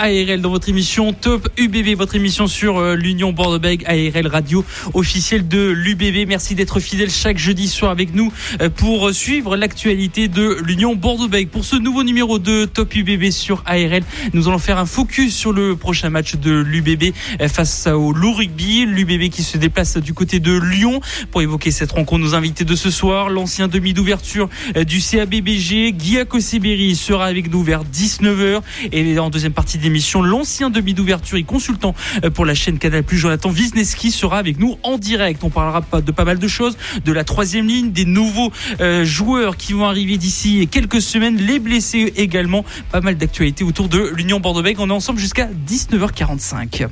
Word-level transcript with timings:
ARL 0.00 0.40
dans 0.40 0.48
votre 0.48 0.70
émission 0.70 1.12
Top 1.12 1.46
UBB, 1.58 1.94
votre 1.94 2.14
émission 2.16 2.46
sur 2.46 2.78
euh, 2.78 2.96
l'Union 2.96 3.32
Bordeaux-Bègles, 3.32 3.84
ARL 3.86 4.26
radio 4.28 4.64
officielle 4.94 5.46
de 5.46 5.68
l'UBB. 5.68 6.26
Merci 6.26 6.54
d'être 6.54 6.80
fidèle 6.80 7.10
chaque 7.10 7.36
jeudi 7.36 7.68
soir 7.68 7.90
avec 7.90 8.14
nous 8.14 8.32
euh, 8.62 8.70
pour 8.70 9.12
suivre 9.12 9.58
l'actualité 9.58 10.28
de 10.28 10.56
l'Union 10.64 10.96
Bordeaux-Bègles. 10.96 11.50
Pour 11.50 11.66
ce 11.66 11.76
nouveau 11.76 12.02
numéro 12.02 12.38
de 12.38 12.64
Top 12.64 12.96
UBB 12.96 13.30
sur 13.30 13.62
ARL, 13.66 14.02
nous 14.32 14.48
allons 14.48 14.58
faire 14.58 14.78
un 14.78 14.86
focus 14.86 15.36
sur 15.36 15.52
le 15.52 15.76
prochain 15.76 16.08
match 16.08 16.36
de 16.36 16.50
l'UBB 16.50 17.12
euh, 17.42 17.48
face 17.48 17.86
au 17.86 18.12
Loup 18.12 18.32
Rugby. 18.32 18.86
L'UBB 18.86 19.28
qui 19.28 19.42
se 19.42 19.58
déplace 19.58 19.98
du 19.98 20.14
côté 20.14 20.40
de 20.40 20.58
Lyon 20.58 21.00
pour 21.30 21.42
évoquer 21.42 21.70
cette 21.70 21.92
rencontre. 21.92 22.24
Nos 22.24 22.34
invités 22.34 22.64
de 22.64 22.74
ce 22.74 22.90
soir, 22.90 23.28
l'ancien 23.28 23.68
demi 23.68 23.92
d'ouverture 23.92 24.48
du 24.86 25.00
CABBG, 25.00 25.92
Guy 25.92 26.18
Akosiberi 26.20 26.96
sera 26.96 27.26
avec 27.26 27.52
nous 27.52 27.62
vers 27.62 27.84
19h 27.84 28.62
et 28.92 29.18
en 29.18 29.28
deuxième 29.28 29.52
partie 29.52 29.76
des 29.76 29.89
L'ancien 30.22 30.70
demi 30.70 30.94
d'ouverture 30.94 31.36
et 31.36 31.42
consultant 31.42 31.94
euh, 32.24 32.30
pour 32.30 32.44
la 32.44 32.54
chaîne 32.54 32.78
Canal+, 32.78 33.04
Jonathan 33.08 33.50
Wisniewski 33.50 34.10
sera 34.10 34.38
avec 34.38 34.58
nous 34.58 34.78
en 34.82 34.98
direct. 34.98 35.42
On 35.42 35.50
parlera 35.50 35.82
de 36.00 36.12
pas 36.12 36.24
mal 36.24 36.38
de 36.38 36.48
choses, 36.48 36.76
de 37.04 37.12
la 37.12 37.24
troisième 37.24 37.66
ligne, 37.66 37.90
des 37.90 38.04
nouveaux 38.04 38.52
euh, 38.80 39.04
joueurs 39.04 39.56
qui 39.56 39.72
vont 39.72 39.86
arriver 39.86 40.16
d'ici 40.16 40.68
quelques 40.70 41.02
semaines, 41.02 41.36
les 41.36 41.58
blessés 41.58 42.12
également. 42.16 42.64
Pas 42.92 43.00
mal 43.00 43.16
d'actualités 43.16 43.64
autour 43.64 43.88
de 43.88 44.12
l'Union 44.14 44.40
Bordeaux-Bègles. 44.40 44.80
On 44.80 44.90
est 44.90 44.92
ensemble 44.92 45.18
jusqu'à 45.18 45.48
19h45. 45.68 46.88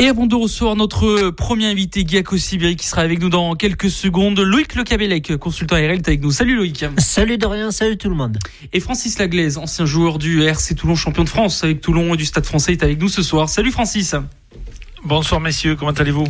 Et 0.00 0.06
avant 0.06 0.26
de 0.26 0.36
recevoir 0.36 0.76
notre 0.76 1.30
premier 1.30 1.66
invité, 1.66 2.04
Guy 2.04 2.22
Sibiri, 2.38 2.76
qui 2.76 2.86
sera 2.86 3.02
avec 3.02 3.20
nous 3.20 3.30
dans 3.30 3.56
quelques 3.56 3.90
secondes, 3.90 4.38
Loïc 4.38 4.76
Le 4.76 4.84
Cabellec, 4.84 5.36
consultant 5.38 5.74
RL, 5.74 5.90
est 5.90 6.06
avec 6.06 6.22
nous. 6.22 6.30
Salut 6.30 6.54
Loïc. 6.54 6.84
Salut 6.98 7.36
Dorian, 7.36 7.72
salut 7.72 7.98
tout 7.98 8.08
le 8.08 8.14
monde. 8.14 8.38
Et 8.72 8.78
Francis 8.78 9.18
Laglaise, 9.18 9.58
ancien 9.58 9.86
joueur 9.86 10.18
du 10.18 10.44
RC 10.44 10.76
Toulon, 10.76 10.94
champion 10.94 11.24
de 11.24 11.28
France 11.28 11.64
avec 11.64 11.80
Toulon 11.80 12.14
et 12.14 12.16
du 12.16 12.24
Stade 12.24 12.46
français, 12.46 12.70
est 12.70 12.84
avec 12.84 13.00
nous 13.00 13.08
ce 13.08 13.24
soir. 13.24 13.48
Salut 13.48 13.72
Francis. 13.72 14.14
Bonsoir 15.04 15.40
messieurs, 15.40 15.76
comment 15.76 15.92
allez-vous? 15.92 16.26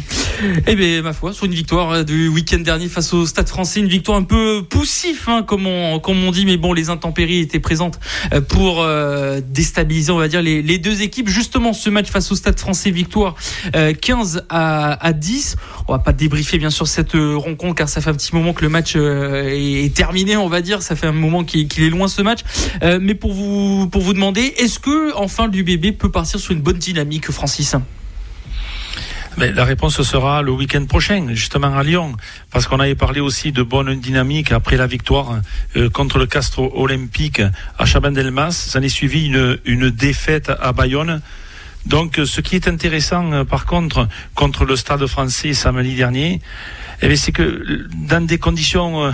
Eh 0.66 0.77
bien, 0.77 1.00
ma 1.00 1.14
foi, 1.14 1.33
sur 1.33 1.47
une 1.47 1.55
victoire 1.55 1.91
euh, 1.91 2.02
du 2.05 2.28
week-end 2.28 2.58
dernier 2.58 2.88
face 2.88 3.14
au 3.14 3.25
Stade 3.25 3.48
français, 3.48 3.80
une 3.80 3.88
victoire 3.88 4.19
un 4.19 4.22
peu 4.22 4.62
poussif, 4.62 5.27
hein, 5.27 5.42
comme, 5.42 5.66
on, 5.66 5.98
comme 6.00 6.22
on 6.22 6.30
dit, 6.30 6.44
mais 6.44 6.58
bon, 6.58 6.75
les 6.75 6.91
intempéries 6.91 7.41
étaient 7.41 7.60
présentes 7.60 7.98
euh, 8.34 8.42
pour 8.42 8.83
euh, 8.83 9.41
déstabiliser, 9.42 10.12
on 10.12 10.19
va 10.19 10.28
dire, 10.28 10.42
les, 10.42 10.78
deux 10.78 11.00
équipes. 11.00 11.28
Justement, 11.28 11.72
ce 11.72 11.88
match 11.88 12.08
face 12.08 12.30
au 12.30 12.34
Stade 12.34 12.60
français, 12.60 12.91
victoire 12.91 13.36
15 13.72 14.44
à, 14.50 15.05
à 15.05 15.12
10. 15.12 15.56
On 15.88 15.92
va 15.92 15.98
pas 15.98 16.12
débriefer, 16.12 16.58
bien 16.58 16.70
sûr, 16.70 16.86
cette 16.86 17.14
rencontre, 17.14 17.75
car 17.75 17.88
ça 17.88 18.00
fait 18.00 18.10
un 18.10 18.14
petit 18.14 18.34
moment 18.34 18.53
que 18.53 18.62
le 18.62 18.69
match 18.69 18.97
est 18.97 19.94
terminé, 19.94 20.36
on 20.36 20.48
va 20.48 20.60
dire. 20.60 20.82
Ça 20.82 20.94
fait 20.94 21.06
un 21.06 21.12
moment 21.12 21.42
qu'il 21.42 21.82
est 21.82 21.91
loin 21.91 22.06
ce 22.06 22.22
match. 22.22 22.41
mais 22.82 23.14
pour 23.14 23.32
vous, 23.32 23.88
pour 23.88 24.03
vous 24.03 24.12
demander, 24.12 24.42
est-ce 24.58 24.78
que, 24.78 25.14
enfin, 25.16 25.48
l'UBB 25.48 25.97
peut 25.98 26.10
partir 26.10 26.38
sur 26.38 26.53
une 26.53 26.60
bonne 26.60 26.78
dynamique, 26.78 27.30
Francis? 27.32 27.75
La 29.39 29.64
réponse 29.64 30.03
sera 30.03 30.42
le 30.42 30.50
week-end 30.50 30.84
prochain, 30.86 31.28
justement 31.31 31.77
à 31.77 31.83
Lyon, 31.83 32.17
parce 32.50 32.67
qu'on 32.67 32.81
avait 32.81 32.94
parlé 32.94 33.20
aussi 33.20 33.53
de 33.53 33.62
bonne 33.62 33.98
dynamique 34.00 34.53
après 34.53 34.77
la 34.77 34.86
victoire 34.86 35.41
euh, 35.77 35.89
contre 35.91 36.19
le 36.19 36.27
Castro 36.27 36.72
Olympique 36.75 37.41
à 37.78 37.86
Chabandelmas. 37.86 38.50
Ça 38.50 38.81
n'est 38.81 38.89
suivi 38.89 39.27
une, 39.27 39.59
une 39.64 39.91
défaite 39.91 40.50
à 40.60 40.72
Bayonne. 40.72 41.22
Donc, 41.87 42.21
ce 42.25 42.41
qui 42.41 42.56
est 42.56 42.69
intéressant, 42.69 43.32
euh, 43.32 43.44
par 43.44 43.65
contre, 43.65 44.09
contre 44.34 44.65
le 44.65 44.77
Stade 44.77 45.06
français 45.06 45.54
samedi 45.54 45.94
dernier, 45.94 46.41
eh 47.00 47.16
c'est 47.16 47.32
que 47.32 47.87
dans 47.94 48.27
des 48.27 48.38
conditions 48.38 49.12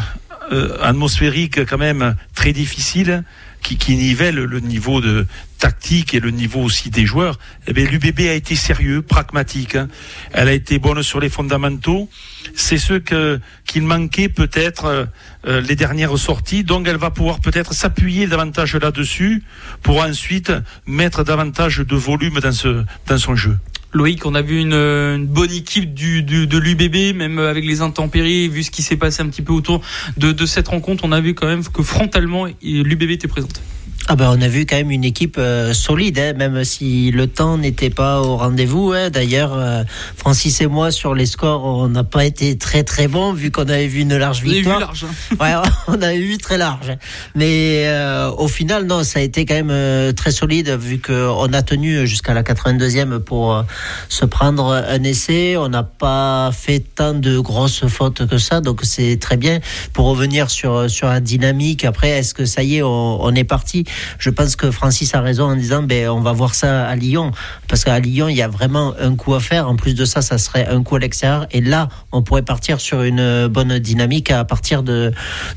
euh, 0.52 0.76
atmosphériques 0.82 1.64
quand 1.66 1.78
même 1.78 2.16
très 2.34 2.52
difficiles, 2.52 3.24
qui, 3.64 3.76
qui 3.78 3.96
nivelle 3.96 4.36
le 4.36 4.60
niveau 4.60 5.00
de 5.00 5.26
tactique 5.58 6.12
et 6.12 6.20
le 6.20 6.30
niveau 6.30 6.60
aussi 6.60 6.90
des 6.90 7.06
joueurs, 7.06 7.38
eh 7.66 7.72
l'UBB 7.72 8.20
a 8.28 8.34
été 8.34 8.54
sérieux, 8.54 9.00
pragmatique. 9.00 9.74
Hein. 9.74 9.88
Elle 10.32 10.48
a 10.48 10.52
été 10.52 10.78
bonne 10.78 11.02
sur 11.02 11.18
les 11.18 11.30
fondamentaux. 11.30 12.08
C'est 12.54 12.76
ce 12.76 12.94
que 12.94 13.40
qu'il 13.66 13.82
manquait 13.82 14.28
peut-être 14.28 14.84
euh, 14.84 15.04
euh, 15.46 15.60
les 15.62 15.74
dernières 15.74 16.16
sorties. 16.18 16.62
Donc, 16.62 16.86
elle 16.86 16.98
va 16.98 17.10
pouvoir 17.10 17.40
peut-être 17.40 17.72
s'appuyer 17.72 18.26
davantage 18.26 18.76
là-dessus 18.76 19.42
pour 19.82 20.02
ensuite 20.02 20.52
mettre 20.86 21.24
davantage 21.24 21.78
de 21.78 21.96
volume 21.96 22.40
dans 22.40 22.52
ce 22.52 22.84
dans 23.06 23.18
son 23.18 23.34
jeu. 23.34 23.56
Loïc, 23.94 24.26
on 24.26 24.34
a 24.34 24.42
vu 24.42 24.60
une, 24.60 25.26
bonne 25.26 25.52
équipe 25.52 25.94
du, 25.94 26.22
de 26.22 26.58
l'UBB, 26.58 27.16
même 27.16 27.38
avec 27.38 27.64
les 27.64 27.80
intempéries, 27.80 28.48
vu 28.48 28.64
ce 28.64 28.70
qui 28.70 28.82
s'est 28.82 28.96
passé 28.96 29.22
un 29.22 29.28
petit 29.28 29.42
peu 29.42 29.52
autour 29.52 29.80
de, 30.16 30.32
de 30.32 30.46
cette 30.46 30.68
rencontre, 30.68 31.04
on 31.04 31.12
a 31.12 31.20
vu 31.20 31.34
quand 31.34 31.46
même 31.46 31.62
que 31.64 31.82
frontalement, 31.82 32.46
l'UBB 32.62 33.10
était 33.10 33.28
présente. 33.28 33.62
Ah 34.06 34.16
ben, 34.16 34.30
on 34.36 34.42
a 34.42 34.48
vu 34.48 34.66
quand 34.66 34.76
même 34.76 34.90
une 34.90 35.04
équipe 35.04 35.36
euh, 35.38 35.72
solide, 35.72 36.18
hein, 36.18 36.34
même 36.34 36.62
si 36.64 37.10
le 37.10 37.26
temps 37.26 37.56
n'était 37.56 37.88
pas 37.88 38.20
au 38.20 38.36
rendez-vous. 38.36 38.92
Hein. 38.92 39.08
D'ailleurs, 39.08 39.54
euh, 39.54 39.82
Francis 40.14 40.60
et 40.60 40.66
moi, 40.66 40.90
sur 40.90 41.14
les 41.14 41.24
scores, 41.24 41.64
on 41.64 41.88
n'a 41.88 42.04
pas 42.04 42.26
été 42.26 42.58
très 42.58 42.84
très 42.84 43.08
bons, 43.08 43.32
vu 43.32 43.50
qu'on 43.50 43.62
avait 43.62 43.86
vu 43.86 44.00
une 44.00 44.14
large 44.18 44.42
victoire. 44.42 44.78
large. 44.78 45.06
Hein. 45.32 45.36
ouais, 45.40 45.70
on 45.88 46.02
avait 46.02 46.20
vu 46.20 46.36
très 46.36 46.58
large. 46.58 46.94
Mais 47.34 47.84
euh, 47.86 48.30
au 48.30 48.46
final, 48.46 48.84
non, 48.84 49.04
ça 49.04 49.20
a 49.20 49.22
été 49.22 49.46
quand 49.46 49.64
même 49.64 50.12
très 50.12 50.32
solide, 50.32 50.68
vu 50.68 51.00
qu'on 51.00 51.50
a 51.54 51.62
tenu 51.62 52.06
jusqu'à 52.06 52.34
la 52.34 52.42
82e 52.42 53.20
pour 53.20 53.64
se 54.10 54.26
prendre 54.26 54.84
un 54.86 55.02
essai. 55.02 55.56
On 55.56 55.70
n'a 55.70 55.82
pas 55.82 56.50
fait 56.52 56.80
tant 56.80 57.14
de 57.14 57.38
grosses 57.38 57.86
fautes 57.86 58.26
que 58.26 58.36
ça, 58.36 58.60
donc 58.60 58.80
c'est 58.82 59.16
très 59.18 59.38
bien. 59.38 59.60
Pour 59.94 60.04
revenir 60.06 60.50
sur, 60.50 60.90
sur 60.90 61.08
la 61.08 61.20
dynamique, 61.20 61.86
après, 61.86 62.10
est-ce 62.10 62.34
que 62.34 62.44
ça 62.44 62.62
y 62.62 62.76
est, 62.76 62.82
on, 62.82 63.24
on 63.24 63.34
est 63.34 63.44
parti? 63.44 63.86
Je 64.18 64.30
pense 64.30 64.56
que 64.56 64.70
Francis 64.70 65.14
a 65.14 65.20
raison 65.20 65.44
en 65.44 65.56
disant 65.56 65.82
ben, 65.82 66.08
on 66.08 66.20
va 66.20 66.32
voir 66.32 66.54
ça 66.54 66.86
à 66.86 66.96
Lyon. 66.96 67.32
Parce 67.68 67.84
qu'à 67.84 67.98
Lyon, 67.98 68.28
il 68.28 68.36
y 68.36 68.42
a 68.42 68.48
vraiment 68.48 68.94
un 69.00 69.16
coup 69.16 69.34
à 69.34 69.40
faire. 69.40 69.68
En 69.68 69.76
plus 69.76 69.94
de 69.94 70.04
ça, 70.04 70.22
ça 70.22 70.38
serait 70.38 70.66
un 70.66 70.82
coup 70.82 70.96
à 70.96 70.98
l'extérieur. 70.98 71.46
Et 71.50 71.60
là, 71.60 71.88
on 72.12 72.22
pourrait 72.22 72.42
partir 72.42 72.80
sur 72.80 73.02
une 73.02 73.46
bonne 73.48 73.78
dynamique 73.78 74.30
à 74.30 74.44
partir 74.44 74.82
de, 74.82 75.12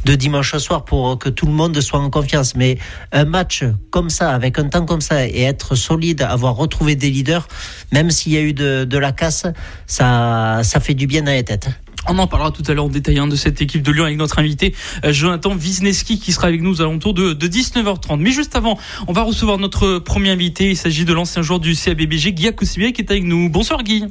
de 0.05 0.15
dimanche 0.15 0.55
soir 0.57 0.85
pour 0.85 1.19
que 1.19 1.29
tout 1.29 1.45
le 1.45 1.51
monde 1.51 1.79
soit 1.81 1.99
en 1.99 2.09
confiance. 2.09 2.55
Mais 2.55 2.77
un 3.11 3.25
match 3.25 3.63
comme 3.89 4.09
ça, 4.09 4.33
avec 4.33 4.59
un 4.59 4.69
temps 4.69 4.85
comme 4.85 5.01
ça, 5.01 5.27
et 5.27 5.41
être 5.41 5.75
solide, 5.75 6.21
avoir 6.21 6.55
retrouvé 6.55 6.95
des 6.95 7.09
leaders, 7.09 7.47
même 7.91 8.11
s'il 8.11 8.33
y 8.33 8.37
a 8.37 8.41
eu 8.41 8.53
de, 8.53 8.97
la 8.97 9.11
casse, 9.11 9.45
ça, 9.85 10.61
ça 10.63 10.79
fait 10.79 10.93
du 10.93 11.07
bien 11.07 11.25
à 11.27 11.33
la 11.33 11.43
tête. 11.43 11.69
On 12.09 12.17
en 12.19 12.27
parlera 12.27 12.51
tout 12.51 12.63
à 12.67 12.73
l'heure 12.73 12.85
en 12.85 12.89
détail 12.89 13.19
hein, 13.19 13.27
de 13.27 13.35
cette 13.35 13.61
équipe 13.61 13.81
de 13.81 13.91
Lyon 13.91 14.05
avec 14.05 14.17
notre 14.17 14.39
invité 14.39 14.73
euh, 15.03 15.11
Jonathan 15.11 15.53
Wisniewski 15.53 16.19
qui 16.19 16.31
sera 16.31 16.47
avec 16.47 16.61
nous 16.61 16.71
aux 16.77 16.81
alentours 16.81 17.13
de, 17.13 17.33
19h30. 17.33 18.19
Mais 18.19 18.31
juste 18.31 18.55
avant, 18.55 18.79
on 19.07 19.13
va 19.13 19.23
recevoir 19.23 19.57
notre 19.57 19.99
premier 19.99 20.29
invité. 20.29 20.69
Il 20.69 20.77
s'agit 20.77 21.03
de 21.03 21.13
l'ancien 21.13 21.41
joueur 21.41 21.59
du 21.59 21.75
CABBG, 21.75 22.31
Guy 22.33 22.47
Akoussibé, 22.47 22.93
qui 22.93 23.01
est 23.01 23.11
avec 23.11 23.23
nous. 23.23 23.49
Bonsoir 23.49 23.83
Guy. 23.83 24.05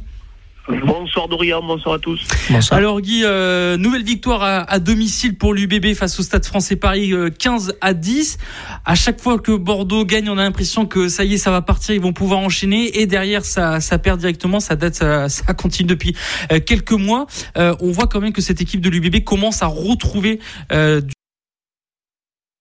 Bonsoir 0.69 1.28
Dorian, 1.28 1.62
bonsoir 1.62 1.94
à 1.94 1.99
tous. 2.00 2.27
Alors 2.72 3.00
Guy, 3.00 3.22
euh, 3.25 3.77
nouvelle 3.77 4.03
victoire 4.03 4.43
à, 4.43 4.78
domicile 4.81 5.37
pour 5.37 5.54
l'UBB 5.54 5.94
face 5.94 6.19
au 6.19 6.25
Stade 6.25 6.44
français 6.44 6.75
Paris 6.75 7.12
15 7.38 7.69
euh, 7.69 7.72
à 7.81 7.94
10. 7.94 8.38
À 8.84 8.97
chaque 8.97 9.21
fois 9.21 9.38
que 9.38 9.53
Bordeaux 9.53 10.04
gagne, 10.04 10.28
on 10.28 10.38
a 10.38 10.43
l'impression 10.43 10.84
que 10.87 11.09
ça 11.09 11.22
y 11.22 11.34
est, 11.34 11.38
ça 11.38 11.53
va 11.53 11.62
partir, 11.62 11.94
ils 11.94 12.00
vont 12.00 12.12
pouvoir 12.12 12.41
enchaîner. 12.41 12.99
Et 12.99 13.06
derrière, 13.06 13.44
ça, 13.44 13.81
ça 13.81 13.99
perd 13.99 14.19
directement, 14.19 14.59
ça 14.59 14.75
date, 14.75 14.97
ça, 14.97 15.28
ça 15.28 15.54
continue 15.54 15.87
depuis 15.87 16.16
euh, 16.50 16.59
quelques 16.59 16.93
mois. 16.93 17.27
on 17.56 17.93
voit 17.93 18.09
quand 18.09 18.21
même 18.21 18.33
que 18.33 18.43
cette 18.43 18.60
équipe 18.60 18.81
de 18.81 18.91
l'UBB 18.91 19.22
commence 19.22 19.62
à 19.62 19.66
retrouver 19.66 20.41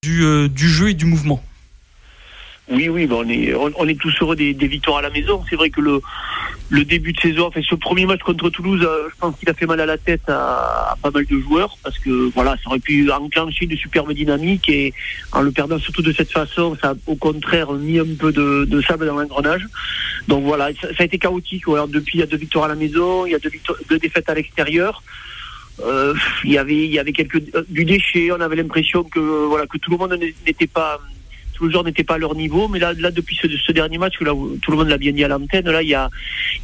du, 0.04 0.50
du 0.50 0.70
jeu 0.70 0.90
et 0.90 0.94
du 0.94 1.06
mouvement. 1.06 1.42
Oui, 2.70 2.90
oui, 2.90 3.08
on, 3.12 3.30
est, 3.30 3.54
on, 3.54 3.88
est 3.88 4.00
tous 4.00 4.14
heureux 4.22 4.36
des, 4.36 4.54
victoires 4.54 4.98
à 4.98 5.02
la 5.04 5.12
maison. 5.12 5.44
C'est 5.48 5.56
vrai 5.56 5.70
que 5.70 5.82
le, 5.82 6.02
le 6.70 6.84
début 6.84 7.14
de 7.14 7.20
saison, 7.20 7.48
enfin, 7.48 7.62
ce 7.62 7.76
premier 7.76 8.08
match 8.08 8.22
contre 8.22 8.50
Toulouse, 8.50 8.82
euh, 8.84 9.08
je 9.12 9.16
pense 9.20 9.38
qu'il 9.38 9.48
a 9.50 9.54
fait 9.54 9.68
mal 9.68 9.80
à 9.80 9.86
la 9.86 10.00
tête 10.00 10.28
à, 10.28 10.96
pas 11.00 11.12
mal 11.12 11.26
de 11.26 11.40
joueurs 11.40 11.78
parce 11.84 12.00
que 12.00 12.32
voilà, 12.34 12.56
ça 12.64 12.70
aurait 12.70 12.80
pu 12.80 13.12
enclencher 13.12 13.66
une 13.66 13.78
superbe 13.78 14.12
dynamique 14.14 14.68
et 14.68 14.94
en 15.32 15.42
le 15.42 15.52
perdant 15.52 15.78
surtout 15.78 16.02
de 16.02 16.12
cette 16.12 16.32
façon, 16.32 16.76
ça 16.82 16.92
a 16.92 16.94
au 17.06 17.16
contraire 17.16 17.72
mis 17.74 18.00
un 18.00 18.16
peu 18.18 18.32
de, 18.32 18.82
sable 18.82 19.06
dans 19.06 19.16
l'engrenage. 19.16 19.68
Donc 20.28 20.44
voilà, 20.44 20.70
ça, 20.82 20.88
a 20.98 21.04
été 21.04 21.20
chaotique. 21.20 21.66
depuis, 21.90 22.18
il 22.18 22.22
y 22.22 22.24
a 22.24 22.28
deux 22.28 22.38
victoires 22.38 22.66
à 22.66 22.70
la 22.70 22.76
maison, 22.76 23.28
il 23.28 23.34
y 23.34 23.36
a 23.36 23.40
deux, 23.40 23.52
deux 23.90 24.00
défaites 24.00 24.28
à 24.28 24.34
l'extérieur. 24.34 25.04
Euh, 25.84 26.16
il 26.46 26.54
y 26.54 26.58
avait 26.58 26.86
il 26.86 26.92
y 26.92 27.00
avait 27.00 27.12
quelques 27.12 27.54
euh, 27.54 27.66
du 27.68 27.84
déchet 27.84 28.32
on 28.32 28.40
avait 28.40 28.56
l'impression 28.56 29.04
que 29.04 29.20
voilà 29.20 29.68
que 29.68 29.78
tout 29.78 29.92
le 29.92 29.98
monde 29.98 30.18
n'était 30.48 30.68
pas 30.68 31.02
tous 31.56 31.66
les 31.66 31.72
joueurs 31.72 31.84
n'étaient 31.84 32.04
pas 32.04 32.16
à 32.16 32.18
leur 32.18 32.36
niveau, 32.36 32.68
mais 32.68 32.80
là, 32.80 32.94
là 32.94 33.12
depuis 33.12 33.36
ce, 33.42 33.72
dernier 33.72 33.98
match, 33.98 34.16
tout 34.18 34.72
le 34.72 34.78
monde 34.78 34.90
l'a 34.90 34.98
bien 34.98 35.12
dit 35.12 35.24
à 35.24 35.28
l'antenne, 35.28 35.70
là, 35.70 35.82
il 35.82 35.90
y 35.90 35.96
a, 35.96 36.10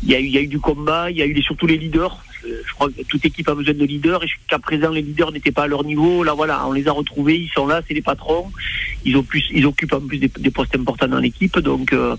y 0.03 0.15
a 0.15 0.41
eu 0.41 0.47
du 0.47 0.59
combat, 0.59 1.09
il 1.09 1.17
y 1.17 1.21
a 1.21 1.25
eu 1.25 1.41
surtout 1.41 1.65
les 1.65 1.77
leaders, 1.77 2.23
Je, 2.43 2.73
crois 2.73 2.89
que 2.89 3.03
toute 3.03 3.25
équipe 3.25 3.47
a 3.49 3.55
besoin 3.55 3.73
de 3.73 3.85
leaders 3.85 4.23
et 4.23 4.27
jusqu'à 4.27 4.59
présent 4.59 4.89
les 4.89 5.01
leaders 5.01 5.31
n'étaient 5.31 5.51
pas 5.51 5.63
à 5.63 5.67
leur 5.67 5.83
niveau. 5.83 6.23
Là 6.23 6.33
voilà, 6.33 6.65
on 6.67 6.71
les 6.71 6.87
a 6.87 6.91
retrouvés, 6.91 7.37
ils 7.37 7.49
sont 7.49 7.67
là, 7.67 7.81
c'est 7.87 7.93
les 7.93 8.01
patrons. 8.01 8.51
Ils 9.03 9.17
ont 9.17 9.23
plus, 9.23 9.43
ils 9.51 9.65
occupent 9.65 9.93
en 9.93 10.01
plus 10.01 10.17
des, 10.17 10.51
postes 10.51 10.75
importants 10.75 11.07
dans 11.07 11.19
l'équipe, 11.19 11.57
donc 11.59 11.91
euh, 11.93 12.15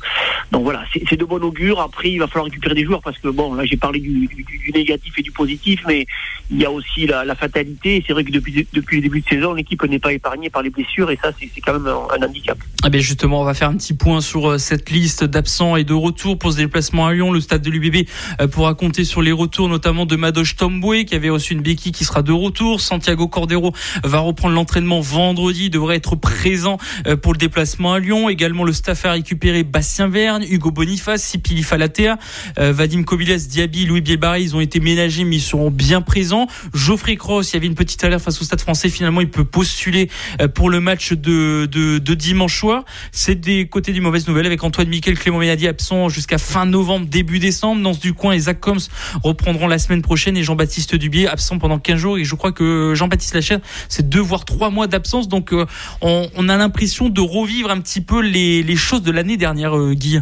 donc 0.51 0.65
voilà, 0.65 0.85
c'est 1.09 1.17
de 1.17 1.25
bon 1.25 1.43
augure. 1.43 1.81
Après, 1.81 2.11
il 2.11 2.19
va 2.19 2.27
falloir 2.27 2.47
récupérer 2.47 2.75
des 2.75 2.85
joueurs 2.85 3.03
parce 3.03 3.19
que 3.19 3.29
bon, 3.29 3.55
là 3.55 3.65
j'ai 3.65 3.77
parlé 3.77 4.01
du, 4.01 4.29
négatif 4.75 5.15
et 5.19 5.23
du 5.23 5.31
positif, 5.31 5.81
mais 5.87 6.07
il 6.51 6.59
y 6.59 6.65
a 6.65 6.71
aussi 6.71 7.07
la, 7.07 7.35
fatalité. 7.35 8.03
C'est 8.07 8.13
vrai 8.13 8.25
que 8.25 8.31
depuis 8.31 8.67
depuis 8.73 8.97
le 8.97 9.03
début 9.03 9.21
de 9.21 9.29
saison, 9.29 9.55
l'équipe 9.55 9.83
n'est 9.85 9.99
pas 9.99 10.13
épargnée 10.13 10.51
par 10.51 10.63
les 10.63 10.71
blessures 10.71 11.11
et 11.11 11.19
ça 11.23 11.31
c'est 11.39 11.61
quand 11.61 11.73
même 11.75 11.87
un, 11.87 12.27
handicap. 12.27 12.59
Ah 12.83 12.91
ben 12.91 13.01
justement, 13.01 13.41
on 13.41 13.45
va 13.45 13.55
faire 13.55 13.69
un 13.69 13.77
petit 13.77 13.95
point 13.95 14.21
sur 14.21 14.51
euh, 14.51 14.59
cette 14.59 14.91
liste 14.91 15.25
d'absents 15.25 15.77
et 15.77 15.85
de 15.85 15.95
retours 15.95 16.39
pour 16.39 16.53
ce 16.53 16.59
déplacement 16.59 17.07
à 17.07 17.13
Lyon. 17.13 17.33
Le 17.33 17.41
stade 17.41 17.63
de 17.63 17.71
l'UBB 17.71 18.09
euh, 18.41 18.49
pourra 18.49 18.75
compter 18.75 19.05
sur 19.05 19.23
les 19.23 19.33
retours 19.33 19.69
notamment 19.69 20.07
de 20.07 20.12
Madoche 20.17 20.57
Tomboué 20.57 21.05
qui 21.05 21.15
avait 21.15 21.31
reçu 21.31 21.53
une 21.53 21.63
béquille 21.63 21.93
qui 21.93 22.05
sera 22.05 22.23
de 22.23 22.33
retour. 22.33 22.81
Santiago 22.81 23.29
Cordero 23.29 23.73
va 24.05 24.19
reprendre 24.19 24.55
l'entraînement 24.55 25.01
vendredi, 25.01 25.71
devrait 25.71 25.97
être 25.97 26.17
présent 26.17 26.79
euh, 27.07 27.17
pour 27.17 27.33
le 27.33 27.39
déplacement 27.39 27.93
à 27.93 27.99
Lyon. 27.99 28.29
Également 28.29 28.65
le 28.65 28.73
staff 28.73 29.05
a 29.05 29.13
récupéré 29.13 29.63
Bastien 29.63 30.09
Vergne, 30.09 30.47
Hugo 30.49 30.71
Boniface, 30.71 31.23
Sipili 31.23 31.63
Falatea, 31.63 32.19
Vadim 32.57 33.03
Kobiles, 33.05 33.49
Diaby, 33.49 33.87
Louis 33.87 34.01
Bielbarré. 34.01 34.43
Ils 34.43 34.57
ont 34.57 34.61
été 34.61 34.81
ménagés 34.81 35.25
mais 35.25 35.37
ils 35.37 35.41
seront 35.41 35.71
bien 35.71 36.01
présents. 36.01 36.47
Geoffrey 36.75 37.17
Cross, 37.17 37.51
il 37.51 37.55
y 37.55 37.57
avait 37.57 37.67
une 37.67 37.75
petite 37.75 38.03
alerte 38.05 38.23
face 38.23 38.41
au 38.41 38.45
stade 38.45 38.61
français. 38.61 38.89
Finalement, 38.89 39.21
il 39.21 39.31
peut 39.31 39.45
postuler 39.45 40.09
pour 40.55 40.71
le 40.71 40.81
match 40.81 41.13
de, 41.13 41.67
de, 41.71 41.99
de 41.99 42.15
dimanche 42.15 42.59
soir. 42.59 42.85
C'est 43.13 43.35
des 43.35 43.67
côtés 43.67 43.93
du 43.93 44.01
mauvaise 44.01 44.27
nouvelle 44.29 44.47
avec 44.47 44.63
Antoine 44.65 44.89
Miquel, 44.89 45.19
Clément 45.19 45.39
Ménadi 45.39 45.69
absent 45.69 46.09
jusqu'à 46.09 46.39
fin 46.39 46.67
novembre, 46.67 47.07
début 47.07 47.39
décembre. 47.39 47.81
Nance 47.81 48.01
du 48.01 48.13
coin 48.13 48.33
et 48.33 48.39
Zach 48.39 48.61
Combs 48.61 48.89
reprendront 49.23 49.69
la 49.69 49.79
semaine 49.79 50.02
prochaine 50.03 50.37
et 50.37 50.43
Jean-Baptiste 50.43 50.95
Dubier 50.95 51.29
absent 51.29 51.59
pendant 51.59 51.79
15 51.79 51.97
jours. 51.97 52.19
Et 52.19 52.25
je 52.25 52.35
crois 52.35 52.53
que 52.53 52.93
Jean-Baptiste 52.95 53.35
Lachère, 53.35 53.61
c'est 53.89 54.09
deux 54.09 54.21
voire 54.21 54.45
trois 54.45 54.71
mois 54.71 54.87
d'absence. 54.87 55.29
Donc 55.29 55.53
euh, 55.53 55.67
on, 56.01 56.49
a 56.49 56.57
l'impression 56.57 57.09
de 57.09 57.21
revivre 57.21 57.71
un 57.71 57.81
petit 57.81 58.01
peu 58.01 58.21
les, 58.21 58.77
choses 58.77 59.03
de 59.03 59.11
l'année 59.11 59.37
dernière, 59.37 59.77
euh, 59.77 59.95
Guy. 59.95 60.21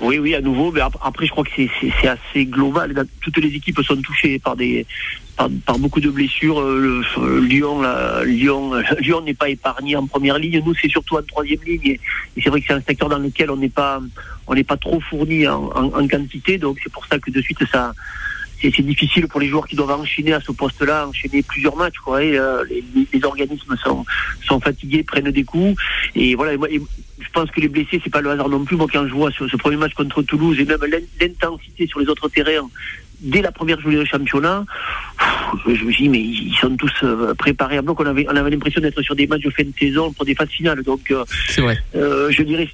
Oui, 0.00 0.18
oui, 0.18 0.34
à 0.34 0.40
nouveau. 0.40 0.70
Mais 0.72 0.80
après, 0.80 1.26
je 1.26 1.30
crois 1.30 1.44
que 1.44 1.50
c'est 1.56 2.08
assez 2.08 2.46
global. 2.46 3.06
Toutes 3.22 3.38
les 3.38 3.54
équipes 3.54 3.80
sont 3.82 3.96
touchées 3.96 4.38
par 4.38 4.56
des 4.56 4.86
par, 5.36 5.78
beaucoup 5.78 6.00
de 6.00 6.10
blessures. 6.10 6.60
Euh, 6.60 7.02
Lyon, 7.40 7.82
Lyon, 8.24 8.72
Lyon 9.00 9.20
n'est 9.22 9.34
pas 9.34 9.48
épargné 9.48 9.96
en 9.96 10.06
première 10.06 10.38
ligne. 10.38 10.62
Nous, 10.64 10.74
c'est 10.74 10.90
surtout 10.90 11.16
en 11.16 11.22
troisième 11.22 11.60
ligne. 11.64 11.80
Et, 11.84 12.00
c'est 12.42 12.50
vrai 12.50 12.60
que 12.60 12.66
c'est 12.66 12.74
un 12.74 12.82
secteur 12.82 13.08
dans 13.08 13.18
lequel 13.18 13.50
on 13.50 13.56
n'est 13.56 13.68
pas 13.68 14.00
on 14.46 14.54
n'est 14.54 14.64
pas 14.64 14.76
trop 14.76 15.00
fourni 15.00 15.46
en, 15.46 16.08
quantité. 16.08 16.58
Donc 16.58 16.78
c'est 16.82 16.92
pour 16.92 17.06
ça 17.06 17.18
que 17.18 17.30
de 17.30 17.40
suite 17.40 17.64
ça 17.70 17.92
c'est 18.70 18.82
difficile 18.82 19.26
pour 19.28 19.40
les 19.40 19.48
joueurs 19.48 19.66
qui 19.66 19.76
doivent 19.76 20.00
enchaîner 20.00 20.32
à 20.32 20.40
ce 20.40 20.52
poste-là, 20.52 21.08
enchaîner 21.08 21.42
plusieurs 21.42 21.76
matchs. 21.76 21.98
Quoi, 22.04 22.20
euh, 22.20 22.64
les, 22.70 23.24
organismes 23.24 23.76
sont, 23.82 24.04
sont 24.46 24.60
fatigués, 24.60 25.02
prennent 25.02 25.30
des 25.30 25.44
coups. 25.44 25.80
Et 26.14 26.34
voilà, 26.34 26.52
je 26.54 27.28
pense 27.32 27.50
que 27.50 27.60
les 27.60 27.68
blessés, 27.68 28.00
c'est 28.02 28.12
pas 28.12 28.20
le 28.20 28.30
hasard 28.30 28.48
non 28.48 28.64
plus. 28.64 28.76
Moi, 28.76 28.86
quand 28.92 29.06
je 29.06 29.12
vois 29.12 29.30
ce, 29.30 29.48
ce 29.48 29.56
premier 29.56 29.76
match 29.76 29.94
contre 29.94 30.22
Toulouse 30.22 30.58
et 30.58 30.64
même 30.64 30.80
l'intensité 31.20 31.86
sur 31.86 32.00
les 32.00 32.08
autres 32.08 32.28
terrains 32.28 32.68
dès 33.20 33.42
la 33.42 33.52
première 33.52 33.80
journée 33.80 33.96
de 33.96 34.04
championnat, 34.04 34.64
je 35.66 35.84
me 35.84 35.92
dis, 35.96 36.08
mais 36.08 36.20
ils 36.20 36.54
sont 36.60 36.76
tous 36.76 36.92
euh, 37.02 37.34
préparés 37.34 37.78
à 37.78 37.82
bloc. 37.82 38.00
On 38.00 38.06
avait, 38.06 38.26
on 38.28 38.36
avait 38.36 38.50
l'impression 38.50 38.80
d'être 38.80 39.00
sur 39.02 39.16
des 39.16 39.26
matchs 39.26 39.42
de 39.42 39.50
fin 39.50 39.64
de 39.64 39.72
saison 39.78 40.12
pour 40.12 40.24
des 40.24 40.34
phases 40.34 40.50
finales. 40.50 40.82
Donc. 40.82 41.10
Euh, 41.10 41.24
je 42.30 42.42
dirais, 42.42 42.68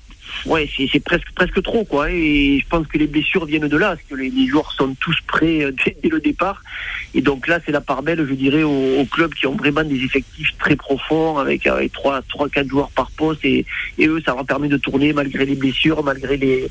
ouais, 0.46 0.68
c'est 0.76 1.00
presque 1.00 1.30
presque 1.34 1.62
trop 1.62 1.84
quoi. 1.84 2.10
Et 2.10 2.60
je 2.60 2.68
pense 2.68 2.86
que 2.86 2.98
les 2.98 3.06
blessures 3.06 3.44
viennent 3.46 3.68
de 3.68 3.76
là, 3.76 3.96
parce 3.96 4.02
que 4.08 4.14
les, 4.14 4.46
joueurs 4.46 4.72
sont 4.72 4.94
tous 5.00 5.16
prêts 5.26 5.64
euh, 5.64 5.72
dès, 6.02 6.08
le 6.08 6.20
départ. 6.20 6.62
Et 7.14 7.20
donc 7.20 7.46
là, 7.46 7.58
c'est 7.64 7.72
la 7.72 7.80
part 7.80 8.02
belle, 8.02 8.26
je 8.28 8.34
dirais, 8.34 8.62
aux, 8.62 9.04
clubs 9.10 9.34
qui 9.34 9.46
ont 9.46 9.56
vraiment 9.56 9.82
des 9.82 10.02
effectifs 10.04 10.56
très 10.58 10.76
profonds 10.76 11.38
avec, 11.38 11.66
avec 11.66 11.92
3, 11.92 12.22
3 12.28 12.48
4 12.48 12.68
joueurs 12.68 12.90
par 12.90 13.10
poste. 13.10 13.44
Et, 13.44 13.64
et 13.98 14.06
eux, 14.06 14.20
ça 14.24 14.34
leur 14.34 14.44
permet 14.44 14.68
de 14.68 14.76
tourner 14.76 15.12
malgré 15.12 15.44
les 15.44 15.56
blessures, 15.56 16.02
malgré 16.02 16.36
les 16.36 16.68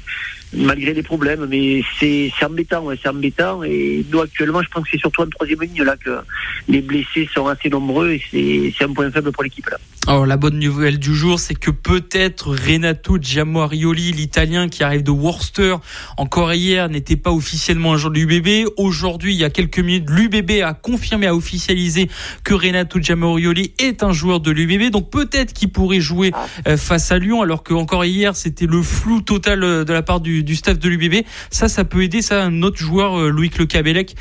malgré 0.53 0.93
les 0.93 1.03
problèmes. 1.03 1.45
Mais 1.49 1.81
c'est 1.99 2.31
embêtant, 2.43 2.83
ouais, 2.83 2.97
c'est 3.01 3.09
embêtant. 3.09 3.63
Et 3.63 4.05
nous 4.11 4.19
actuellement, 4.19 4.61
je 4.61 4.69
pense 4.69 4.83
que 4.83 4.89
c'est 4.91 4.99
surtout 4.99 5.21
en 5.21 5.27
troisième 5.27 5.61
ligne 5.61 5.83
là 5.83 5.95
que 5.97 6.19
les 6.67 6.81
blessés 6.81 7.29
sont 7.33 7.47
assez 7.47 7.69
nombreux 7.69 8.17
et 8.33 8.73
c'est 8.77 8.85
un 8.85 8.93
point 8.93 9.09
faible 9.11 9.31
pour 9.31 9.43
l'équipe 9.43 9.67
là. 9.69 9.77
Alors 10.07 10.25
la 10.25 10.37
bonne 10.37 10.57
nouvelle 10.57 10.97
du 10.97 11.13
jour, 11.13 11.39
c'est 11.39 11.53
que 11.53 11.69
peut-être 11.69 12.49
Renato 12.49 13.17
Giamorioli, 13.21 14.11
l'Italien 14.11 14.67
qui 14.67 14.81
arrive 14.81 15.03
de 15.03 15.11
Worcester, 15.11 15.75
encore 16.17 16.53
hier, 16.53 16.89
n'était 16.89 17.15
pas 17.15 17.31
officiellement 17.31 17.93
un 17.93 17.97
joueur 17.97 18.13
de 18.13 18.19
l'UBB. 18.19 18.71
Aujourd'hui, 18.77 19.33
il 19.33 19.39
y 19.39 19.43
a 19.43 19.49
quelques 19.49 19.79
minutes, 19.79 20.09
l'UBB 20.09 20.63
a 20.63 20.73
confirmé, 20.73 21.27
a 21.27 21.35
officialisé 21.35 22.09
que 22.43 22.53
Renato 22.53 22.99
Giamorioli 22.99 23.73
est 23.77 24.01
un 24.01 24.11
joueur 24.11 24.39
de 24.39 24.49
l'UBB. 24.49 24.89
Donc 24.89 25.11
peut-être 25.11 25.53
qu'il 25.53 25.69
pourrait 25.69 25.99
jouer 25.99 26.31
euh, 26.67 26.77
face 26.77 27.11
à 27.11 27.19
Lyon, 27.19 27.41
alors 27.41 27.61
que 27.61 27.73
encore 27.73 28.03
hier, 28.03 28.35
c'était 28.35 28.65
le 28.65 28.81
flou 28.81 29.21
total 29.21 29.63
euh, 29.63 29.83
de 29.83 29.93
la 29.93 30.01
part 30.01 30.21
du, 30.21 30.38
staff 30.55 30.79
de 30.79 30.89
l'UBB. 30.89 31.25
Ça, 31.49 31.67
ça 31.67 31.85
peut 31.85 32.03
aider 32.03 32.21
ça 32.21 32.43
un 32.43 32.61
autre 32.61 32.77
joueur, 32.77 33.19
euh, 33.19 33.29
Louis 33.29 33.51
Le 33.57 33.65
Cabellec, 33.65 34.15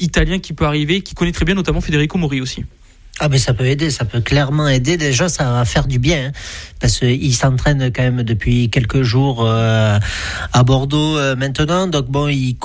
italien, 0.00 0.38
qui 0.38 0.52
peut 0.52 0.64
arriver, 0.64 1.00
qui 1.00 1.14
connaît 1.14 1.32
très 1.32 1.44
bien 1.44 1.54
notamment 1.54 1.80
Federico 1.80 2.18
Mori 2.18 2.40
aussi. 2.40 2.64
Ah 3.18 3.28
mais 3.30 3.38
ça 3.38 3.54
peut 3.54 3.64
aider, 3.64 3.90
ça 3.90 4.04
peut 4.04 4.20
clairement 4.20 4.68
aider. 4.68 4.98
Déjà, 4.98 5.30
ça 5.30 5.50
va 5.50 5.64
faire 5.64 5.86
du 5.86 5.98
bien. 5.98 6.26
Hein 6.26 6.32
parce 6.80 6.98
qu'il 6.98 7.34
s'entraîne 7.34 7.90
quand 7.94 8.02
même 8.02 8.22
depuis 8.22 8.68
quelques 8.70 9.02
jours 9.02 9.44
euh, 9.46 9.98
à 10.52 10.62
Bordeaux 10.64 11.16
euh, 11.16 11.36
maintenant. 11.36 11.86
Donc 11.86 12.06
bon, 12.06 12.28
il, 12.28 12.56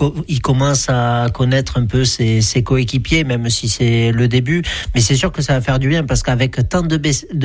commence 0.41 0.87
à 0.89 1.27
connaître 1.33 1.77
un 1.77 1.85
peu 1.85 2.03
ses, 2.03 2.41
coéquipiers, 2.63 3.23
même 3.23 3.49
si 3.49 3.69
c'est 3.69 4.11
le 4.11 4.27
début. 4.27 4.63
Mais 4.93 5.01
c'est 5.01 5.15
sûr 5.15 5.31
que 5.31 5.41
ça 5.41 5.53
va 5.53 5.61
faire 5.61 5.79
du 5.79 5.87
bien 5.87 6.03
parce 6.03 6.23
qu'avec 6.23 6.67
tant 6.67 6.81
de, 6.81 6.97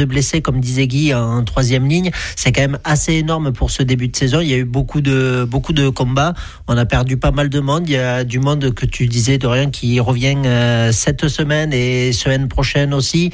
blessés, 0.04 0.42
comme 0.42 0.60
disait 0.60 0.86
Guy, 0.86 1.14
en 1.14 1.44
troisième 1.44 1.88
ligne, 1.88 2.10
c'est 2.34 2.52
quand 2.52 2.62
même 2.62 2.78
assez 2.84 3.14
énorme 3.14 3.52
pour 3.52 3.70
ce 3.70 3.82
début 3.82 4.08
de 4.08 4.16
saison. 4.16 4.40
Il 4.40 4.48
y 4.48 4.54
a 4.54 4.58
eu 4.58 4.64
beaucoup 4.64 5.00
de 5.00 5.46
beaucoup 5.48 5.72
de 5.72 5.88
combats. 5.88 6.34
On 6.66 6.76
a 6.76 6.84
perdu 6.84 7.16
pas 7.16 7.30
mal 7.30 7.48
de 7.48 7.60
monde. 7.60 7.84
Il 7.86 7.92
y 7.92 7.96
a 7.96 8.24
du 8.24 8.40
monde 8.40 8.72
que 8.74 8.86
tu 8.86 9.06
disais 9.06 9.38
de 9.38 9.46
rien 9.46 9.70
qui 9.70 10.00
revient 10.00 10.36
euh, 10.44 10.90
cette 10.92 11.28
semaine 11.28 11.72
et 11.72 12.12
semaine 12.12 12.48
prochaine 12.48 12.92
aussi. 12.96 13.30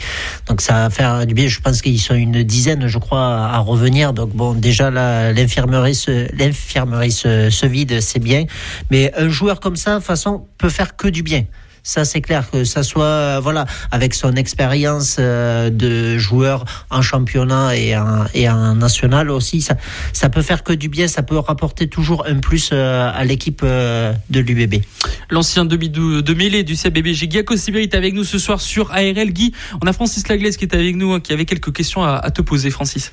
Donc 0.47 0.61
ça 0.61 0.75
va 0.75 0.91
faire 0.91 1.27
du 1.27 1.35
bien. 1.35 1.49
Je 1.49 1.61
pense 1.61 1.83
qu'ils 1.83 2.01
sont 2.01 2.15
une 2.15 2.43
dizaine, 2.43 2.87
je 2.87 2.99
crois 2.99 3.47
à, 3.47 3.59
revenir. 3.59 4.13
Donc 4.13 4.31
bon, 4.31 4.55
déjà 4.55 4.91
l'infirmerie 4.91 5.95
se, 5.95 6.35
l'infirmerie 6.37 7.13
se, 7.13 7.67
vide, 7.67 8.01
c'est 8.01 8.19
bien. 8.19 8.45
Mais 8.91 9.13
un 9.17 9.29
joueur 9.29 9.61
comme 9.61 9.77
ça, 9.77 9.99
de 9.99 10.05
façon, 10.05 10.47
peut 10.59 10.69
faire 10.69 10.97
que 10.97 11.09
du 11.09 11.23
bien. 11.23 11.45
Ça, 11.85 12.05
c'est 12.05 12.21
clair 12.21 12.49
que 12.49 12.63
ça 12.63 12.85
soit, 12.85 13.05
euh, 13.05 13.41
voilà, 13.43 13.67
avec 13.91 14.15
son 14.15 14.35
expérience 14.35 15.17
euh, 15.19 15.69
de 15.69 16.17
joueur 16.17 16.65
en 16.91 17.03
championnat 17.03 17.77
et 17.77 17.97
en, 17.97 18.25
et 18.35 18.49
en 18.49 18.77
national 18.77 19.31
aussi, 19.31 19.61
ça, 19.61 19.77
ça 20.13 20.29
peut 20.29 20.43
faire 20.43 20.63
que 20.63 20.73
du 20.73 20.89
bien. 20.89 21.09
Ça 21.09 21.25
peut 21.25 21.39
rapporter 21.39 21.89
toujours 21.89 22.25
un 22.27 22.39
plus 22.39 22.71
euh, 22.73 23.11
à 23.13 23.25
l'équipe 23.25 23.65
de 23.65 24.41
l'UBB. 24.41 24.83
L'ancien 25.31 25.65
demi 25.65 25.91
de, 25.91 26.35
mêlée 26.35 26.63
du 26.63 26.77
CBB, 26.77 27.15
Giaco 27.15 27.57
Sibéry 27.57 27.85
est 27.85 27.95
avec 27.97 28.15
nous 28.15 28.25
ce 28.25 28.39
soir 28.39 28.61
sur 28.61 28.93
ARL. 28.93 29.33
Guy, 29.33 29.53
on 29.83 29.87
a 29.89 29.93
Francis 29.93 30.29
Laglaise 30.29 30.57
qui 30.57 30.65
est 30.65 30.75
avec 30.75 30.95
nous, 30.95 31.13
hein, 31.13 31.21
qui 31.21 31.33
avait 31.33 31.47
quelques 31.47 31.73
questions 31.73 32.05
à, 32.05 32.13
à 32.15 32.31
te 32.31 32.43
poser, 32.43 32.71
Francis. 32.71 33.11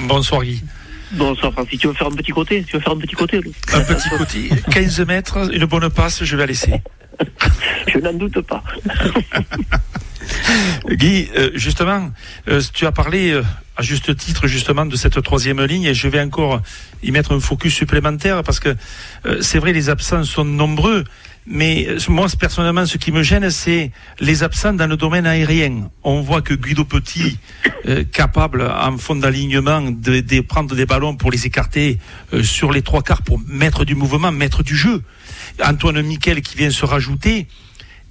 Bonsoir 0.00 0.44
Guy. 0.44 0.62
Bonsoir 1.12 1.52
Francis, 1.52 1.78
tu 1.78 1.86
veux 1.86 1.94
faire 1.94 2.06
un 2.06 2.12
petit 2.12 2.32
côté? 2.32 2.64
Tu 2.64 2.76
veux 2.76 2.82
faire 2.82 2.92
un 2.92 2.98
petit 2.98 3.14
côté 3.14 3.40
Un 3.72 3.80
petit 3.80 4.08
côté, 4.10 4.50
15 4.70 5.00
mètres, 5.06 5.54
une 5.54 5.64
bonne 5.64 5.88
passe, 5.90 6.22
je 6.24 6.36
vais 6.36 6.42
la 6.42 6.46
laisser. 6.46 6.82
je 7.88 7.98
n'en 7.98 8.12
doute 8.12 8.40
pas. 8.42 8.62
Guy, 10.90 11.28
euh, 11.36 11.50
justement, 11.54 12.10
euh, 12.48 12.60
tu 12.72 12.86
as 12.86 12.92
parlé 12.92 13.30
euh, 13.30 13.42
à 13.76 13.82
juste 13.82 14.16
titre 14.16 14.46
justement 14.46 14.86
de 14.86 14.96
cette 14.96 15.22
troisième 15.22 15.62
ligne 15.62 15.84
et 15.84 15.94
je 15.94 16.08
vais 16.08 16.20
encore 16.20 16.60
y 17.02 17.10
mettre 17.10 17.34
un 17.34 17.40
focus 17.40 17.74
supplémentaire 17.74 18.42
parce 18.42 18.60
que 18.60 18.74
c'est 19.40 19.58
vrai 19.58 19.72
les 19.72 19.88
absents 19.88 20.24
sont 20.24 20.44
nombreux, 20.44 21.04
mais 21.46 21.86
moi, 22.08 22.26
personnellement, 22.38 22.86
ce 22.86 22.98
qui 22.98 23.12
me 23.12 23.22
gêne, 23.22 23.48
c'est 23.50 23.92
les 24.18 24.42
absents 24.42 24.72
dans 24.72 24.88
le 24.88 24.96
domaine 24.96 25.26
aérien. 25.26 25.90
On 26.02 26.22
voit 26.22 26.42
que 26.42 26.54
Guido 26.54 26.84
Petit, 26.84 27.38
capable 28.12 28.62
en 28.62 28.98
fond 28.98 29.14
d'alignement 29.14 29.80
de, 29.80 30.40
prendre 30.40 30.74
des 30.74 30.86
ballons 30.86 31.14
pour 31.14 31.30
les 31.30 31.46
écarter 31.46 32.00
sur 32.42 32.72
les 32.72 32.82
trois 32.82 33.02
quarts 33.02 33.22
pour 33.22 33.40
mettre 33.46 33.84
du 33.84 33.94
mouvement, 33.94 34.32
mettre 34.32 34.64
du 34.64 34.76
jeu. 34.76 35.04
Antoine 35.64 36.02
Miquel 36.02 36.42
qui 36.42 36.56
vient 36.56 36.70
se 36.70 36.84
rajouter. 36.84 37.46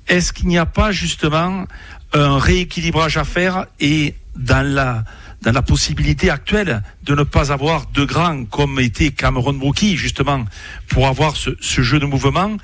Est-ce 0.07 0.33
qu'il 0.33 0.47
n'y 0.47 0.57
a 0.57 0.65
pas 0.65 0.91
justement 0.91 1.65
un 2.13 2.37
rééquilibrage 2.37 3.17
à 3.17 3.23
faire 3.23 3.65
et 3.79 4.15
dans 4.35 4.65
la 4.65 5.03
dans 5.43 5.51
la 5.51 5.61
possibilité 5.61 6.29
actuelle 6.29 6.81
de 7.03 7.13
ne 7.13 7.23
pas 7.23 7.51
avoir 7.51 7.85
de 7.91 8.03
grands 8.05 8.45
comme 8.45 8.79
était 8.79 9.11
Cameron 9.11 9.53
Brookie 9.53 9.95
justement 9.95 10.45
pour 10.89 11.07
avoir 11.07 11.35
ce, 11.35 11.51
ce 11.61 11.81
jeu 11.81 11.99
de 11.99 12.05
mouvement? 12.05 12.57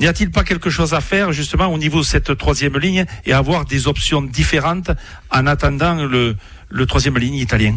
N'y 0.00 0.06
a-t-il 0.06 0.30
pas 0.30 0.42
quelque 0.42 0.70
chose 0.70 0.94
à 0.94 1.00
faire 1.00 1.32
justement 1.32 1.66
au 1.66 1.78
niveau 1.78 2.00
de 2.00 2.04
cette 2.04 2.36
troisième 2.36 2.78
ligne 2.78 3.04
et 3.26 3.32
avoir 3.32 3.64
des 3.66 3.86
options 3.86 4.22
différentes 4.22 4.90
en 5.30 5.46
attendant 5.46 6.06
le, 6.06 6.36
le 6.70 6.86
troisième 6.86 7.18
ligne 7.18 7.34
italien? 7.34 7.76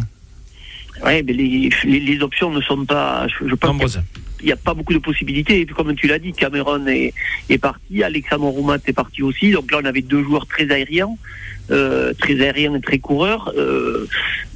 Oui, 1.04 1.22
mais 1.22 1.32
les, 1.32 1.70
les, 1.84 2.20
options 2.22 2.50
ne 2.50 2.60
sont 2.60 2.84
pas. 2.84 3.26
Je, 3.28 3.54
Nombreuses. 3.64 4.00
N'y 4.44 4.52
a, 4.52 4.56
pas 4.56 4.74
beaucoup 4.74 4.92
de 4.92 4.98
possibilités. 4.98 5.60
Et 5.60 5.66
puis, 5.66 5.74
comme 5.74 5.94
tu 5.94 6.06
l'as 6.06 6.18
dit, 6.18 6.32
Cameron 6.32 6.86
est, 6.86 7.12
parti, 7.58 8.02
Alexandre 8.02 8.46
Roumat 8.46 8.78
est 8.86 8.92
parti 8.92 9.22
aussi. 9.22 9.50
Donc 9.50 9.70
là, 9.72 9.78
on 9.82 9.84
avait 9.84 10.02
deux 10.02 10.22
joueurs 10.22 10.46
très 10.46 10.70
aériens. 10.70 11.10
Euh, 11.70 12.14
très 12.14 12.40
aérien 12.40 12.74
et 12.74 12.80
très 12.80 12.98
coureur. 12.98 13.52
Euh, 13.54 14.06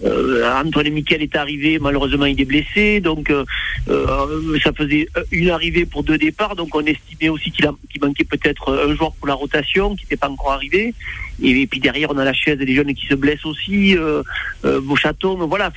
euh, 0.05 0.51
Antoine 0.55 0.87
est 0.87 1.37
arrivé, 1.37 1.79
malheureusement 1.79 2.25
il 2.25 2.41
est 2.41 2.45
blessé, 2.45 3.01
donc 3.01 3.31
euh, 3.31 3.45
euh, 3.89 4.59
ça 4.65 4.73
faisait 4.73 5.07
une 5.31 5.51
arrivée 5.51 5.85
pour 5.85 6.03
deux 6.03 6.19
départs, 6.19 6.57
donc 6.57 6.75
on 6.75 6.81
estimait 6.81 7.29
aussi 7.29 7.51
qu'il 7.51 7.69
manquait 8.01 8.25
peut-être 8.25 8.73
un 8.73 8.95
joueur 8.97 9.13
pour 9.13 9.29
la 9.29 9.35
rotation 9.35 9.95
qui 9.95 10.05
n'était 10.05 10.17
pas 10.17 10.31
encore 10.31 10.53
arrivé. 10.53 10.95
Et, 11.43 11.67
puis 11.67 11.81
derrière 11.81 12.11
on 12.11 12.19
a 12.19 12.25
la 12.25 12.33
chaise 12.33 12.59
des 12.59 12.75
jeunes 12.75 12.95
qui 12.95 13.07
se 13.07 13.15
blessent 13.15 13.47
aussi, 13.47 13.97
euh, 13.97 14.23
Beauchaton, 14.65 15.47
voilà, 15.47 15.71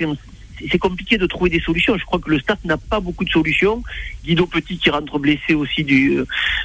c'est 0.71 0.77
compliqué 0.77 1.17
de 1.17 1.25
trouver 1.25 1.50
des 1.50 1.59
solutions. 1.59 1.97
Je 1.97 2.05
crois 2.05 2.19
que 2.19 2.29
le 2.29 2.39
staff 2.39 2.59
n'a 2.63 2.77
pas 2.77 3.00
beaucoup 3.00 3.24
de 3.24 3.29
solutions. 3.29 3.83
Guido 4.24 4.45
Petit 4.45 4.77
qui 4.77 4.89
rentre 4.89 5.19
blessé 5.19 5.53
aussi 5.53 5.83
du, 5.83 6.19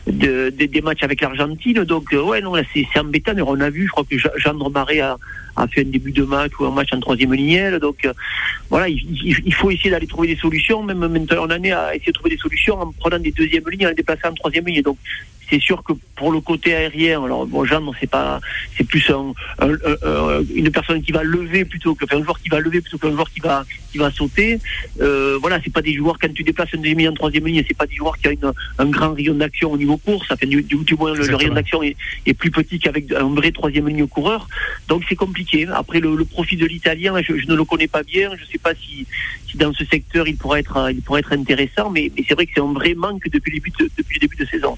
de, 0.06 0.50
des 0.50 0.80
matchs 0.80 1.02
avec 1.02 1.20
l'Argentine. 1.20 1.84
Donc, 1.84 2.12
euh, 2.12 2.22
ouais, 2.22 2.40
non, 2.40 2.54
c'est 2.72 2.86
embêtant. 2.98 3.32
On 3.46 3.60
a 3.60 3.70
vu, 3.70 3.86
je 3.86 3.90
crois 3.90 4.04
que 4.04 4.16
Jean 4.36 4.70
Marais 4.70 5.00
a, 5.00 5.16
a, 5.56 5.68
fait 5.68 5.82
un 5.82 5.90
début 5.90 6.12
de 6.12 6.22
match 6.22 6.52
ou 6.58 6.66
un 6.66 6.70
match 6.70 6.92
en 6.92 7.00
troisième 7.00 7.34
ligne. 7.34 7.78
Donc, 7.78 8.04
euh, 8.04 8.12
voilà, 8.68 8.88
il, 8.88 9.04
il, 9.44 9.54
faut 9.54 9.70
essayer 9.70 9.90
d'aller 9.90 10.06
trouver 10.06 10.28
des 10.28 10.40
solutions. 10.40 10.82
Même 10.82 10.98
maintenant, 10.98 11.46
on 11.46 11.50
en 11.50 11.62
est 11.62 11.72
à 11.72 11.94
essayer 11.94 12.12
de 12.12 12.18
trouver 12.18 12.30
des 12.30 12.40
solutions 12.40 12.80
en 12.80 12.92
prenant 12.92 13.18
des 13.18 13.32
deuxièmes 13.32 13.68
lignes, 13.70 13.86
en 13.86 13.90
les 13.90 13.94
déplaçant 13.94 14.28
en 14.28 14.34
troisième 14.34 14.66
ligne. 14.66 14.82
Donc, 14.82 14.98
c'est 15.50 15.60
sûr 15.60 15.82
que 15.82 15.92
pour 16.14 16.32
le 16.32 16.40
côté 16.40 16.74
aérien, 16.74 17.24
alors 17.24 17.46
bon, 17.46 17.64
Jean, 17.64 17.82
c'est 17.98 18.08
pas, 18.08 18.40
c'est 18.76 18.84
plus 18.84 19.10
un, 19.10 19.32
une 20.54 20.70
personne 20.70 21.02
qui 21.02 21.12
va 21.12 21.22
lever 21.22 21.64
plutôt 21.64 21.94
que, 21.94 22.04
enfin, 22.04 22.18
un 22.18 22.24
joueur 22.24 22.40
qui 22.40 22.48
va 22.48 22.60
lever 22.60 22.80
plutôt 22.80 22.98
qu'un 22.98 23.10
joueur 23.10 23.30
qui 23.30 23.40
va, 23.40 23.64
qui 23.90 23.98
va 23.98 24.10
sauter. 24.10 24.58
Euh, 25.00 25.38
voilà, 25.40 25.58
c'est 25.64 25.72
pas 25.72 25.82
des 25.82 25.94
joueurs 25.94 26.18
quand 26.20 26.32
tu 26.32 26.42
déplaces 26.42 26.68
un 26.74 26.78
demi 26.78 27.08
en 27.08 27.14
troisième 27.14 27.46
ligne, 27.46 27.64
c'est 27.66 27.76
pas 27.76 27.86
des 27.86 27.96
joueurs 27.96 28.16
qui 28.18 28.28
ont 28.28 28.52
un 28.78 28.86
grand 28.86 29.14
rayon 29.14 29.34
d'action 29.34 29.72
au 29.72 29.76
niveau 29.76 29.96
course. 29.96 30.28
Du, 30.42 30.62
du, 30.62 30.94
moins 30.94 31.14
le, 31.14 31.34
rayon 31.34 31.54
d'action 31.54 31.82
est, 31.82 31.96
plus 32.34 32.50
petit 32.50 32.78
qu'avec 32.78 33.12
un 33.12 33.34
vrai 33.34 33.50
troisième 33.50 33.88
ligne 33.88 34.06
coureur. 34.06 34.48
Donc 34.88 35.04
c'est 35.08 35.16
compliqué. 35.16 35.66
Après 35.72 36.00
le, 36.00 36.14
le 36.14 36.24
profit 36.24 36.56
de 36.56 36.66
l'Italien, 36.66 37.14
je, 37.22 37.32
ne 37.32 37.54
le 37.54 37.64
connais 37.64 37.88
pas 37.88 38.02
bien. 38.02 38.30
Je 38.36 38.44
sais 38.50 38.58
pas 38.58 38.74
si, 38.74 39.06
si 39.48 39.56
dans 39.56 39.72
ce 39.72 39.84
secteur 39.84 40.28
il 40.28 40.36
pourrait 40.36 40.60
être, 40.60 40.90
il 40.90 41.02
pourrait 41.02 41.20
être 41.20 41.32
intéressant, 41.32 41.90
mais, 41.90 42.10
mais 42.16 42.24
c'est 42.26 42.34
vrai 42.34 42.46
que 42.46 42.52
c'est 42.54 42.60
un 42.60 42.72
vrai 42.72 42.94
manque 42.94 43.28
depuis 43.28 43.50
le 43.50 43.58
début 43.58 43.72
depuis 43.96 44.14
le 44.14 44.20
début 44.20 44.36
de 44.36 44.46
saison. 44.46 44.76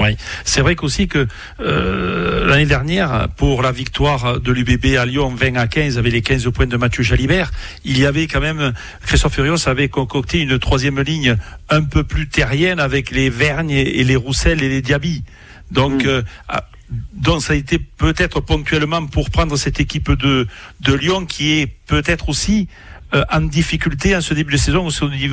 Oui, 0.00 0.16
c'est 0.44 0.60
vrai 0.60 0.74
qu'aussi 0.74 1.08
que 1.08 1.26
euh, 1.60 2.46
l'année 2.46 2.66
dernière, 2.66 3.28
pour 3.36 3.62
la 3.62 3.72
victoire 3.72 4.40
de 4.40 4.52
l'UBB 4.52 4.96
à 4.96 5.06
Lyon 5.06 5.32
20 5.34 5.56
à 5.56 5.66
15, 5.66 5.98
avec 5.98 6.12
les 6.12 6.22
15 6.22 6.48
points 6.52 6.66
de 6.66 6.76
Mathieu 6.76 7.02
Jalibert, 7.02 7.50
il 7.84 7.98
y 7.98 8.06
avait 8.06 8.26
quand 8.26 8.40
même, 8.40 8.72
Christophe 9.06 9.34
Furios 9.34 9.68
avait 9.68 9.88
concocté 9.88 10.40
une 10.40 10.58
troisième 10.58 11.00
ligne 11.00 11.36
un 11.70 11.82
peu 11.82 12.04
plus 12.04 12.28
terrienne 12.28 12.80
avec 12.80 13.10
les 13.10 13.30
Vergnes 13.30 13.70
et 13.70 14.04
les 14.04 14.16
Roussel 14.16 14.62
et 14.62 14.68
les 14.68 14.82
Diaby. 14.82 15.22
Donc, 15.70 16.04
mm. 16.04 16.08
euh, 16.08 16.22
ah, 16.48 16.68
donc 17.12 17.42
ça 17.42 17.54
a 17.54 17.56
été 17.56 17.78
peut-être 17.78 18.40
ponctuellement 18.40 19.06
pour 19.06 19.30
prendre 19.30 19.56
cette 19.56 19.80
équipe 19.80 20.10
de, 20.10 20.46
de 20.80 20.92
Lyon 20.92 21.26
qui 21.26 21.60
est 21.60 21.66
peut-être 21.86 22.28
aussi 22.28 22.68
euh, 23.14 23.24
en 23.30 23.40
difficulté 23.42 24.14
en 24.16 24.20
ce 24.20 24.34
début 24.34 24.52
de 24.52 24.58
saison 24.58 24.88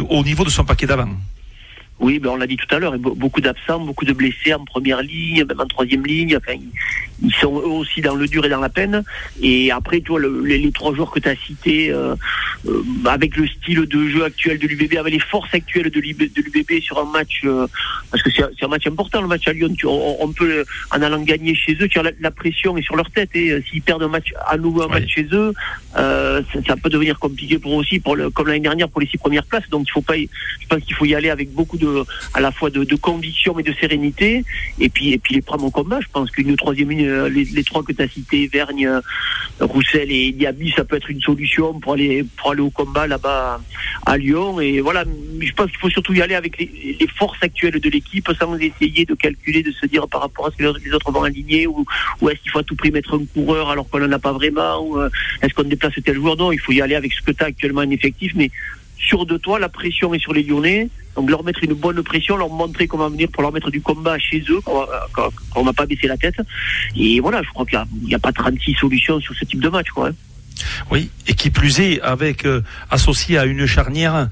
au 0.09 0.23
niveau 0.23 0.43
de 0.43 0.49
son 0.49 0.63
paquet 0.63 0.85
d'avant. 0.85 1.09
Oui, 2.01 2.17
ben 2.17 2.31
on 2.31 2.35
l'a 2.35 2.47
dit 2.47 2.57
tout 2.57 2.75
à 2.75 2.79
l'heure, 2.79 2.97
beaucoup 2.97 3.41
d'absents, 3.41 3.79
beaucoup 3.79 4.05
de 4.05 4.13
blessés 4.13 4.55
en 4.55 4.65
première 4.65 5.03
ligne, 5.03 5.45
même 5.45 5.59
en 5.59 5.67
troisième 5.67 6.03
ligne. 6.03 6.35
Enfin, 6.35 6.57
ils 7.21 7.33
sont 7.35 7.59
eux 7.59 7.67
aussi 7.67 8.01
dans 8.01 8.15
le 8.15 8.27
dur 8.27 8.43
et 8.43 8.49
dans 8.49 8.59
la 8.59 8.69
peine. 8.69 9.03
Et 9.39 9.71
après, 9.71 10.01
tu 10.01 10.07
vois, 10.09 10.19
les, 10.19 10.71
trois 10.71 10.95
joueurs 10.95 11.11
que 11.11 11.19
tu 11.19 11.29
as 11.29 11.35
cités, 11.35 11.91
euh, 11.91 12.15
euh, 12.67 12.81
avec 13.05 13.37
le 13.37 13.45
style 13.45 13.85
de 13.85 14.07
jeu 14.07 14.23
actuel 14.23 14.57
de 14.57 14.65
l'UBB, 14.65 14.95
avec 14.97 15.13
les 15.13 15.19
forces 15.19 15.53
actuelles 15.53 15.91
de 15.91 15.99
l'UBB 15.99 16.81
sur 16.81 16.97
un 16.97 17.05
match, 17.05 17.41
euh, 17.45 17.67
parce 18.09 18.23
que 18.23 18.31
c'est 18.31 18.65
un 18.65 18.67
match 18.67 18.87
important, 18.87 19.21
le 19.21 19.27
match 19.27 19.47
à 19.47 19.53
Lyon. 19.53 19.75
Tu, 19.77 19.85
on, 19.85 20.33
peut, 20.33 20.65
en 20.89 21.03
allant 21.03 21.21
gagner 21.21 21.53
chez 21.53 21.77
eux, 21.79 21.87
tu 21.87 21.99
as 21.99 22.11
la, 22.19 22.31
pression 22.31 22.77
est 22.77 22.81
sur 22.81 22.95
leur 22.95 23.11
tête. 23.11 23.29
Et 23.35 23.61
s'ils 23.69 23.83
perdent 23.83 24.03
un 24.03 24.07
match 24.07 24.33
à 24.47 24.57
nouveau 24.57 24.81
un 24.81 24.87
match 24.87 25.07
chez 25.07 25.27
eux, 25.33 25.53
ça, 25.93 26.75
peut 26.81 26.89
devenir 26.89 27.19
compliqué 27.19 27.59
pour 27.59 27.73
eux 27.73 27.81
aussi, 27.81 27.99
pour 27.99 28.15
le, 28.15 28.31
comme 28.31 28.47
l'année 28.47 28.61
dernière 28.61 28.89
pour 28.89 29.01
les 29.01 29.07
six 29.07 29.19
premières 29.19 29.45
places. 29.45 29.69
Donc 29.69 29.85
il 29.87 29.91
faut 29.91 30.01
pas, 30.01 30.17
je 30.17 30.67
pense 30.67 30.81
qu'il 30.81 30.95
faut 30.95 31.05
y 31.05 31.13
aller 31.13 31.29
avec 31.29 31.51
beaucoup 31.53 31.77
de, 31.77 31.90
à 32.33 32.39
la 32.39 32.51
fois 32.51 32.69
de, 32.69 32.95
conviction 32.95 33.57
et 33.59 33.63
de 33.63 33.73
sérénité, 33.73 34.43
et 34.79 34.89
puis 34.89 35.11
et 35.11 35.17
puis 35.17 35.35
les 35.35 35.41
prendre 35.41 35.65
en 35.65 35.71
combat. 35.71 35.99
Je 36.01 36.07
pense 36.11 36.31
qu'une 36.31 36.55
troisième 36.55 36.89
ligne 36.89 37.09
les, 37.27 37.63
trois 37.63 37.83
que 37.83 37.93
tu 37.93 38.01
as 38.01 38.07
cités, 38.07 38.49
Vergne, 38.51 38.89
Roussel 39.59 40.11
et 40.11 40.31
Diaby, 40.31 40.71
ça 40.75 40.83
peut 40.83 40.95
être 40.95 41.09
une 41.09 41.21
solution 41.21 41.79
pour 41.79 41.93
aller, 41.93 42.25
pour 42.37 42.51
aller 42.51 42.61
au 42.61 42.69
combat 42.69 43.07
là-bas 43.07 43.61
à 44.05 44.17
Lyon. 44.17 44.59
Et 44.59 44.81
voilà, 44.81 45.03
je 45.39 45.51
pense 45.53 45.69
qu'il 45.69 45.79
faut 45.79 45.89
surtout 45.89 46.13
y 46.13 46.21
aller 46.21 46.35
avec 46.35 46.57
les, 46.59 47.07
forces 47.17 47.41
actuelles 47.41 47.79
de 47.79 47.89
l'équipe 47.89 48.27
sans 48.39 48.57
essayer 48.57 49.05
de 49.05 49.13
calculer, 49.13 49.61
de 49.61 49.71
se 49.71 49.85
dire 49.85 50.07
par 50.07 50.21
rapport 50.21 50.47
à 50.47 50.51
ce 50.51 50.57
que 50.57 50.63
les 50.63 50.93
autres 50.93 51.11
vont 51.11 51.23
aligner 51.23 51.67
ou, 51.67 51.85
ou 52.21 52.29
est-ce 52.29 52.39
qu'il 52.41 52.51
faut 52.51 52.59
à 52.59 52.63
tout 52.63 52.75
prix 52.75 52.91
mettre 52.91 53.15
un 53.15 53.25
coureur 53.25 53.69
alors 53.69 53.87
qu'on 53.89 53.99
n'en 53.99 54.11
a 54.11 54.19
pas 54.19 54.31
vraiment 54.31 54.79
ou 54.79 54.99
euh, 54.99 55.09
est-ce 55.41 55.53
qu'on 55.53 55.63
déplace 55.63 55.93
tel 56.03 56.15
joueur? 56.15 56.37
Non, 56.37 56.51
il 56.51 56.59
faut 56.59 56.71
y 56.71 56.81
aller 56.81 56.95
avec 56.95 57.13
ce 57.13 57.21
que 57.21 57.31
tu 57.31 57.43
as 57.43 57.47
actuellement 57.47 57.81
en 57.81 57.89
effectif, 57.89 58.33
mais 58.35 58.49
sur 59.01 59.25
de 59.25 59.37
toi, 59.37 59.59
la 59.59 59.69
pression 59.69 60.13
est 60.13 60.19
sur 60.19 60.33
les 60.33 60.43
Lyonnais. 60.43 60.89
Donc 61.15 61.29
leur 61.29 61.43
mettre 61.43 61.63
une 61.63 61.73
bonne 61.73 62.01
pression, 62.03 62.37
leur 62.37 62.49
montrer 62.49 62.87
comment 62.87 63.09
venir 63.09 63.27
pour 63.29 63.41
leur 63.41 63.51
mettre 63.51 63.69
du 63.69 63.81
combat 63.81 64.17
chez 64.17 64.43
eux, 64.49 64.61
qu'on 64.61 65.65
n'a 65.65 65.73
pas 65.73 65.85
baissé 65.85 66.07
la 66.07 66.17
tête. 66.17 66.35
Et 66.95 67.19
voilà, 67.19 67.41
je 67.43 67.49
crois 67.49 67.65
qu'il 67.65 67.83
n'y 68.03 68.15
a, 68.15 68.19
pas 68.19 68.31
36 68.31 68.75
solutions 68.75 69.19
sur 69.19 69.35
ce 69.35 69.43
type 69.43 69.59
de 69.59 69.67
match. 69.67 69.89
Quoi, 69.89 70.09
hein. 70.09 70.13
Oui, 70.89 71.09
et 71.27 71.33
qui 71.33 71.49
plus 71.49 71.79
est, 71.79 72.01
avec 72.01 72.45
euh, 72.45 72.61
associé 72.89 73.37
à 73.37 73.45
une 73.45 73.65
charnière, 73.65 74.29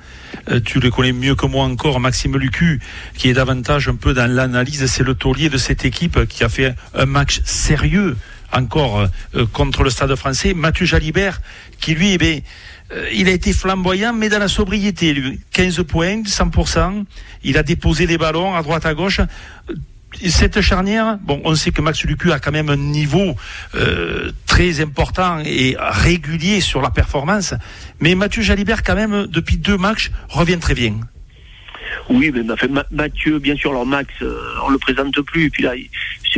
euh, 0.49 0.59
tu 0.63 0.79
le 0.79 0.91
connais 0.91 1.11
mieux 1.11 1.35
que 1.35 1.45
moi 1.45 1.65
encore, 1.65 1.99
Maxime 1.99 2.37
Lucu, 2.37 2.79
qui 3.15 3.29
est 3.29 3.33
davantage 3.33 3.89
un 3.89 3.95
peu 3.95 4.13
dans 4.13 4.31
l'analyse, 4.31 4.85
c'est 4.85 5.03
le 5.03 5.15
taulier 5.15 5.49
de 5.49 5.57
cette 5.57 5.85
équipe 5.85 6.25
qui 6.27 6.43
a 6.43 6.49
fait 6.49 6.75
un 6.93 7.05
match 7.05 7.41
sérieux 7.43 8.15
encore 8.51 9.07
euh, 9.35 9.45
contre 9.53 9.83
le 9.83 9.89
Stade 9.89 10.15
français. 10.15 10.53
Mathieu 10.53 10.85
Jalibert, 10.85 11.41
qui 11.79 11.95
lui, 11.95 12.13
eh 12.13 12.17
bien, 12.17 12.37
euh, 12.37 12.39
il 13.13 13.27
a 13.27 13.31
été 13.31 13.53
flamboyant, 13.53 14.13
mais 14.13 14.29
dans 14.29 14.39
la 14.39 14.47
sobriété. 14.47 15.15
15 15.51 15.83
points, 15.83 16.23
100%. 16.23 17.05
Il 17.43 17.57
a 17.57 17.63
déposé 17.63 18.07
des 18.07 18.17
ballons 18.17 18.55
à 18.55 18.61
droite, 18.61 18.85
à 18.85 18.93
gauche. 18.93 19.21
Cette 20.27 20.59
charnière, 20.61 21.19
bon, 21.21 21.39
on 21.45 21.53
sait 21.53 21.71
que 21.71 21.81
Max 21.81 22.03
Lucu 22.03 22.31
a 22.31 22.39
quand 22.39 22.51
même 22.51 22.69
un 22.69 22.77
niveau 22.77 23.35
euh, 23.75 24.31
très 24.47 24.81
important 24.81 25.39
et 25.45 25.77
régulier 25.79 26.61
sur 26.61 26.81
la 26.81 26.89
performance, 26.89 27.53
mais 27.99 28.15
Mathieu 28.15 28.41
Jalibert, 28.41 28.81
quand 28.81 28.95
même, 28.95 29.27
depuis 29.27 29.57
deux 29.57 29.77
matchs, 29.77 30.09
revient 30.27 30.57
très 30.57 30.73
bien. 30.73 30.95
Oui, 32.09 32.31
mais 32.33 32.41
Mathieu, 32.91 33.39
bien 33.39 33.55
sûr, 33.55 33.69
alors 33.69 33.85
Max, 33.85 34.11
euh, 34.21 34.35
on 34.65 34.69
le 34.69 34.79
présente 34.79 35.19
plus. 35.21 35.49
Puis 35.51 35.63
là, 35.63 35.73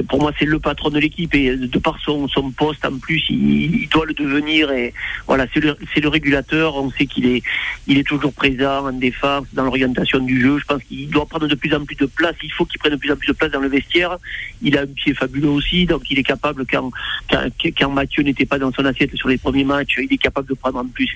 pour 0.07 0.21
moi, 0.21 0.31
c'est 0.37 0.45
le 0.45 0.59
patron 0.59 0.89
de 0.89 0.99
l'équipe 0.99 1.33
et 1.35 1.55
de 1.55 1.79
par 1.79 1.99
son, 2.03 2.27
son 2.27 2.51
poste, 2.51 2.85
en 2.85 2.97
plus, 2.97 3.23
il, 3.29 3.87
doit 3.89 4.05
le 4.05 4.13
devenir. 4.13 4.71
Et 4.71 4.93
voilà, 5.27 5.45
c'est 5.53 5.59
le, 5.59 5.75
le, 6.01 6.07
régulateur. 6.07 6.75
On 6.75 6.91
sait 6.91 7.05
qu'il 7.05 7.25
est, 7.25 7.43
il 7.87 7.97
est 7.97 8.07
toujours 8.07 8.33
présent 8.33 8.87
en 8.87 8.93
défense, 8.93 9.45
dans 9.53 9.63
l'orientation 9.63 10.19
du 10.19 10.41
jeu. 10.41 10.59
Je 10.59 10.65
pense 10.65 10.83
qu'il 10.83 11.09
doit 11.09 11.25
prendre 11.25 11.47
de 11.47 11.55
plus 11.55 11.73
en 11.73 11.83
plus 11.83 11.95
de 11.95 12.05
place. 12.05 12.35
Il 12.43 12.51
faut 12.51 12.65
qu'il 12.65 12.79
prenne 12.79 12.93
de 12.93 12.97
plus 12.97 13.11
en 13.11 13.15
plus 13.15 13.27
de 13.27 13.33
place 13.33 13.51
dans 13.51 13.59
le 13.59 13.67
vestiaire. 13.67 14.17
Il 14.61 14.77
a 14.77 14.81
un 14.81 14.87
pied 14.87 15.13
fabuleux 15.13 15.49
aussi, 15.49 15.85
donc 15.85 16.09
il 16.09 16.19
est 16.19 16.23
capable, 16.23 16.65
quand, 16.69 16.91
quand, 17.29 17.47
quand 17.77 17.89
Mathieu 17.89 18.23
n'était 18.23 18.45
pas 18.45 18.59
dans 18.59 18.71
son 18.71 18.85
assiette 18.85 19.15
sur 19.15 19.27
les 19.27 19.37
premiers 19.37 19.63
matchs, 19.63 19.95
il 19.97 20.13
est 20.13 20.17
capable 20.17 20.47
de 20.47 20.53
prendre 20.53 20.79
en 20.79 20.85
plus 20.85 21.09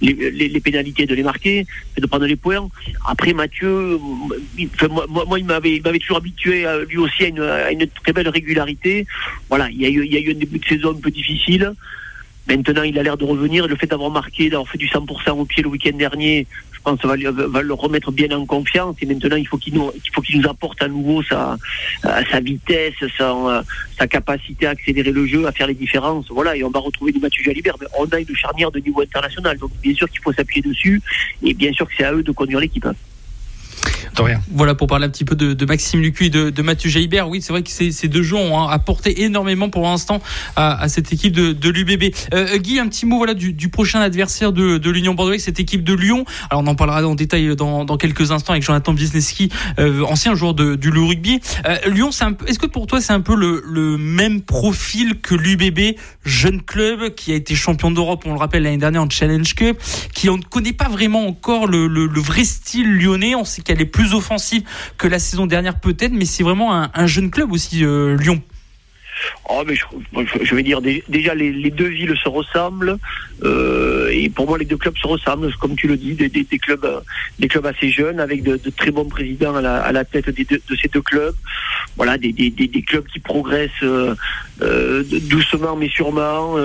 les, 0.00 0.12
les, 0.12 0.48
les 0.48 0.60
pénalités, 0.60 1.06
de 1.06 1.14
les 1.14 1.22
marquer 1.22 1.66
de 2.00 2.06
prendre 2.06 2.26
les 2.26 2.36
points. 2.36 2.68
Après, 3.06 3.32
Mathieu, 3.32 3.98
moi, 5.08 5.38
il 5.38 5.44
m'avait, 5.44 5.80
toujours 6.00 6.18
habitué 6.18 6.66
euh, 6.66 6.84
lui 6.84 6.98
aussi 6.98 7.24
à 7.24 7.70
une, 7.70 7.86
très 8.02 8.12
belle 8.16 8.28
régularité. 8.28 9.06
Voilà, 9.48 9.68
il 9.70 9.80
y, 9.80 9.86
a 9.86 9.88
eu, 9.88 10.30
un 10.30 10.38
début 10.38 10.58
de 10.58 10.64
saison 10.64 10.90
un 10.90 11.00
peu 11.00 11.10
difficile. 11.10 11.72
Maintenant, 12.48 12.82
il 12.82 12.98
a 12.98 13.02
l'air 13.02 13.16
de 13.16 13.24
revenir. 13.24 13.66
Le 13.66 13.76
fait 13.76 13.86
d'avoir 13.86 14.10
marqué, 14.10 14.48
d'avoir 14.48 14.68
fait 14.68 14.78
du 14.78 14.88
100% 14.88 15.30
au 15.30 15.44
pied 15.44 15.62
le 15.62 15.68
week-end 15.68 15.96
dernier, 15.96 16.46
je 16.72 16.78
pense 16.80 17.04
va, 17.04 17.16
le 17.62 17.74
remettre 17.74 18.12
bien 18.12 18.30
en 18.30 18.46
confiance. 18.46 18.96
Et 19.02 19.06
maintenant, 19.06 19.36
il 19.36 19.46
faut 19.46 19.58
qu'il 19.58 19.74
nous, 19.74 20.48
apporte 20.48 20.80
à 20.80 20.88
nouveau 20.88 21.22
sa, 21.24 21.58
vitesse, 22.40 22.94
sa, 23.18 23.64
sa 23.98 24.06
capacité 24.06 24.66
à 24.66 24.70
accélérer 24.70 25.10
le 25.10 25.26
jeu, 25.26 25.46
à 25.46 25.52
faire 25.52 25.66
les 25.66 25.74
différences. 25.74 26.26
Voilà, 26.30 26.56
et 26.56 26.62
on 26.62 26.70
va 26.70 26.80
retrouver 26.80 27.12
du 27.12 27.18
Mathieu 27.18 27.42
Jalibert. 27.44 27.76
Mais 27.80 27.86
on 27.98 28.06
a 28.06 28.20
une 28.20 28.36
charnière 28.36 28.70
de 28.70 28.78
niveau 28.78 29.02
international. 29.02 29.58
Donc, 29.58 29.72
bien 29.82 29.94
sûr 29.94 30.08
qu'il 30.08 30.20
faut 30.20 30.32
s'appuyer 30.32 30.62
dessus. 30.62 31.02
Et 31.42 31.52
bien 31.52 31.72
sûr 31.72 31.86
que 31.86 31.92
c'est 31.96 32.04
à 32.04 32.12
eux 32.12 32.22
de 32.22 32.32
conduire 32.32 32.60
l'équipe. 32.60 32.86
De 34.14 34.22
rien. 34.22 34.40
Voilà 34.50 34.74
pour 34.74 34.86
parler 34.86 35.06
un 35.06 35.10
petit 35.10 35.24
peu 35.24 35.34
de, 35.36 35.66
Maxime 35.66 36.00
Lucu 36.00 36.26
et 36.26 36.30
de, 36.30 36.62
Mathieu 36.62 36.88
Jaibert. 36.88 37.28
Oui, 37.28 37.42
c'est 37.42 37.52
vrai 37.52 37.62
que 37.62 37.70
ces, 37.70 38.08
deux 38.08 38.22
jeux 38.22 38.36
ont 38.36 38.58
hein, 38.58 38.68
apporté 38.70 39.22
énormément 39.22 39.68
pour 39.68 39.82
l'instant 39.82 40.20
à, 40.56 40.88
cette 40.88 41.12
équipe 41.12 41.32
de, 41.32 41.68
l'UBB. 41.68 42.14
Euh, 42.34 42.56
Guy, 42.58 42.78
un 42.78 42.88
petit 42.88 43.06
mot 43.06 43.18
voilà 43.18 43.34
du, 43.34 43.68
prochain 43.68 44.00
adversaire 44.00 44.52
de, 44.52 44.90
l'Union 44.90 45.14
Bordeaux, 45.14 45.36
cette 45.38 45.60
équipe 45.60 45.84
de 45.84 45.94
Lyon. 45.94 46.24
Alors 46.50 46.62
on 46.62 46.66
en 46.66 46.74
parlera 46.74 47.06
en 47.06 47.14
détail 47.14 47.54
dans, 47.56 47.84
quelques 47.96 48.30
instants 48.30 48.52
avec 48.52 48.62
Jonathan 48.62 48.92
Wisniewski, 48.94 49.50
euh, 49.78 50.02
ancien 50.04 50.34
joueur 50.34 50.54
du 50.54 50.90
Lou 50.90 51.08
Rugby. 51.08 51.40
Euh, 51.66 51.76
Lyon, 51.86 52.10
c'est 52.10 52.24
est-ce 52.46 52.58
que 52.58 52.66
pour 52.66 52.86
toi 52.86 53.00
c'est 53.00 53.12
un 53.12 53.20
peu 53.20 53.34
le, 53.34 53.62
le 53.66 53.98
même 53.98 54.42
profil 54.42 55.20
que 55.20 55.34
l'UBB, 55.34 55.96
jeune 56.24 56.62
club 56.62 57.14
qui 57.14 57.32
a 57.32 57.34
été 57.34 57.54
champion 57.54 57.90
d'Europe, 57.90 58.24
on 58.26 58.32
le 58.32 58.38
rappelle 58.38 58.62
l'année 58.62 58.78
dernière 58.78 59.02
en 59.02 59.10
Challenge 59.10 59.54
Cup, 59.54 59.78
qui 60.14 60.28
on 60.28 60.38
ne 60.38 60.42
connaît 60.42 60.72
pas 60.72 60.88
vraiment 60.88 61.26
encore 61.26 61.66
le, 61.66 61.86
le, 61.86 62.20
vrai 62.20 62.44
style 62.44 62.98
lyonnais? 62.98 63.34
On 63.34 63.44
sait 63.44 63.62
qu'elle 63.66 63.82
est 63.82 63.86
plus 63.86 64.14
offensive 64.14 64.62
que 64.96 65.08
la 65.08 65.18
saison 65.18 65.46
dernière 65.46 65.78
peut-être, 65.80 66.12
mais 66.12 66.24
c'est 66.24 66.42
vraiment 66.42 66.72
un, 66.72 67.06
jeune 67.06 67.30
club 67.30 67.52
aussi 67.52 67.84
euh, 67.84 68.16
Lyon. 68.16 68.42
Oh, 69.48 69.62
mais 69.66 69.74
je, 69.74 70.54
vais 70.54 70.62
dire, 70.62 70.80
déjà, 70.82 71.34
les, 71.34 71.70
deux 71.70 71.88
villes 71.88 72.14
se 72.22 72.28
ressemblent. 72.28 72.98
Euh, 73.44 74.08
et 74.12 74.28
pour 74.28 74.46
moi, 74.46 74.58
les 74.58 74.64
deux 74.64 74.76
clubs 74.76 74.96
se 74.96 75.06
ressemblent, 75.06 75.52
comme 75.60 75.76
tu 75.76 75.88
le 75.88 75.96
dis, 75.96 76.14
des, 76.14 76.30
clubs, 76.58 76.84
euh, 76.84 77.00
des 77.38 77.48
clubs 77.48 77.66
assez 77.66 77.90
jeunes, 77.90 78.20
avec 78.20 78.42
de, 78.42 78.56
très 78.76 78.90
bons 78.90 79.04
présidents 79.04 79.54
à 79.56 79.92
la, 79.92 80.04
tête 80.04 80.28
de 80.28 80.76
ces 80.80 80.88
deux 80.88 81.02
clubs. 81.02 81.34
Voilà, 81.96 82.18
des, 82.18 82.32
clubs 82.86 83.06
qui 83.06 83.20
progressent 83.20 83.70
euh, 83.82 84.14
doucement 85.28 85.76
mais 85.76 85.88
sûrement. 85.88 86.56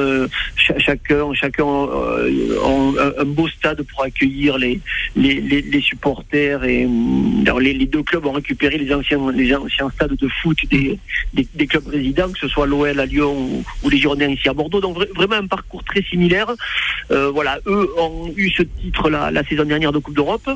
chacun, 0.55 1.33
chacun 1.33 1.65
a 1.65 3.21
un, 3.21 3.25
beau 3.25 3.47
stade 3.47 3.81
pour 3.83 4.03
accueillir 4.03 4.57
les, 4.57 4.79
les, 5.15 5.81
supporters. 5.81 6.63
Et 6.63 6.87
les, 7.59 7.85
deux 7.85 8.03
clubs 8.03 8.25
ont 8.25 8.31
récupéré 8.31 8.77
les 8.77 8.93
anciens, 8.93 9.19
les 9.31 9.53
anciens 9.55 9.89
stades 9.89 10.15
de 10.15 10.27
foot 10.41 10.57
des, 10.69 10.99
des 11.33 11.67
clubs 11.67 11.87
résidents 11.87 12.31
que 12.31 12.39
ce 12.39 12.47
soit 12.47 12.65
l'OL 12.65 12.99
à 12.99 13.05
Lyon 13.05 13.63
ou, 13.83 13.89
les 13.89 13.97
Girondins 13.97 14.29
ici 14.29 14.49
à 14.49 14.53
Bordeaux. 14.53 14.81
Donc 14.81 14.97
vraiment 15.15 15.35
un 15.35 15.47
parcours 15.47 15.83
très 15.83 16.01
similaire. 16.03 16.47
Euh, 17.11 17.29
voilà, 17.31 17.59
eux 17.67 17.89
ont 17.97 18.31
eu 18.35 18.49
ce 18.51 18.63
titre 18.63 19.09
la, 19.09 19.31
la 19.31 19.43
saison 19.43 19.65
dernière 19.65 19.91
de 19.91 19.99
Coupe 19.99 20.15
d'Europe. 20.15 20.49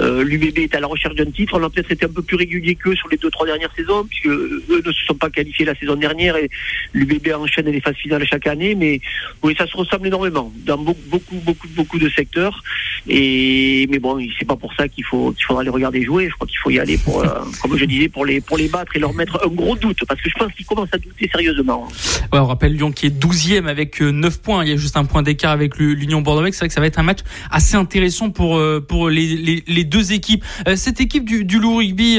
Euh, 0.00 0.22
L'UBB 0.22 0.58
est 0.58 0.74
à 0.74 0.80
la 0.80 0.86
recherche 0.86 1.14
d'un 1.14 1.30
titre. 1.30 1.58
On 1.58 1.64
a 1.64 1.70
peut-être 1.70 1.90
été 1.90 2.06
un 2.06 2.10
peu 2.10 2.22
plus 2.22 2.36
régulier 2.36 2.74
qu'eux 2.74 2.96
sur 2.96 3.08
les 3.08 3.16
deux 3.16 3.30
trois 3.30 3.46
dernières 3.46 3.72
saisons, 3.74 4.04
puisque 4.04 4.26
eux 4.26 4.82
ne 4.84 4.92
se 4.92 5.04
sont 5.06 5.14
pas 5.14 5.30
qualifiés 5.30 5.64
la 5.64 5.74
saison 5.74 5.96
dernière 5.96 6.36
et 6.36 6.48
l'UBB 6.92 7.32
enchaîne 7.34 7.66
les 7.66 7.80
phases 7.80 7.96
finales 7.96 8.26
chaque 8.26 8.46
année. 8.46 8.74
Mais 8.74 9.00
oui, 9.42 9.54
ça 9.56 9.66
se 9.66 9.76
ressemble 9.76 10.06
énormément 10.06 10.52
dans 10.66 10.78
beaucoup 10.78 10.96
beaucoup 11.06 11.36
beaucoup 11.44 11.68
beaucoup 11.68 11.98
de 11.98 12.08
secteurs. 12.08 12.62
Et 13.06 13.86
mais 13.90 13.98
bon, 13.98 14.18
c'est 14.38 14.44
pas 14.46 14.56
pour 14.56 14.72
ça 14.74 14.88
qu'il 14.88 15.04
faut 15.04 15.32
qu'il 15.32 15.44
faudra 15.44 15.62
les 15.62 15.70
regarder 15.70 16.02
jouer. 16.02 16.28
Je 16.28 16.34
crois 16.34 16.46
qu'il 16.46 16.58
faut 16.58 16.70
y 16.70 16.78
aller 16.78 16.98
pour, 16.98 17.22
euh, 17.22 17.28
comme 17.62 17.76
je 17.76 17.84
disais, 17.84 18.08
pour 18.08 18.24
les 18.24 18.40
pour 18.40 18.56
les 18.56 18.68
battre 18.68 18.92
et 18.94 18.98
leur 18.98 19.14
mettre 19.14 19.40
un 19.44 19.48
gros 19.48 19.76
doute, 19.76 20.04
parce 20.06 20.20
que 20.20 20.30
je 20.30 20.34
pense 20.34 20.52
qu'ils 20.52 20.66
commencent 20.66 20.92
à 20.92 20.98
douter 20.98 21.28
sérieusement. 21.30 21.88
on 22.32 22.46
rappelle 22.46 22.74
Lyon 22.74 22.92
qui 22.92 23.06
est 23.06 23.24
12e 23.24 23.66
avec 23.66 24.00
9 24.00 24.32
euh, 24.32 24.38
points. 24.42 24.64
Il 24.64 24.70
y 24.70 24.72
a 24.72 24.76
juste 24.76 24.96
un 24.96 25.04
point 25.04 25.22
d'écart 25.22 25.47
avec 25.50 25.78
l'Union 25.78 26.20
Bordeaux. 26.20 26.44
C'est 26.50 26.58
vrai 26.58 26.68
que 26.68 26.74
ça 26.74 26.80
va 26.80 26.86
être 26.86 26.98
un 26.98 27.02
match 27.02 27.20
assez 27.50 27.76
intéressant 27.76 28.30
pour, 28.30 28.56
euh, 28.56 28.84
pour 28.86 29.08
les, 29.08 29.84
deux 29.84 30.12
équipes. 30.12 30.44
Euh, 30.66 30.76
cette 30.76 31.00
équipe 31.00 31.24
du, 31.24 31.44
du 31.44 31.58
Loup 31.58 31.76
Rugby, 31.76 32.18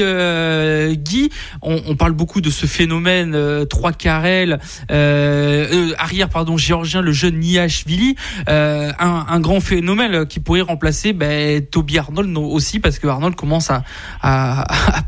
Guy, 0.96 1.30
on, 1.62 1.96
parle 1.96 2.12
beaucoup 2.12 2.40
de 2.40 2.50
ce 2.50 2.66
phénomène 2.66 3.36
3 3.68 3.92
Carrel, 3.92 4.60
arrière 4.88 6.28
pardon, 6.28 6.56
géorgien, 6.56 7.02
le 7.02 7.12
jeune 7.12 7.38
Niashvili, 7.38 8.16
un, 8.46 9.40
grand 9.40 9.60
phénomène 9.60 10.26
qui 10.26 10.40
pourrait 10.40 10.60
remplacer 10.60 11.12
ben, 11.12 11.64
Toby 11.64 11.98
Arnold 11.98 12.36
aussi 12.36 12.78
parce 12.78 12.98
que 12.98 13.06
Arnold 13.06 13.34
commence 13.34 13.70
à, 13.70 13.82
à, 14.22 15.02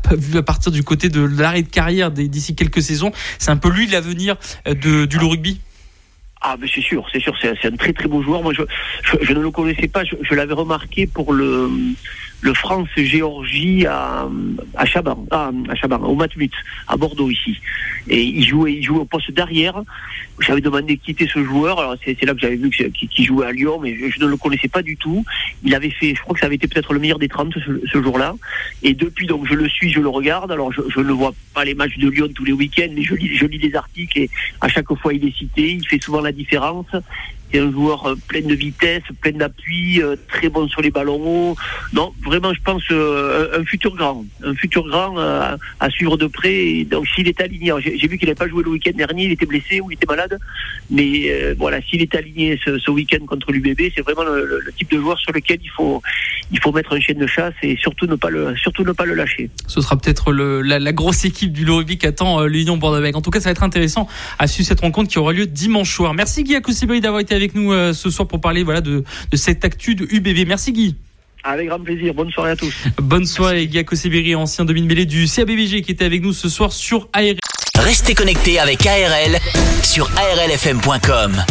partir 0.45 0.71
du 0.71 0.83
côté 0.83 1.09
de 1.09 1.21
l'arrêt 1.21 1.61
de 1.61 1.69
carrière 1.69 2.11
d'ici 2.11 2.55
quelques 2.55 2.81
saisons. 2.81 3.11
C'est 3.39 3.51
un 3.51 3.57
peu 3.57 3.69
lui 3.69 3.87
l'avenir 3.87 4.35
euh, 4.67 5.05
du 5.05 5.17
rugby 5.17 5.59
ah, 6.43 6.57
mais 6.59 6.67
c'est 6.73 6.81
sûr, 6.81 7.07
c'est 7.11 7.21
sûr, 7.21 7.33
c'est 7.41 7.65
un 7.65 7.75
très 7.77 7.93
très 7.93 8.09
beau 8.09 8.21
joueur. 8.21 8.43
Moi, 8.43 8.51
je, 8.53 8.63
je, 9.21 9.33
ne 9.33 9.39
le 9.39 9.49
connaissais 9.49 9.87
pas, 9.87 10.03
je, 10.03 10.35
l'avais 10.35 10.53
remarqué 10.53 11.07
pour 11.07 11.31
le, 11.31 11.69
le 12.43 12.53
France-Géorgie 12.53 13.85
à, 13.87 14.27
à 14.75 14.85
Chaban, 14.85 15.25
à, 15.31 15.49
Chaban, 15.75 15.99
au 16.03 16.13
Matmut, 16.13 16.51
à 16.89 16.97
Bordeaux 16.97 17.29
ici. 17.29 17.57
Et 18.09 18.21
il 18.21 18.45
jouait, 18.45 18.73
il 18.73 18.83
jouait 18.83 18.99
au 18.99 19.05
poste 19.05 19.31
d'arrière. 19.31 19.81
J'avais 20.39 20.59
demandé 20.59 20.97
qui 20.97 21.11
était 21.11 21.27
ce 21.27 21.41
joueur. 21.41 21.79
Alors 21.79 21.95
c'est 22.03 22.21
là 22.25 22.33
que 22.33 22.41
j'avais 22.41 22.57
vu 22.57 22.69
qu'il 22.69 23.25
jouait 23.25 23.45
à 23.45 23.53
Lyon, 23.53 23.79
mais 23.81 23.95
je, 23.95 24.19
ne 24.19 24.25
le 24.25 24.35
connaissais 24.35 24.67
pas 24.67 24.81
du 24.81 24.97
tout. 24.97 25.23
Il 25.63 25.73
avait 25.73 25.89
fait, 25.89 26.15
je 26.15 26.21
crois 26.21 26.33
que 26.33 26.41
ça 26.41 26.47
avait 26.47 26.55
été 26.55 26.67
peut-être 26.67 26.91
le 26.91 26.99
meilleur 26.99 27.17
des 27.17 27.29
30 27.29 27.53
ce, 27.89 28.01
jour-là. 28.03 28.35
Et 28.81 28.93
depuis, 28.93 29.25
donc 29.25 29.47
je 29.47 29.53
le 29.53 29.69
suis, 29.69 29.89
je 29.89 30.01
le 30.01 30.09
regarde. 30.09 30.51
Alors 30.51 30.73
je, 30.73 30.81
je 30.93 30.99
ne 30.99 31.13
vois 31.13 31.33
pas 31.53 31.63
les 31.63 31.75
matchs 31.75 31.97
de 31.97 32.09
Lyon 32.09 32.27
tous 32.35 32.43
les 32.43 32.51
week-ends, 32.51 32.91
mais 32.93 33.03
je 33.03 33.15
lis, 33.15 33.37
je 33.37 33.45
lis 33.45 33.59
des 33.59 33.73
articles 33.73 34.19
et 34.19 34.29
à 34.59 34.67
chaque 34.67 34.93
fois 34.95 35.13
il 35.13 35.25
est 35.25 35.35
cité. 35.37 35.71
Il 35.71 35.87
fait 35.87 36.03
souvent 36.03 36.19
la 36.19 36.33
différence. 36.33 36.87
C'est 37.53 37.59
un 37.59 37.71
joueur 37.71 38.07
euh, 38.07 38.15
plein 38.27 38.41
de 38.41 38.55
vitesse, 38.55 39.03
plein 39.21 39.33
d'appui, 39.33 40.01
euh, 40.01 40.15
très 40.27 40.49
bon 40.49 40.67
sur 40.67 40.81
les 40.81 40.89
ballons 40.89 41.21
hauts. 41.23 41.55
Non, 41.93 42.11
vraiment, 42.25 42.51
je 42.51 42.59
pense 42.61 42.81
euh, 42.89 43.59
un 43.59 43.63
futur 43.63 43.95
grand, 43.95 44.25
un 44.43 44.55
futur 44.55 44.87
grand 44.87 45.17
à 45.17 45.89
suivre 45.91 46.17
de 46.17 46.25
près. 46.25 46.83
donc, 46.85 47.05
s'il 47.13 47.27
est 47.27 47.39
aligné, 47.39 47.71
j'ai 47.79 48.07
vu 48.07 48.17
qu'il 48.17 48.27
n'avait 48.27 48.35
pas 48.35 48.47
joué 48.47 48.63
le 48.63 48.71
week-end 48.71 48.93
dernier, 48.95 49.25
il 49.25 49.31
était 49.31 49.45
blessé 49.45 49.81
ou 49.81 49.91
il 49.91 49.95
était 49.95 50.07
malade, 50.07 50.39
mais 50.89 51.53
voilà, 51.57 51.79
s'il 51.81 52.01
est 52.01 52.15
aligné 52.15 52.59
ce, 52.63 52.91
week-end 52.91 53.25
contre 53.25 53.51
l'UBB, 53.51 53.91
c'est 53.95 54.01
vraiment 54.01 54.23
le, 54.23 54.63
type 54.77 54.91
de 54.91 54.99
joueur 54.99 55.19
sur 55.19 55.31
lequel 55.31 55.59
il 55.63 55.69
faut, 55.69 56.01
il 56.51 56.59
faut 56.59 56.71
mettre 56.71 56.93
un 56.93 56.99
chien 56.99 57.15
de 57.15 57.27
chasse 57.27 57.53
et 57.61 57.77
surtout 57.77 58.07
ne 58.07 58.15
pas 58.15 58.29
le, 58.29 58.55
surtout 58.55 58.83
ne 58.83 58.91
pas 58.91 59.05
le 59.05 59.13
lâcher. 59.13 59.49
Ce 59.67 59.81
sera 59.81 59.97
peut-être 59.97 60.33
la, 60.33 60.93
grosse 60.93 61.25
équipe 61.25 61.51
du 61.51 61.69
rugby 61.69 61.97
qui 61.97 62.07
attend 62.07 62.43
l'Union 62.45 62.77
Bordeaux. 62.77 63.03
En 63.13 63.21
tout 63.21 63.31
cas, 63.31 63.39
ça 63.39 63.45
va 63.45 63.51
être 63.51 63.63
intéressant 63.63 64.07
à 64.39 64.47
suivre 64.47 64.67
cette 64.67 64.81
rencontre 64.81 65.09
qui 65.09 65.19
aura 65.19 65.33
lieu 65.33 65.45
dimanche 65.45 65.93
soir. 65.93 66.13
Merci 66.13 66.43
Guy 66.43 66.55
Akoussibri 66.55 67.01
d'avoir 67.01 67.21
été 67.21 67.35
avec 67.35 67.42
avec 67.43 67.55
nous 67.55 67.71
euh, 67.71 67.93
ce 67.93 68.09
soir 68.09 68.27
pour 68.27 68.41
parler 68.41 68.63
voilà, 68.63 68.81
de, 68.81 69.03
de 69.31 69.37
cette 69.37 69.63
actu 69.65 69.95
de 69.95 70.07
UBB. 70.09 70.47
Merci 70.47 70.71
Guy. 70.71 70.95
Avec 71.43 71.67
grand 71.67 71.79
plaisir. 71.79 72.13
Bonne 72.13 72.31
soirée 72.31 72.51
à 72.51 72.55
tous. 72.55 72.73
Bonne 72.97 73.25
soirée, 73.25 73.67
Guy 73.67 73.79
Akosibiri, 73.79 74.33
ancien 74.35 74.63
demi-mêlée 74.63 75.05
du 75.05 75.27
CABBG 75.27 75.81
qui 75.81 75.91
était 75.91 76.05
avec 76.05 76.21
nous 76.21 76.33
ce 76.33 76.47
soir 76.47 76.71
sur 76.71 77.09
ARL. 77.11 77.37
Restez 77.77 78.13
connectés 78.13 78.59
avec 78.59 78.85
ARL 78.85 79.37
sur 79.83 80.09
arlfm.com. 80.17 81.43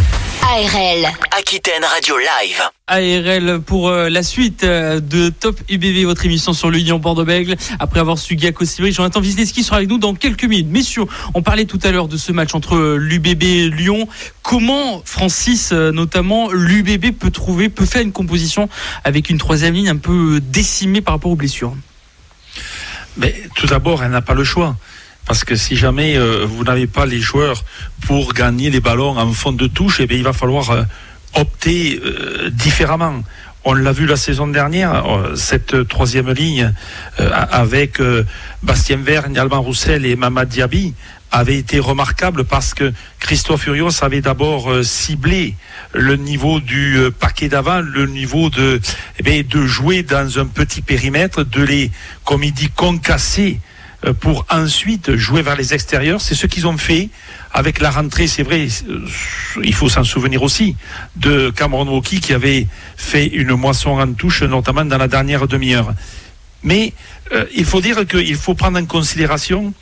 ARL. 0.42 1.07
Aquitaine 1.38 1.85
Radio 1.85 2.16
Live. 2.18 2.61
ARL 2.88 3.61
pour 3.61 3.88
euh, 3.88 4.09
la 4.09 4.22
suite 4.22 4.64
euh, 4.64 5.00
de 5.00 5.31
Top 5.31 5.59
UBV, 5.68 6.05
votre 6.05 6.24
émission 6.26 6.52
sur 6.52 6.70
l'Union 6.70 6.98
Bordeaux-Bègle. 6.98 7.57
Après 7.78 8.00
avoir 8.00 8.18
su 8.18 8.37
Giaco 8.37 8.64
Sibri, 8.64 8.92
Jonathan 8.92 9.20
qui 9.20 9.62
sera 9.62 9.76
avec 9.76 9.88
nous 9.88 9.98
dans 9.98 10.14
quelques 10.14 10.44
minutes. 10.44 10.68
Messieurs, 10.68 11.05
on 11.35 11.42
parlait 11.42 11.64
tout 11.64 11.78
à 11.85 11.90
l'heure 11.90 12.09
de 12.09 12.16
ce 12.16 12.33
match 12.33 12.55
entre 12.55 12.76
euh, 12.76 12.96
l'UBB 12.96 13.42
et 13.42 13.70
Lyon. 13.70 14.09
Comment, 14.42 15.02
Francis, 15.05 15.72
notamment, 15.72 16.50
l'UBB 16.50 17.12
peut 17.18 17.31
trouver, 17.31 17.68
peut 17.68 17.87
faire 17.87 18.02
une 18.02 18.12
composition 18.12 18.68
avec 19.05 19.31
une 19.31 19.38
troisième 19.38 19.74
ligne 19.74 19.88
un 19.88 19.96
peu 19.96 20.40
décimée 20.40 21.00
par 21.00 21.14
rapport 21.14 21.31
aux 21.31 21.37
blessures? 21.37 21.74
Mais 23.16 23.35
tout 23.55 23.66
d'abord, 23.66 24.02
elle 24.02 24.11
n'a 24.11 24.22
pas 24.22 24.35
le 24.35 24.44
choix. 24.44 24.76
Parce 25.33 25.45
que 25.45 25.57
si 25.57 25.77
jamais 25.77 26.18
euh, 26.18 26.45
vous 26.47 26.62
n'avez 26.62 26.87
pas 26.87 27.07
les 27.07 27.18
joueurs 27.18 27.64
pour 28.07 28.35
gagner 28.35 28.68
les 28.68 28.81
ballons 28.81 29.16
en 29.16 29.33
fond 29.33 29.53
de 29.53 29.66
touche, 29.66 29.99
eh 30.01 30.07
il 30.11 30.23
va 30.23 30.35
falloir 30.35 30.71
euh, 30.73 30.83
opter 31.33 31.99
euh, 32.05 32.51
différemment. 32.51 33.23
On 33.64 33.73
l'a 33.73 33.92
vu 33.92 34.05
la 34.05 34.16
saison 34.16 34.47
dernière, 34.47 35.03
cette 35.35 35.88
troisième 35.88 36.31
ligne 36.33 36.75
avec 37.16 38.03
Bastien 38.62 38.99
Vergne, 38.99 39.38
Alban 39.38 39.62
Roussel 39.62 40.05
et 40.05 40.16
Mamad 40.16 40.49
Diaby 40.49 40.92
avait 41.31 41.57
été 41.57 41.79
remarquable 41.79 42.45
parce 42.45 42.75
que 42.75 42.92
Christophe 43.21 43.62
Furios 43.62 44.03
avait 44.03 44.21
d'abord 44.21 44.68
ciblé 44.83 45.55
le 45.95 46.16
niveau 46.16 46.59
du 46.59 46.99
paquet 47.21 47.49
d'avant, 47.49 47.81
le 47.81 48.07
niveau 48.07 48.51
de, 48.51 48.81
eh 49.25 49.42
de 49.45 49.64
jouer 49.64 50.03
dans 50.03 50.40
un 50.40 50.47
petit 50.47 50.83
périmètre, 50.83 51.45
de 51.45 51.62
les, 51.62 51.92
comme 52.25 52.42
il 52.42 52.53
dit, 52.53 52.68
concasser 52.68 53.61
pour 54.21 54.47
ensuite 54.51 55.17
jouer 55.17 55.43
vers 55.43 55.57
les 55.57 55.75
extérieurs. 55.75 56.21
C'est 56.21 56.35
ce 56.35 56.47
qu'ils 56.47 56.67
ont 56.67 56.77
fait 56.77 57.11
avec 57.53 57.81
la 57.81 57.91
rentrée, 57.91 58.27
c'est 58.27 58.43
vrai, 58.43 58.67
euh, 58.88 59.07
il 59.62 59.75
faut 59.75 59.88
s'en 59.88 60.05
souvenir 60.05 60.43
aussi, 60.43 60.75
de 61.17 61.51
Cameron 61.51 61.87
Woki 61.87 62.21
qui 62.21 62.33
avait 62.33 62.67
fait 62.97 63.27
une 63.27 63.53
moisson 63.55 64.01
en 64.01 64.12
touche, 64.15 64.43
notamment 64.43 64.85
dans 64.85 64.99
la 64.99 65.09
dernière 65.09 65.47
demi-heure. 65.47 65.93
Mais 66.62 66.95
euh, 67.33 67.45
il 67.55 67.65
faut 67.65 67.81
dire 67.81 68.07
qu'il 68.07 68.37
faut 68.37 68.55
prendre 68.55 68.79
en 68.79 68.87
considération 68.87 69.75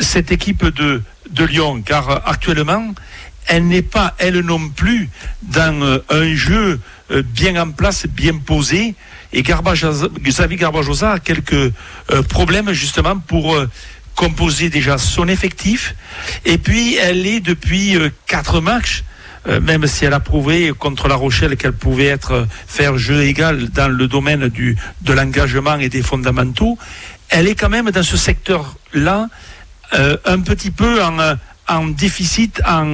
cette 0.00 0.32
équipe 0.32 0.64
de, 0.64 1.02
de 1.30 1.44
Lyon, 1.44 1.82
car 1.82 2.28
actuellement, 2.28 2.92
elle 3.46 3.66
n'est 3.66 3.82
pas, 3.82 4.14
elle 4.18 4.40
non 4.40 4.68
plus, 4.68 5.08
dans 5.42 6.00
un 6.08 6.34
jeu 6.34 6.80
bien 7.34 7.60
en 7.60 7.70
place, 7.70 8.06
bien 8.06 8.38
posé. 8.38 8.94
Et 9.32 9.42
Xavier 9.42 10.56
Garbajosa 10.56 11.12
a 11.12 11.18
quelques 11.18 11.52
euh, 11.52 11.72
problèmes 12.28 12.72
justement 12.72 13.18
pour 13.18 13.54
euh, 13.54 13.68
composer 14.16 14.70
déjà 14.70 14.98
son 14.98 15.28
effectif. 15.28 15.94
Et 16.44 16.58
puis 16.58 16.96
elle 16.96 17.26
est 17.26 17.40
depuis 17.40 17.96
euh, 17.96 18.10
quatre 18.26 18.60
matchs 18.60 19.04
euh, 19.48 19.58
même 19.58 19.86
si 19.86 20.04
elle 20.04 20.12
a 20.12 20.20
prouvé 20.20 20.72
contre 20.78 21.08
La 21.08 21.14
Rochelle 21.14 21.56
qu'elle 21.56 21.72
pouvait 21.72 22.06
être 22.06 22.46
faire 22.66 22.98
jeu 22.98 23.22
égal 23.22 23.70
dans 23.70 23.88
le 23.88 24.06
domaine 24.06 24.48
du, 24.48 24.76
de 25.00 25.12
l'engagement 25.14 25.78
et 25.78 25.88
des 25.88 26.02
fondamentaux, 26.02 26.76
elle 27.30 27.48
est 27.48 27.54
quand 27.54 27.70
même 27.70 27.90
dans 27.90 28.02
ce 28.02 28.18
secteur-là 28.18 29.28
euh, 29.94 30.18
un 30.26 30.40
petit 30.40 30.70
peu 30.70 31.02
en, 31.02 31.16
en 31.70 31.86
déficit, 31.86 32.60
a, 32.64 32.84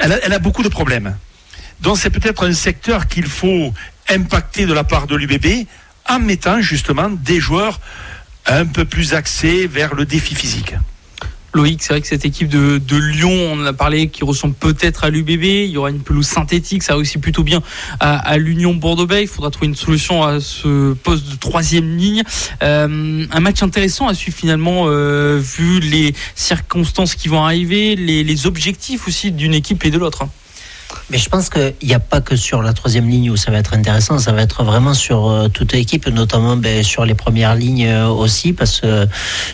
elle 0.00 0.32
a 0.32 0.38
beaucoup 0.38 0.62
de 0.62 0.68
problèmes. 0.68 1.16
Donc 1.80 1.98
c'est 1.98 2.10
peut-être 2.10 2.46
un 2.46 2.52
secteur 2.52 3.06
qu'il 3.08 3.26
faut 3.26 3.72
impacter 4.08 4.66
de 4.66 4.72
la 4.72 4.84
part 4.84 5.06
de 5.06 5.16
l'UBB 5.16 5.66
en 6.08 6.18
mettant 6.18 6.60
justement 6.60 7.10
des 7.10 7.40
joueurs 7.40 7.80
un 8.46 8.66
peu 8.66 8.84
plus 8.84 9.14
axés 9.14 9.66
vers 9.66 9.94
le 9.94 10.04
défi 10.04 10.34
physique. 10.34 10.74
Loïc, 11.52 11.82
c'est 11.82 11.92
vrai 11.92 12.00
que 12.00 12.06
cette 12.06 12.24
équipe 12.24 12.48
de, 12.48 12.78
de, 12.78 12.96
Lyon, 12.96 13.32
on 13.52 13.60
en 13.60 13.66
a 13.66 13.72
parlé, 13.72 14.08
qui 14.08 14.24
ressemble 14.24 14.54
peut-être 14.54 15.04
à 15.04 15.10
l'UBB. 15.10 15.44
Il 15.44 15.70
y 15.70 15.76
aura 15.76 15.90
une 15.90 16.00
pelouse 16.00 16.26
synthétique, 16.26 16.82
ça 16.82 16.96
aussi 16.96 17.18
plutôt 17.18 17.42
bien 17.42 17.62
à, 17.98 18.38
l'Union 18.38 18.74
Bordeaux-Bay. 18.74 19.22
Il 19.22 19.28
faudra 19.28 19.50
trouver 19.50 19.66
une 19.66 19.74
solution 19.74 20.22
à 20.22 20.40
ce 20.40 20.92
poste 20.94 21.28
de 21.30 21.36
troisième 21.36 21.96
ligne. 21.96 22.22
Euh, 22.62 23.26
un 23.30 23.40
match 23.40 23.62
intéressant 23.62 24.06
à 24.06 24.14
suivre 24.14 24.36
finalement, 24.36 24.84
euh, 24.86 25.40
vu 25.42 25.80
les 25.80 26.14
circonstances 26.34 27.14
qui 27.14 27.28
vont 27.28 27.42
arriver, 27.42 27.96
les, 27.96 28.22
les 28.22 28.46
objectifs 28.46 29.08
aussi 29.08 29.32
d'une 29.32 29.54
équipe 29.54 29.84
et 29.84 29.90
de 29.90 29.98
l'autre. 29.98 30.26
Mais 31.10 31.18
je 31.18 31.28
pense 31.28 31.50
qu'il 31.50 31.74
n'y 31.82 31.94
a 31.94 31.98
pas 31.98 32.20
que 32.20 32.36
sur 32.36 32.62
la 32.62 32.72
troisième 32.72 33.08
ligne 33.08 33.30
où 33.30 33.36
ça 33.36 33.50
va 33.50 33.58
être 33.58 33.74
intéressant, 33.74 34.18
ça 34.18 34.32
va 34.32 34.42
être 34.42 34.62
vraiment 34.62 34.94
sur 34.94 35.28
euh, 35.28 35.48
toute 35.48 35.72
l'équipe, 35.72 36.06
notamment 36.06 36.56
ben, 36.56 36.84
sur 36.84 37.04
les 37.04 37.14
premières 37.14 37.56
lignes 37.56 37.86
euh, 37.86 38.06
aussi, 38.06 38.52
parce 38.52 38.80
que 38.80 38.86
euh, 38.86 39.06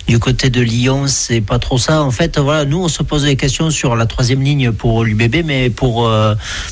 du 0.07 0.19
côté 0.19 0.51
de 0.51 0.61
Lyon, 0.61 1.05
c'est 1.07 1.41
pas 1.41 1.59
trop 1.59 1.79
ça. 1.79 2.03
En 2.03 2.11
fait, 2.11 2.39
voilà, 2.39 2.65
nous, 2.65 2.83
on 2.83 2.89
se 2.89 3.03
pose 3.03 3.25
des 3.25 3.37
questions 3.37 3.71
sur 3.71 3.97
la 3.97 4.05
troisième 4.07 4.43
ligne 4.43 4.71
pour 4.73 5.05
l'UBB, 5.05 5.45
mais 5.45 5.71
pour, 5.71 6.11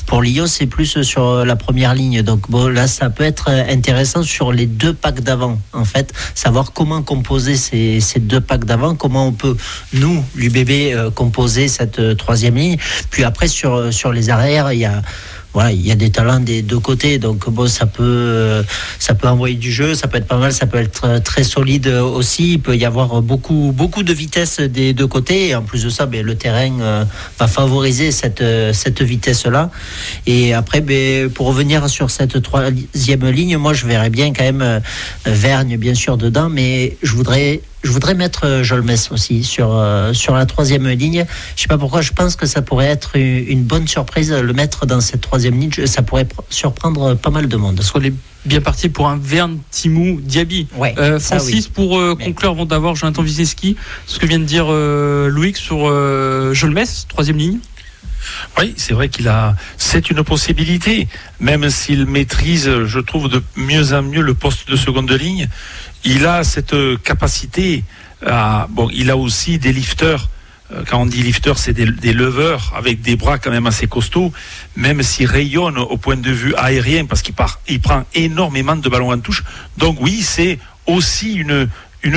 pour 0.05 0.21
Lyon, 0.21 0.45
c'est 0.47 0.67
plus 0.67 1.01
sur 1.01 1.45
la 1.45 1.55
première 1.55 1.93
ligne. 1.93 2.21
Donc 2.21 2.43
là, 2.71 2.87
ça 2.87 3.09
peut 3.09 3.23
être 3.23 3.49
intéressant 3.49 4.23
sur 4.23 4.51
les 4.51 4.65
deux 4.65 4.93
packs 4.93 5.21
d'avant, 5.21 5.59
en 5.73 5.85
fait, 5.85 6.13
savoir 6.33 6.73
comment 6.73 7.01
composer 7.01 7.55
ces, 7.55 7.99
ces 8.01 8.19
deux 8.19 8.41
packs 8.41 8.65
d'avant, 8.65 8.95
comment 8.95 9.27
on 9.27 9.31
peut, 9.31 9.57
nous, 9.93 10.23
l'UBB, 10.35 11.11
composer 11.13 11.67
cette 11.67 12.17
troisième 12.17 12.55
ligne. 12.55 12.77
Puis 13.09 13.23
après, 13.23 13.47
sur, 13.47 13.93
sur 13.93 14.11
les 14.11 14.29
il 15.71 15.87
y 15.87 15.91
a 15.91 15.95
des 15.95 16.09
talents 16.09 16.39
des 16.39 16.61
deux 16.61 16.79
côtés, 16.79 17.17
donc 17.17 17.45
ça 17.67 17.85
peut, 17.85 18.63
envoyer 19.23 19.55
du 19.55 19.71
jeu, 19.71 19.95
ça 19.95 20.07
peut 20.07 20.17
être 20.17 20.27
pas 20.27 20.37
mal, 20.37 20.53
ça 20.53 20.65
peut 20.65 20.77
être 20.77 21.19
très 21.23 21.43
solide 21.43 21.87
aussi. 21.87 22.53
Il 22.53 22.59
peut 22.59 22.75
y 22.75 22.85
avoir 22.85 23.21
beaucoup, 23.21 23.71
beaucoup 23.73 24.03
de 24.03 24.13
vitesse 24.13 24.59
des 24.59 24.93
deux 24.93 25.07
côtés, 25.07 25.49
et 25.49 25.55
en 25.55 25.61
plus 25.61 25.83
de 25.83 25.89
ça, 25.89 26.05
ben, 26.05 26.25
le 26.25 26.35
terrain 26.35 26.79
euh, 26.81 27.05
va 27.39 27.47
favoriser 27.47 28.11
cette, 28.11 28.43
cette 28.73 29.01
vitesse-là. 29.01 29.69
Et 30.27 30.53
après, 30.53 30.81
ben, 30.81 31.29
pour 31.29 31.47
revenir 31.47 31.89
sur 31.89 32.09
cette 32.11 32.41
troisième 32.41 33.25
ligne, 33.29 33.57
moi, 33.57 33.73
je 33.73 33.85
verrais 33.85 34.09
bien 34.09 34.33
quand 34.33 34.43
même 34.43 34.61
euh, 34.61 34.79
Vergne, 35.25 35.77
bien 35.77 35.95
sûr, 35.95 36.17
dedans, 36.17 36.49
mais 36.49 36.97
je 37.01 37.13
voudrais 37.13 37.61
je 37.85 37.91
voudrais 37.91 38.15
mettre 38.15 38.45
euh, 38.45 38.63
Jolmes 38.63 38.95
aussi 39.11 39.43
sur, 39.43 39.77
euh, 39.77 40.13
sur 40.13 40.33
la 40.33 40.45
troisième 40.45 40.87
ligne. 40.87 41.25
Je 41.55 41.61
sais 41.61 41.67
pas 41.67 41.77
pourquoi, 41.77 42.01
je 42.01 42.11
pense 42.11 42.35
que 42.35 42.45
ça 42.45 42.61
pourrait 42.61 42.87
être 42.87 43.15
une 43.15 43.63
bonne 43.63 43.87
surprise, 43.87 44.33
le 44.33 44.53
mettre 44.53 44.85
dans 44.85 45.01
cette 45.01 45.21
troisième 45.21 45.59
ligne. 45.59 45.71
Ça 45.85 46.01
pourrait 46.01 46.27
surprendre 46.49 47.15
pas 47.15 47.29
mal 47.29 47.47
de 47.47 47.55
monde. 47.55 47.75
Parce 47.77 47.91
qu'on 47.91 48.01
est 48.01 48.13
bien 48.45 48.61
parti 48.61 48.89
pour 48.89 49.07
un 49.07 49.17
Verne, 49.17 49.59
Timou, 49.71 50.19
Diaby. 50.21 50.67
Ouais, 50.75 50.95
euh, 50.97 51.19
Francis, 51.19 51.65
oui. 51.65 51.71
pour 51.73 51.99
euh, 51.99 52.15
conclure, 52.15 52.51
avant 52.51 52.65
d'avoir 52.65 52.95
Jonathan 52.95 53.23
Wiseski, 53.23 53.75
ce 54.05 54.19
que 54.19 54.25
vient 54.25 54.39
de 54.39 54.45
dire 54.45 54.67
euh, 54.69 55.27
Loïc 55.29 55.57
sur 55.57 55.87
euh, 55.87 56.53
Jolmes, 56.53 56.83
troisième 57.09 57.37
ligne. 57.37 57.59
Oui, 58.57 58.73
c'est 58.75 58.93
vrai 58.93 59.09
qu'il 59.09 59.27
a. 59.27 59.55
C'est 59.77 60.09
une 60.09 60.23
possibilité, 60.23 61.07
même 61.39 61.69
s'il 61.69 62.07
maîtrise, 62.07 62.83
je 62.85 62.99
trouve, 62.99 63.29
de 63.29 63.43
mieux 63.55 63.93
en 63.93 64.01
mieux 64.01 64.21
le 64.21 64.33
poste 64.33 64.69
de 64.69 64.75
seconde 64.75 65.11
ligne 65.11 65.47
il 66.05 66.25
a 66.25 66.43
cette 66.43 66.75
capacité 67.03 67.83
à, 68.25 68.67
bon, 68.69 68.89
il 68.93 69.09
a 69.09 69.17
aussi 69.17 69.59
des 69.59 69.73
lifters. 69.73 70.29
Quand 70.87 71.01
on 71.01 71.05
dit 71.05 71.21
lifters, 71.21 71.59
c'est 71.59 71.73
des, 71.73 72.13
leveurs 72.13 72.73
avec 72.75 73.01
des 73.01 73.15
bras 73.15 73.37
quand 73.37 73.51
même 73.51 73.67
assez 73.67 73.85
costauds, 73.85 74.33
même 74.75 75.03
s'il 75.03 75.27
rayonne 75.27 75.77
au 75.77 75.97
point 75.97 76.15
de 76.15 76.31
vue 76.31 76.55
aérien 76.55 77.05
parce 77.05 77.21
qu'il 77.21 77.35
part, 77.35 77.59
il 77.67 77.79
prend 77.79 78.03
énormément 78.15 78.75
de 78.75 78.89
ballons 78.89 79.11
en 79.11 79.19
touche. 79.19 79.43
Donc 79.77 79.97
oui, 80.01 80.21
c'est 80.23 80.57
aussi 80.87 81.35
une, 81.35 81.69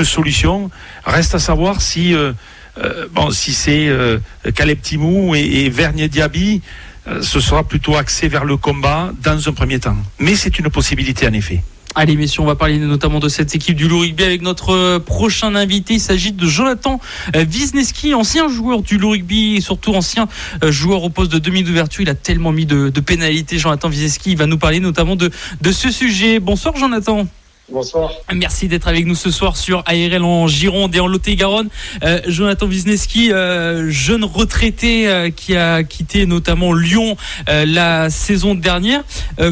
solution. 0.05 0.71
Reste 1.05 1.35
à 1.35 1.39
savoir 1.39 1.83
si, 1.83 2.15
euh, 2.15 2.33
euh, 2.79 3.07
si 3.33 3.53
c'est 3.53 3.89
euh, 3.89 4.19
Caleb 4.55 4.81
Timou 4.81 5.35
et, 5.35 5.41
et 5.41 5.71
Vernier 5.71 6.09
Diaby, 6.09 6.63
euh, 7.09 7.23
ce 7.23 7.41
sera 7.41 7.65
plutôt 7.65 7.97
axé 7.97 8.29
vers 8.29 8.45
le 8.45 8.57
combat 8.57 9.13
dans 9.23 9.49
un 9.49 9.53
premier 9.53 9.79
temps. 9.79 9.97
Mais 10.19 10.35
c'est 10.35 10.59
une 10.59 10.69
possibilité 10.71 11.27
en 11.27 11.33
effet. 11.33 11.63
Allez 11.95 12.17
messieurs, 12.17 12.43
on 12.43 12.47
va 12.47 12.55
parler 12.55 12.79
notamment 12.79 13.19
de 13.19 13.29
cette 13.29 13.55
équipe 13.55 13.75
du 13.75 13.89
Loup 13.89 14.01
Rugby 14.01 14.23
avec 14.23 14.43
notre 14.43 14.99
prochain 14.99 15.55
invité. 15.55 15.95
Il 15.95 16.01
s'agit 16.01 16.33
de 16.33 16.47
Jonathan 16.47 17.01
Wisniewski, 17.35 18.15
ancien 18.15 18.49
joueur 18.49 18.83
du 18.83 18.99
Loup 18.99 19.11
Rugby 19.11 19.57
et 19.57 19.61
surtout 19.61 19.95
ancien 19.95 20.29
joueur 20.63 21.03
au 21.03 21.11
poste 21.11 21.33
de 21.33 21.39
demi 21.39 21.63
d'ouverture. 21.63 22.03
Il 22.03 22.09
a 22.11 22.15
tellement 22.15 22.53
mis 22.53 22.67
de, 22.67 22.91
pénalités, 23.01 23.59
Jonathan 23.59 23.89
Wisniewski. 23.89 24.37
Va 24.37 24.47
nous 24.47 24.59
parler 24.59 24.81
notamment 24.81 25.17
de 25.17 25.31
ce 25.73 25.91
sujet. 25.91 26.39
Bonsoir 26.39 26.77
Jonathan. 26.77 27.27
Bonsoir. 27.71 28.11
Merci 28.35 28.67
d'être 28.67 28.89
avec 28.89 29.05
nous 29.05 29.15
ce 29.15 29.31
soir 29.31 29.57
sur 29.59 29.83
ARL 29.87 30.23
en 30.23 30.47
Gironde 30.47 30.95
et 30.95 31.01
en 31.01 31.07
Lot-et-Garonne. 31.07 31.69
Euh, 32.03 32.21
Jonathan 32.27 32.67
Wisniewski, 32.67 33.31
euh, 33.31 33.91
jeune 33.91 34.25
retraité 34.25 35.07
euh, 35.07 35.29
qui 35.29 35.55
a 35.55 35.83
quitté 35.85 36.25
notamment 36.25 36.73
Lyon 36.73 37.17
la 37.47 38.09
saison 38.11 38.55
dernière. 38.55 39.05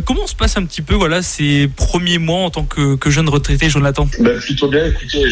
Comment 0.04 0.26
se 0.26 0.34
passe 0.34 0.56
un 0.56 0.64
petit 0.64 0.82
peu 0.82 0.94
voilà 0.94 1.22
ces 1.22 1.68
premiers 1.68 2.18
mois 2.18 2.40
en 2.40 2.50
tant 2.50 2.64
que, 2.64 2.96
que 2.96 3.10
jeune 3.10 3.28
retraité, 3.28 3.68
Jonathan? 3.68 4.08
Ben, 4.18 4.38
Plutôt 4.38 4.68
bien. 4.68 4.86
Écoutez, 4.86 5.30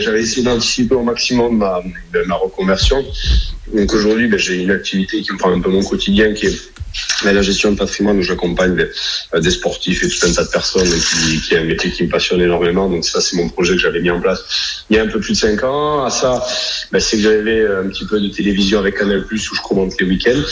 j'avais 0.00 0.20
essayé 0.20 0.42
d'anticiper 0.42 0.94
au 0.94 1.02
maximum 1.02 1.58
ma, 1.58 1.82
ma 2.26 2.34
reconversion. 2.34 3.04
Donc 3.72 3.92
aujourd'hui, 3.92 4.28
ben, 4.28 4.38
j'ai 4.38 4.62
une 4.62 4.70
activité 4.70 5.22
qui 5.22 5.32
me 5.32 5.38
prend 5.38 5.52
un 5.52 5.60
peu 5.60 5.70
mon 5.70 5.82
quotidien, 5.82 6.32
qui 6.32 6.46
est 6.46 6.73
la 7.24 7.42
gestion 7.42 7.72
de 7.72 7.78
patrimoine 7.78 8.18
où 8.18 8.22
j'accompagne 8.22 8.76
des, 8.76 9.40
des, 9.40 9.50
sportifs 9.50 10.02
et 10.02 10.08
tout 10.08 10.26
un 10.26 10.32
tas 10.32 10.44
de 10.44 10.50
personnes 10.50 10.88
qui, 10.88 11.54
est 11.54 11.58
un 11.58 11.64
métier 11.64 11.90
qui 11.90 12.04
me 12.04 12.08
passionne 12.08 12.40
énormément. 12.40 12.88
Donc 12.88 13.04
ça, 13.04 13.20
c'est 13.20 13.36
mon 13.36 13.48
projet 13.48 13.74
que 13.74 13.80
j'avais 13.80 14.00
mis 14.00 14.10
en 14.10 14.20
place 14.20 14.84
il 14.90 14.96
y 14.96 14.98
a 14.98 15.02
un 15.02 15.06
peu 15.06 15.20
plus 15.20 15.32
de 15.32 15.38
cinq 15.38 15.62
ans. 15.64 16.04
À 16.04 16.10
ça, 16.10 16.44
ben, 16.92 17.00
c'est 17.00 17.16
que 17.16 17.22
j'avais 17.22 17.66
un 17.66 17.88
petit 17.88 18.06
peu 18.06 18.20
de 18.20 18.28
télévision 18.28 18.78
avec 18.78 18.98
Canal+, 18.98 19.24
où 19.30 19.36
je 19.36 19.60
commente 19.62 19.98
les 20.00 20.06
week-ends. 20.06 20.42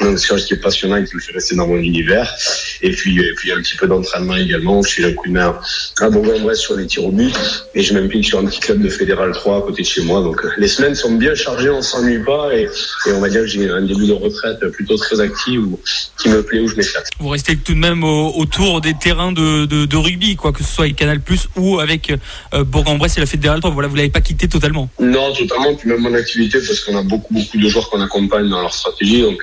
Donc 0.00 0.18
c'est 0.18 0.38
ce 0.38 0.46
qui 0.46 0.54
est 0.54 0.58
passionnant 0.58 0.96
et 0.96 1.04
qui 1.04 1.16
me 1.16 1.20
fait 1.20 1.32
rester 1.32 1.56
dans 1.56 1.66
mon 1.66 1.76
univers. 1.76 2.34
Et 2.82 2.90
puis, 2.90 3.18
et 3.18 3.34
puis 3.34 3.52
un 3.52 3.56
petit 3.56 3.76
peu 3.76 3.86
d'entraînement 3.86 4.36
également. 4.36 4.82
Je 4.82 4.88
suis 4.88 5.04
un 5.04 5.12
coup 5.12 5.28
de 5.28 5.34
main 5.34 5.58
à 6.00 6.08
Bourgogne-Bresse 6.08 6.60
sur 6.60 6.76
les 6.76 6.86
tirs 6.86 7.04
au 7.04 7.12
but. 7.12 7.34
Et 7.74 7.82
je 7.82 7.92
m'implique 7.94 8.24
sur 8.24 8.38
un 8.38 8.46
petit 8.46 8.60
club 8.60 8.82
de 8.82 8.88
Fédéral 8.88 9.32
3 9.32 9.58
à 9.58 9.60
côté 9.62 9.82
de 9.82 9.86
chez 9.86 10.02
moi. 10.02 10.22
Donc 10.22 10.44
les 10.56 10.68
semaines 10.68 10.94
sont 10.94 11.12
bien 11.12 11.34
chargées, 11.34 11.70
on 11.70 11.82
s'ennuie 11.82 12.22
pas. 12.24 12.54
Et, 12.54 12.68
et, 13.06 13.12
on 13.12 13.20
va 13.20 13.28
dire 13.28 13.42
que 13.42 13.46
j'ai 13.46 13.68
un 13.68 13.82
début 13.82 14.06
de 14.06 14.12
retraite 14.12 14.60
plutôt 14.72 14.96
très 14.96 15.20
actif 15.20 15.60
où, 15.60 15.78
qui 16.20 16.28
me 16.28 16.42
plaît, 16.42 16.60
où 16.60 16.68
je 16.68 16.76
m'éclate. 16.76 17.08
Vous 17.18 17.28
restez 17.28 17.56
tout 17.56 17.74
de 17.74 17.78
même 17.78 18.02
au, 18.02 18.32
autour 18.36 18.80
des 18.80 18.94
terrains 18.94 19.32
de, 19.32 19.66
de, 19.66 19.84
de, 19.84 19.96
rugby, 19.96 20.36
quoi, 20.36 20.52
que 20.52 20.62
ce 20.62 20.72
soit 20.72 20.84
avec 20.84 20.96
Canal 20.96 21.20
Plus 21.20 21.48
ou 21.56 21.78
avec 21.78 22.12
euh, 22.54 22.64
Bourgogne-Bresse 22.64 23.18
et 23.18 23.20
la 23.20 23.26
Fédéral 23.26 23.60
3. 23.60 23.70
Voilà, 23.70 23.88
vous 23.88 23.96
l'avez 23.96 24.08
pas 24.10 24.20
quitté 24.20 24.48
totalement. 24.48 24.88
Non, 24.98 25.32
totalement. 25.34 25.74
Puis 25.74 25.88
même 25.88 26.00
mon 26.00 26.14
activité, 26.14 26.58
parce 26.66 26.80
qu'on 26.80 26.96
a 26.96 27.02
beaucoup, 27.02 27.34
beaucoup 27.34 27.58
de 27.58 27.68
joueurs 27.68 27.90
qu'on 27.90 28.00
accompagne 28.00 28.48
dans 28.48 28.60
leur 28.60 28.74
stratégie. 28.74 29.22
Donc, 29.22 29.42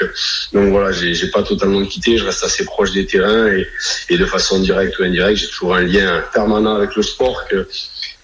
donc 0.53 0.69
voilà, 0.69 0.91
j'ai 0.91 1.27
pas 1.27 1.43
totalement 1.43 1.83
quitté, 1.85 2.17
je 2.17 2.25
reste 2.25 2.43
assez 2.43 2.63
proche 2.65 2.91
des 2.91 3.05
terrains 3.05 3.47
et, 4.09 4.17
de 4.17 4.25
façon 4.25 4.59
directe 4.59 4.97
ou 4.99 5.03
indirecte, 5.03 5.41
j'ai 5.41 5.47
toujours 5.47 5.75
un 5.75 5.81
lien 5.81 6.23
permanent 6.33 6.75
avec 6.75 6.95
le 6.95 7.03
sport 7.03 7.47
que, 7.47 7.67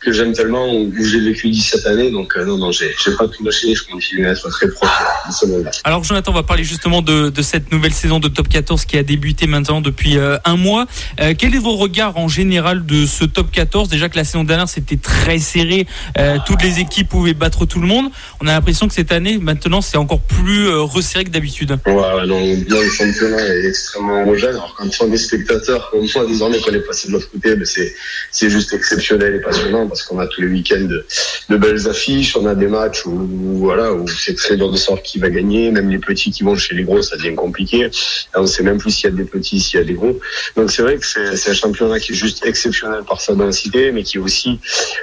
que 0.04 0.12
j'aime 0.12 0.34
tellement, 0.34 0.74
où 0.74 0.94
j'ai 1.04 1.20
vécu 1.20 1.50
17 1.50 1.88
années. 1.88 2.12
Donc 2.12 2.36
euh, 2.36 2.46
non, 2.46 2.58
non, 2.58 2.72
j'ai 2.72 2.94
pas 3.18 3.28
tout 3.28 3.44
lâché, 3.44 3.74
je 3.74 3.84
continue 3.84 4.28
à 4.28 4.32
être 4.32 4.50
très 4.50 4.68
proche 4.70 4.90
de 5.28 5.34
ce 5.34 5.46
monde-là. 5.46 5.72
Alors 5.84 6.04
Jonathan, 6.04 6.32
on 6.32 6.36
va 6.36 6.44
parler 6.44 6.64
justement 6.64 7.02
de, 7.02 7.30
de, 7.30 7.42
cette 7.42 7.72
nouvelle 7.72 7.94
saison 7.94 8.20
de 8.20 8.28
Top 8.28 8.50
14 8.50 8.86
qui 8.86 8.98
a 8.98 9.04
débuté 9.04 9.48
maintenant 9.48 9.82
depuis 9.82 10.18
euh, 10.18 10.38
un 10.46 10.58
mois. 10.58 10.86
Euh, 11.20 11.34
quel 11.38 11.56
est 11.56 11.60
vos 11.60 11.78
regards 11.78 12.18
en 12.18 12.28
général 12.28 12.86
de 12.86 13.06
ce 13.06 13.24
Top 13.24 13.52
14 13.52 13.90
Déjà 13.90 14.10
que 14.10 14.18
la 14.18 14.24
saison 14.24 14.44
dernière 14.44 14.68
c'était 14.68 14.98
très 14.98 15.40
serré, 15.40 15.88
toutes 16.46 16.64
les 16.64 16.80
équipes 16.80 17.10
pouvaient 17.10 17.34
battre 17.34 17.66
tout 17.66 17.80
le 17.80 17.88
monde. 17.88 18.06
On 18.42 18.48
a 18.48 18.52
l'impression 18.52 18.88
que 18.88 18.94
cette 18.94 19.12
année, 19.12 19.38
maintenant, 19.38 19.82
c'est 19.82 19.98
encore 19.98 20.22
plus 20.22 20.70
resserré 20.70 21.24
que 21.24 21.30
d'habitude. 21.30 21.78
Ouais, 21.86 22.28
non, 22.28 22.40
bien, 22.40 22.82
le 22.82 22.90
championnat 22.90 23.48
est 23.48 23.68
extrêmement 23.68 24.24
homogène. 24.24 24.52
Alors 24.52 24.76
quand 24.78 24.90
on 25.02 25.12
est 25.12 25.18
spectateur, 25.18 25.90
comme 25.92 26.06
moi, 26.14 26.26
désormais 26.26 26.60
qu'on 26.60 26.74
est 26.74 26.86
passé 26.86 27.08
de 27.08 27.14
l'autre 27.14 27.30
côté, 27.32 27.56
c'est 28.32 28.50
juste 28.50 28.74
exceptionnel 28.74 29.36
et 29.36 29.40
passionnant 29.40 29.88
parce 29.94 30.04
qu'on 30.04 30.20
a 30.20 30.26
tous 30.26 30.42
les 30.42 30.48
week-ends 30.48 30.88
de, 31.50 31.58
belles 31.58 31.88
affiches, 31.88 32.36
on 32.36 32.48
a 32.48 32.56
des 32.56 32.68
matchs 32.68 33.06
où, 33.06 33.14
voilà 33.58 33.94
où 33.94 34.08
c'est 34.08 34.36
très 34.36 34.58
dur 34.58 34.72
de 34.72 34.78
savoir 34.78 35.04
qui 35.04 35.20
va 35.20 35.30
gagner, 35.30 35.70
même 35.70 35.90
les 35.90 36.00
petits 36.00 36.32
qui 36.32 36.44
vont 36.44 36.56
chez 36.56 36.74
les 36.74 36.84
gros, 36.84 37.02
ça 37.04 37.16
devient 37.16 37.36
compliqué. 37.36 37.90
on 38.36 38.48
sait 38.48 38.64
même 38.64 38.80
plus 38.80 38.90
s'il 38.90 39.10
y 39.10 39.14
a 39.14 39.16
des 39.16 39.24
petits, 39.24 39.60
s'il 39.60 39.80
y 39.80 39.84
a 39.84 39.86
des 39.86 39.94
gros. 39.94 40.20
Donc 40.58 40.72
c'est 40.72 40.82
vrai 40.82 40.98
que 40.98 41.06
c'est 41.06 41.50
un 41.50 41.54
championnat 41.54 42.00
qui 42.00 42.14
est 42.14 42.16
juste 42.16 42.44
exceptionnel 42.44 43.04
par 43.08 43.22
sa 43.22 43.36
densité, 43.36 43.92
mais 43.92 44.04
qui 44.04 44.18
aussi, 44.18 44.60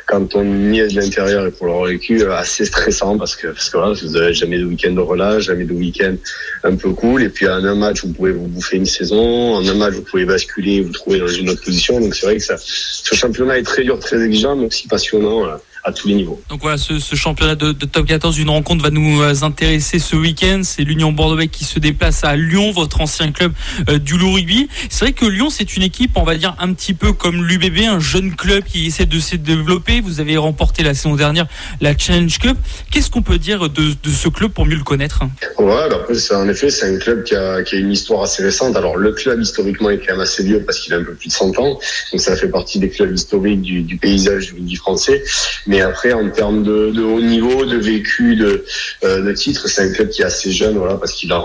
quand 0.06 0.34
on 0.34 0.72
y 0.72 0.80
est 0.80 0.88
de 0.88 0.96
l'intérieur 1.00 1.46
et 1.46 1.52
pour 1.52 1.68
l'avoir 1.68 1.86
vécu, 1.86 2.24
assez 2.24 2.64
stressant 2.64 3.16
parce 3.16 3.36
que 3.36 3.46
parce 3.48 3.70
que 3.70 4.06
vous 4.06 4.18
n'avez 4.18 4.34
jamais 4.34 4.58
de 4.58 4.64
week-end 4.64 4.92
de 4.92 5.00
relâche, 5.00 5.44
jamais 5.44 5.64
de 5.64 5.72
week-end 5.72 6.16
un 6.64 6.74
peu 6.74 6.90
cool. 6.90 7.22
Et 7.22 7.28
puis 7.28 7.46
en 7.48 7.64
un 7.64 7.74
match, 7.74 8.04
vous 8.04 8.12
pouvez 8.12 8.32
vous 8.32 8.48
bouffer 8.48 8.76
une 8.76 8.86
saison. 8.86 9.54
En 9.54 9.66
un 9.66 9.74
match, 9.74 9.94
vous 9.94 10.02
pouvez 10.02 10.24
basculer, 10.24 10.80
vous 10.80 10.92
trouver 10.92 11.20
dans 11.20 11.28
une 11.28 11.48
autre 11.50 11.62
position. 11.62 12.00
Donc 12.00 12.14
c'est 12.14 12.26
vrai 12.26 12.36
que 12.36 12.42
ce 12.42 13.14
championnat 13.14 13.58
est 13.58 13.62
très 13.62 13.82
dur, 13.82 13.98
très 13.98 14.22
exigeant, 14.22 14.56
passionnant 14.88 15.60
à 15.84 15.92
tous 15.92 16.08
les 16.08 16.14
niveaux. 16.14 16.40
Donc 16.48 16.60
voilà, 16.62 16.76
ce, 16.76 16.98
ce 16.98 17.14
championnat 17.16 17.54
de, 17.54 17.72
de, 17.72 17.86
top 17.86 18.06
14, 18.06 18.38
une 18.38 18.50
rencontre 18.50 18.82
va 18.82 18.90
nous 18.90 19.22
euh, 19.22 19.34
intéresser 19.42 19.98
ce 19.98 20.16
week-end. 20.16 20.60
C'est 20.62 20.82
l'Union 20.82 21.12
bordeaux 21.12 21.40
qui 21.50 21.64
se 21.64 21.78
déplace 21.78 22.24
à 22.24 22.36
Lyon, 22.36 22.70
votre 22.70 23.00
ancien 23.00 23.32
club 23.32 23.52
euh, 23.88 23.98
du 23.98 24.18
Loup 24.18 24.32
Rugby. 24.34 24.68
C'est 24.90 25.04
vrai 25.04 25.12
que 25.12 25.24
Lyon, 25.24 25.48
c'est 25.50 25.76
une 25.76 25.82
équipe, 25.82 26.12
on 26.16 26.24
va 26.24 26.36
dire, 26.36 26.54
un 26.58 26.72
petit 26.72 26.94
peu 26.94 27.12
comme 27.12 27.44
l'UBB, 27.44 27.86
un 27.88 28.00
jeune 28.00 28.34
club 28.34 28.64
qui 28.64 28.86
essaie 28.86 29.06
de 29.06 29.18
se 29.18 29.36
développer. 29.36 30.00
Vous 30.00 30.20
avez 30.20 30.36
remporté 30.36 30.82
la 30.82 30.94
saison 30.94 31.16
dernière 31.16 31.46
la 31.80 31.96
Challenge 31.96 32.38
Cup. 32.38 32.56
Qu'est-ce 32.90 33.10
qu'on 33.10 33.22
peut 33.22 33.38
dire 33.38 33.68
de, 33.70 33.94
de, 34.02 34.10
ce 34.10 34.28
club 34.28 34.52
pour 34.52 34.66
mieux 34.66 34.76
le 34.76 34.84
connaître? 34.84 35.22
Ouais, 35.58 35.88
après, 35.90 36.14
en 36.34 36.48
effet, 36.48 36.70
c'est 36.70 36.94
un 36.94 36.98
club 36.98 37.24
qui 37.24 37.34
a, 37.34 37.62
qui 37.62 37.76
a, 37.76 37.78
une 37.78 37.92
histoire 37.92 38.22
assez 38.22 38.42
récente. 38.42 38.76
Alors, 38.76 38.96
le 38.96 39.12
club, 39.12 39.40
historiquement, 39.40 39.90
est 39.90 39.98
quand 39.98 40.12
même 40.12 40.20
assez 40.20 40.42
vieux 40.42 40.62
parce 40.64 40.80
qu'il 40.80 40.92
a 40.94 40.98
un 40.98 41.04
peu 41.04 41.14
plus 41.14 41.28
de 41.28 41.32
100 41.32 41.58
ans. 41.58 41.78
Donc, 42.12 42.20
ça 42.20 42.36
fait 42.36 42.48
partie 42.48 42.78
des 42.78 42.90
clubs 42.90 43.14
historiques 43.14 43.62
du, 43.62 43.82
du 43.82 43.96
paysage 43.96 44.48
du 44.48 44.54
rugby 44.54 44.76
français. 44.76 45.22
Mais 45.70 45.82
après, 45.82 46.12
en 46.12 46.28
termes 46.30 46.64
de, 46.64 47.00
haut 47.00 47.20
niveau, 47.20 47.64
de 47.64 47.76
vécu, 47.76 48.34
de, 48.34 48.64
euh, 49.04 49.22
de 49.22 49.32
titre. 49.32 49.68
C'est 49.68 49.82
un 49.82 49.92
club 49.92 50.08
qui 50.08 50.22
est 50.22 50.24
assez 50.24 50.50
jeune, 50.50 50.76
voilà, 50.76 50.96
parce 50.96 51.12
qu'il 51.12 51.30
a 51.30 51.40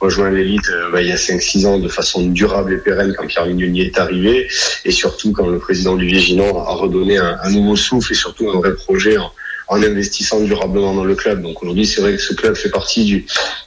rejoint 0.00 0.30
l'élite 0.30 0.66
euh, 0.70 0.90
bah, 0.90 1.02
il 1.02 1.08
y 1.08 1.12
a 1.12 1.16
5-6 1.16 1.66
ans 1.66 1.78
de 1.78 1.88
façon 1.88 2.26
durable 2.26 2.72
et 2.72 2.78
pérenne 2.78 3.14
quand 3.16 3.26
Pierre 3.26 3.44
Mignoni 3.44 3.82
est 3.82 3.98
arrivé, 3.98 4.48
et 4.86 4.90
surtout 4.90 5.32
quand 5.32 5.46
le 5.46 5.58
président 5.58 5.92
Olivier 5.92 6.20
Ginon 6.20 6.58
a 6.58 6.72
redonné 6.72 7.18
un, 7.18 7.50
nouveau 7.50 7.76
souffle 7.76 8.12
et 8.12 8.16
surtout 8.16 8.48
un 8.48 8.56
vrai 8.56 8.74
projet 8.74 9.18
en 9.68 9.82
investissant 9.82 10.40
durablement 10.40 10.94
dans 10.94 11.04
le 11.04 11.14
club. 11.14 11.42
Donc 11.42 11.62
aujourd'hui, 11.62 11.86
c'est 11.86 12.00
vrai 12.00 12.12
que 12.16 12.22
ce 12.22 12.34
club 12.34 12.54
fait 12.54 12.68
partie 12.68 13.04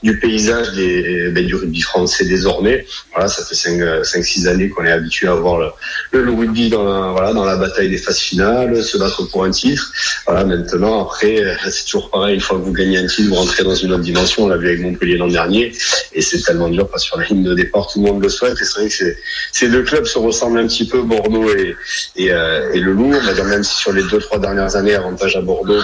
du, 0.01 0.19
paysage 0.19 0.67
ben, 0.75 1.45
du 1.45 1.55
rugby 1.55 1.81
français 1.81 2.25
désormais. 2.25 2.85
Voilà, 3.13 3.27
ça 3.27 3.43
fait 3.43 3.55
5-6 3.55 4.47
années 4.47 4.69
qu'on 4.69 4.85
est 4.85 4.91
habitué 4.91 5.27
à 5.27 5.35
voir 5.35 5.59
le, 5.59 6.23
le, 6.23 6.31
rugby 6.31 6.69
dans 6.69 6.83
la, 6.83 7.11
voilà, 7.11 7.33
dans 7.33 7.43
la 7.43 7.57
bataille 7.57 7.89
des 7.89 7.97
phases 7.97 8.19
finales, 8.19 8.81
se 8.81 8.97
battre 8.97 9.23
pour 9.29 9.43
un 9.43 9.51
titre. 9.51 9.91
Voilà, 10.25 10.45
maintenant, 10.45 11.03
après, 11.03 11.43
c'est 11.69 11.85
toujours 11.85 12.09
pareil. 12.09 12.35
Une 12.35 12.41
fois 12.41 12.57
que 12.57 12.63
vous 12.63 12.73
gagnez 12.73 12.97
un 12.97 13.07
titre, 13.07 13.29
vous 13.29 13.35
rentrez 13.35 13.63
dans 13.63 13.75
une 13.75 13.91
autre 13.91 14.03
dimension. 14.03 14.45
On 14.45 14.47
l'a 14.47 14.57
vu 14.57 14.67
avec 14.67 14.81
Montpellier 14.81 15.17
l'an 15.17 15.27
dernier. 15.27 15.73
Et 16.13 16.21
c'est 16.21 16.41
tellement 16.41 16.69
dur 16.69 16.87
parce 16.87 17.03
que 17.03 17.07
sur 17.09 17.17
la 17.17 17.25
ligne 17.25 17.43
de 17.43 17.53
départ, 17.53 17.87
tout 17.91 18.01
le 18.01 18.11
monde 18.11 18.23
le 18.23 18.29
souhaite. 18.29 18.57
Et 18.61 18.63
c'est 18.63 18.79
vrai 18.79 18.89
que 18.89 19.15
ces 19.51 19.67
deux 19.67 19.83
clubs 19.83 20.05
se 20.05 20.17
ressemblent 20.17 20.59
un 20.59 20.67
petit 20.67 20.87
peu, 20.87 21.01
Bordeaux 21.01 21.49
et, 21.49 21.75
et, 22.15 22.31
euh, 22.31 22.69
le 22.73 22.93
Loup. 22.93 23.13
Même 23.49 23.63
si 23.63 23.75
sur 23.75 23.91
les 23.91 24.03
deux, 24.03 24.19
trois 24.19 24.39
dernières 24.39 24.75
années, 24.75 24.95
avantage 24.95 25.35
à 25.35 25.41
Bordeaux 25.41 25.81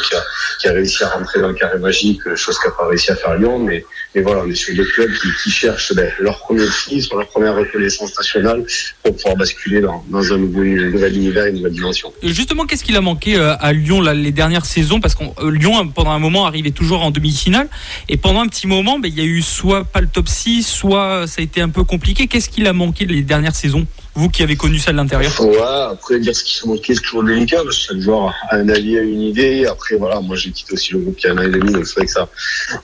qui 0.60 0.68
a, 0.68 0.72
réussi 0.72 1.04
à 1.04 1.10
rentrer 1.10 1.42
dans 1.42 1.50
le 1.50 1.54
carré 1.54 1.78
magique, 1.80 2.22
chose 2.36 2.58
qu'a 2.60 2.72
pas 2.72 2.88
réussi 2.88 3.12
à 3.12 3.16
faire 3.16 3.36
Lyon. 3.36 3.60
Mais, 3.60 3.86
mais 4.14 4.22
voilà, 4.22 4.42
on 4.46 4.50
est 4.50 4.56
sur 4.56 4.76
deux 4.76 4.86
clubs 4.86 5.12
qui, 5.44 5.50
cherchent 5.52 5.94
ben, 5.94 6.12
leur 6.20 6.40
premier 6.40 6.66
sur 6.68 7.18
leur 7.18 7.28
première 7.28 7.56
reconnaissance 7.56 8.18
nationale 8.18 8.64
pour 9.04 9.16
pouvoir 9.16 9.36
basculer 9.36 9.82
dans, 9.82 10.04
un 10.14 10.38
nouvel 10.38 11.16
univers, 11.16 11.46
une 11.46 11.56
nouvelle 11.56 11.74
dimension. 11.74 12.12
justement, 12.24 12.66
qu'est-ce 12.66 12.84
qu'il 12.84 12.96
a 12.96 13.02
manqué 13.02 13.36
euh, 13.36 13.56
à 13.60 13.74
Lyon 13.74 14.02
les 14.02 14.32
dernières 14.32 14.66
saisons? 14.66 15.00
Parce 15.00 15.16
que 15.16 15.24
euh, 15.24 15.52
Lyon, 15.52 15.88
pendant 15.90 16.12
un 16.12 16.20
moment, 16.20 16.46
arrivait 16.46 16.72
toujours 16.72 17.04
en 17.04 17.12
demi-finale. 17.12 17.70
Et 18.10 18.18
pendant 18.18 18.42
un 18.42 18.48
petit 18.48 18.68
moment, 18.68 19.00
ben, 19.00 19.10
il 19.10 19.18
y 19.18 19.22
a 19.22 19.26
eu 19.26 19.42
soit 19.42 19.84
pas 19.84 20.02
le 20.02 20.08
top 20.08 20.28
6, 20.28 20.64
soit 20.64 21.28
ça 21.28 21.42
a 21.42 21.44
été 21.44 21.62
un 21.62 21.70
peu 21.70 21.84
compliqué. 21.84 22.28
Qu'est-ce 22.28 22.50
qu'il 22.50 22.68
a 22.68 22.74
manqué 22.74 23.06
les 23.06 23.22
dernières 23.22 23.56
saisons? 23.56 23.86
Vous 24.16 24.30
qui 24.30 24.44
avez 24.44 24.56
connu 24.56 24.80
ça 24.80 24.94
de 24.94 24.98
l'intérieur 24.98 25.32
Ouais, 25.42 25.58
après 25.92 26.20
dire 26.20 26.34
ce 26.34 26.44
qui 26.44 26.62
a 26.64 26.68
manqué, 26.68 26.96
c'est 26.96 27.02
toujours 27.02 27.24
délicat, 27.24 27.62
parce 27.64 27.78
que 27.78 27.94
chaque 27.94 28.00
joueur 28.00 28.34
a 28.50 28.56
un 28.56 28.70
avis, 28.70 28.98
a 28.98 29.02
une 29.02 29.22
idée. 29.22 29.66
Après, 29.66 29.96
voilà, 29.98 30.22
moi 30.22 30.38
j'ai 30.38 30.52
quitté 30.52 30.74
aussi 30.74 30.94
le 30.94 31.00
groupe 31.00 31.20
y 31.20 31.28
a 31.28 31.32
un 31.32 31.38
an 31.38 31.42
et 31.42 31.50
demi, 31.50 31.74
donc 31.74 31.86
c'est 31.86 31.96
vrai 31.96 32.06
que 32.06 32.12
ça, 32.12 32.30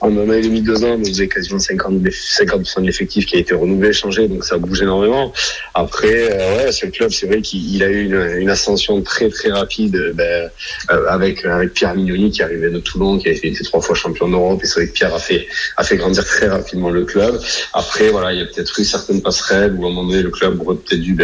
en 0.00 0.14
un 0.16 0.28
an 0.28 0.32
et 0.32 0.42
demi, 0.42 0.60
deux 0.60 0.84
ans, 0.84 0.98
vous 0.98 1.20
avez 1.20 1.28
quasiment 1.28 1.58
50%, 1.58 2.12
50 2.12 2.62
de 2.76 2.86
l'effectif 2.86 3.24
qui 3.24 3.36
a 3.36 3.38
été 3.38 3.54
renouvelé, 3.54 3.94
changé, 3.94 4.28
donc 4.28 4.44
ça 4.44 4.58
bouge 4.58 4.82
énormément. 4.82 5.32
Après, 5.72 6.32
euh, 6.32 6.56
ouais, 6.56 6.72
ce 6.72 6.86
club, 6.86 7.10
c'est 7.10 7.26
vrai 7.26 7.40
qu'il 7.40 7.82
a 7.82 7.88
eu 7.88 8.40
une, 8.40 8.50
ascension 8.50 9.00
très 9.00 9.30
très 9.30 9.50
rapide 9.50 10.12
ben, 10.14 10.50
euh, 10.90 11.06
avec, 11.08 11.46
avec 11.46 11.72
Pierre 11.72 11.94
Mignoni 11.94 12.30
qui 12.30 12.42
arrivait 12.42 12.68
de 12.68 12.78
Toulon, 12.78 13.18
qui 13.18 13.28
a 13.28 13.32
été, 13.32 13.50
trois 13.64 13.80
fois 13.80 13.94
champion 13.94 14.28
d'Europe, 14.28 14.60
et 14.62 14.66
c'est 14.66 14.80
vrai 14.80 14.88
que 14.88 14.92
Pierre 14.92 15.14
a 15.14 15.18
fait, 15.18 15.46
a 15.78 15.84
fait 15.84 15.96
grandir 15.96 16.24
très 16.26 16.48
rapidement 16.48 16.90
le 16.90 17.06
club. 17.06 17.40
Après, 17.72 18.10
voilà, 18.10 18.34
il 18.34 18.40
y 18.40 18.42
a 18.42 18.44
peut-être 18.44 18.78
eu 18.78 18.84
certaines 18.84 19.22
passerelles 19.22 19.74
où 19.74 19.86
à 19.86 19.88
un 19.88 19.90
moment 19.90 20.04
donné, 20.04 20.22
le 20.22 20.30
club 20.30 20.60
aurait 20.60 20.76
peut-être 20.76 21.00
dû 21.00 21.14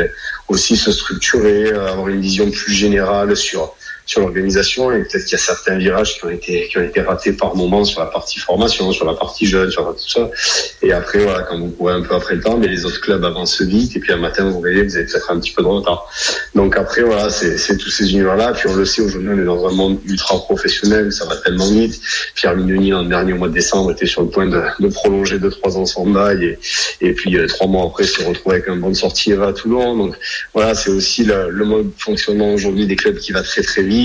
aussi 0.49 0.77
se 0.77 0.93
structurer, 0.93 1.71
avoir 1.71 2.09
une 2.09 2.21
vision 2.21 2.51
plus 2.51 2.73
générale 2.73 3.37
sur 3.37 3.75
sur 4.09 4.23
l'organisation 4.23 4.91
et 4.91 5.03
peut-être 5.03 5.25
qu'il 5.25 5.33
y 5.33 5.35
a 5.35 5.45
certains 5.45 5.77
virages 5.77 6.19
qui 6.19 6.25
ont 6.25 6.31
été 6.31 6.67
qui 6.69 6.79
ont 6.79 6.83
été 6.83 7.03
ratés 7.03 7.35
par 7.35 7.55
moment 7.55 7.85
sur 7.85 8.01
la 8.01 8.07
partie 8.07 8.39
formation, 8.39 8.91
sur 8.91 9.05
la 9.05 9.13
partie 9.13 9.45
jeune, 9.45 9.71
sur 9.71 9.85
tout 9.85 10.09
ça. 10.09 10.31
Et 10.83 10.93
après 10.93 11.19
voilà, 11.19 11.43
quand 11.43 11.59
vous 11.59 11.69
courez 11.69 11.93
un 11.93 12.01
peu 12.01 12.15
après 12.15 12.37
le 12.37 12.41
temps, 12.41 12.57
mais 12.57 12.69
les 12.69 12.87
autres 12.87 13.03
clubs 13.03 13.23
avancent 13.23 13.61
vite 13.61 13.95
et 13.97 14.01
puis 14.01 14.15
un 14.15 14.17
matin 14.17 14.49
vous 14.49 14.61
voyez 14.61 14.83
vous 14.83 14.97
avez 14.97 15.05
peut-être 15.05 15.31
un 15.31 15.39
petit 15.39 15.53
peu 15.53 15.63
de 15.63 15.69
retard. 15.69 16.11
Donc 16.55 16.79
après 16.79 17.03
voilà, 17.03 17.29
c'est 17.29 17.77
tous 17.77 17.91
ces 17.91 18.11
univers-là. 18.13 18.55
Puis 18.55 18.71
on 18.71 18.77
le 18.77 18.87
sait 18.87 19.03
aujourd'hui, 19.03 19.29
on 19.31 19.39
est 19.39 19.45
dans 19.45 19.69
un 19.69 19.73
monde 19.73 19.99
ultra 20.07 20.39
professionnel, 20.39 21.13
ça 21.13 21.27
va 21.27 21.37
tellement 21.37 21.71
vite. 21.71 22.01
Pierre 22.35 22.57
Mignoni 22.57 22.95
en 22.95 23.03
dernier 23.03 23.35
mois 23.35 23.49
de 23.49 23.53
décembre 23.53 23.93
était 23.93 24.07
sur 24.07 24.23
le 24.23 24.29
point 24.29 24.47
de, 24.47 24.89
prolonger 24.89 25.39
deux 25.39 25.51
trois 25.51 25.77
ans 25.77 25.85
son 25.85 26.09
bail 26.09 26.43
et, 26.45 26.59
et 27.03 27.13
puis 27.13 27.37
euh, 27.37 27.47
trois 27.47 27.67
mois 27.67 27.85
après 27.85 28.05
se 28.05 28.25
retrouver 28.25 28.57
avec 28.57 28.69
un 28.69 28.77
bon 28.77 28.89
de 28.89 28.95
sortie 28.95 29.35
à 29.35 29.53
Toulon. 29.53 29.99
Donc 29.99 30.15
voilà, 30.55 30.75
c'est 30.75 30.89
aussi 30.89 31.25
le, 31.25 31.51
le 31.51 31.65
mode 31.67 31.89
de 31.89 31.93
fonctionnement 31.99 32.55
aujourd'hui 32.55 32.87
des 32.87 32.97
clubs 32.97 33.19
qui 33.19 33.33
va 33.33 33.43
très 33.43 33.61
très 33.61 33.83
vite 33.83 33.98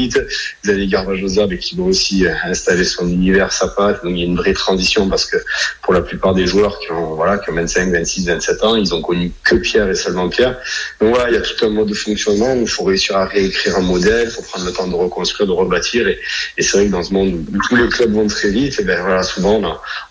avez 0.68 0.88
Garbajosa 0.88 1.48
qui 1.60 1.76
doit 1.76 1.88
aussi 1.88 2.26
euh, 2.26 2.34
installer 2.46 2.84
son 2.84 3.08
univers, 3.08 3.52
sa 3.52 3.68
patte. 3.68 4.04
Donc 4.04 4.14
il 4.14 4.20
y 4.20 4.24
a 4.24 4.26
une 4.26 4.36
vraie 4.36 4.54
transition 4.54 5.10
parce 5.10 5.26
que 5.26 5.38
pour 5.82 5.94
la 5.94 6.02
plupart 6.02 6.34
des 6.34 6.48
joueurs 6.48 6.80
qui 6.80 6.92
ont, 6.92 7.16
voilà, 7.16 7.38
qui 7.38 7.50
ont 7.50 7.56
25, 7.56 7.92
26, 7.92 8.28
27 8.28 8.64
ans, 8.64 8.76
ils 8.76 8.94
ont 8.94 9.02
connu 9.02 9.32
que 9.44 9.56
Pierre 9.56 9.90
et 9.90 9.96
seulement 9.96 10.30
Pierre. 10.30 10.58
Donc 11.00 11.10
voilà, 11.10 11.30
il 11.30 11.36
y 11.36 11.38
a 11.38 11.42
tout 11.42 11.66
un 11.66 11.70
mode 11.70 11.88
de 11.88 11.94
fonctionnement 11.94 12.54
où 12.54 12.62
il 12.62 12.70
faut 12.70 12.84
réussir 12.84 13.16
à 13.18 13.26
réécrire 13.26 13.78
un 13.78 13.82
modèle, 13.82 14.28
il 14.30 14.32
faut 14.32 14.42
prendre 14.42 14.66
le 14.66 14.72
temps 14.72 14.88
de 14.88 14.96
reconstruire, 14.96 15.48
de 15.48 15.54
rebâtir. 15.54 16.08
Et, 16.08 16.20
c'est 16.60 16.78
vrai 16.78 16.86
que 16.88 16.92
dans 16.92 17.04
ce 17.04 17.14
monde 17.14 17.34
où 17.34 17.58
tous 17.68 17.76
les 17.76 17.88
clubs 17.90 18.14
vont 18.14 18.28
très 18.28 18.50
vite, 18.50 18.74
et 18.74 18.78
eh 18.82 18.84
ben 18.86 19.02
voilà, 19.02 19.24
souvent 19.24 19.62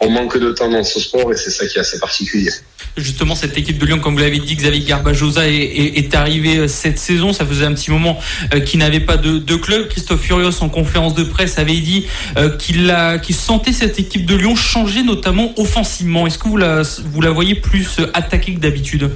on, 0.01 0.11
manque 0.11 0.39
de 0.39 0.53
temps 0.53 0.69
dans 0.69 0.85
ce 0.85 1.01
sport 1.01 1.33
et 1.33 1.37
c'est 1.37 1.51
ça 1.51 1.67
qui 1.67 1.79
est 1.79 1.81
assez 1.81 1.99
particulier. 1.99 2.51
Justement, 2.97 3.35
cette 3.35 3.57
équipe 3.57 3.79
de 3.79 3.87
Lyon, 3.87 4.01
comme 4.01 4.15
vous 4.15 4.21
l'avez 4.21 4.39
dit, 4.39 4.55
Xavier 4.55 4.81
Garbajosa 4.81 5.49
est, 5.49 5.55
est, 5.55 6.15
arrivé 6.15 6.59
euh, 6.59 6.69
cette 6.69 6.99
saison. 6.99 7.33
Ça 7.33 7.47
faisait 7.47 7.65
un 7.65 7.73
petit 7.73 7.91
moment 7.91 8.19
euh, 8.53 8.61
qu'il 8.61 8.81
n'avait 8.81 9.01
pas 9.01 9.17
de 9.17 9.57
club. 9.57 9.72
Christophe 9.89 10.21
Furios, 10.21 10.63
en 10.63 10.69
conférence 10.69 11.15
de 11.15 11.25
presse, 11.25 11.59
avait 11.59 11.73
dit 11.73 12.07
euh, 12.37 12.57
qu'il 12.57 13.35
sentait 13.35 13.73
cette 13.73 13.99
équipe 13.99 14.27
de 14.27 14.35
Lyon 14.35 14.57
changer, 14.57 15.03
notamment 15.03 15.53
offensivement. 15.59 16.27
Est-ce 16.27 16.39
que 16.39 16.49
vous 16.49 16.57
la, 16.57 16.83
vous 17.05 17.21
la 17.21 17.31
voyez 17.31 17.55
plus 17.55 17.99
attaquée 18.15 18.55
que 18.55 18.61
d'habitude? 18.61 19.11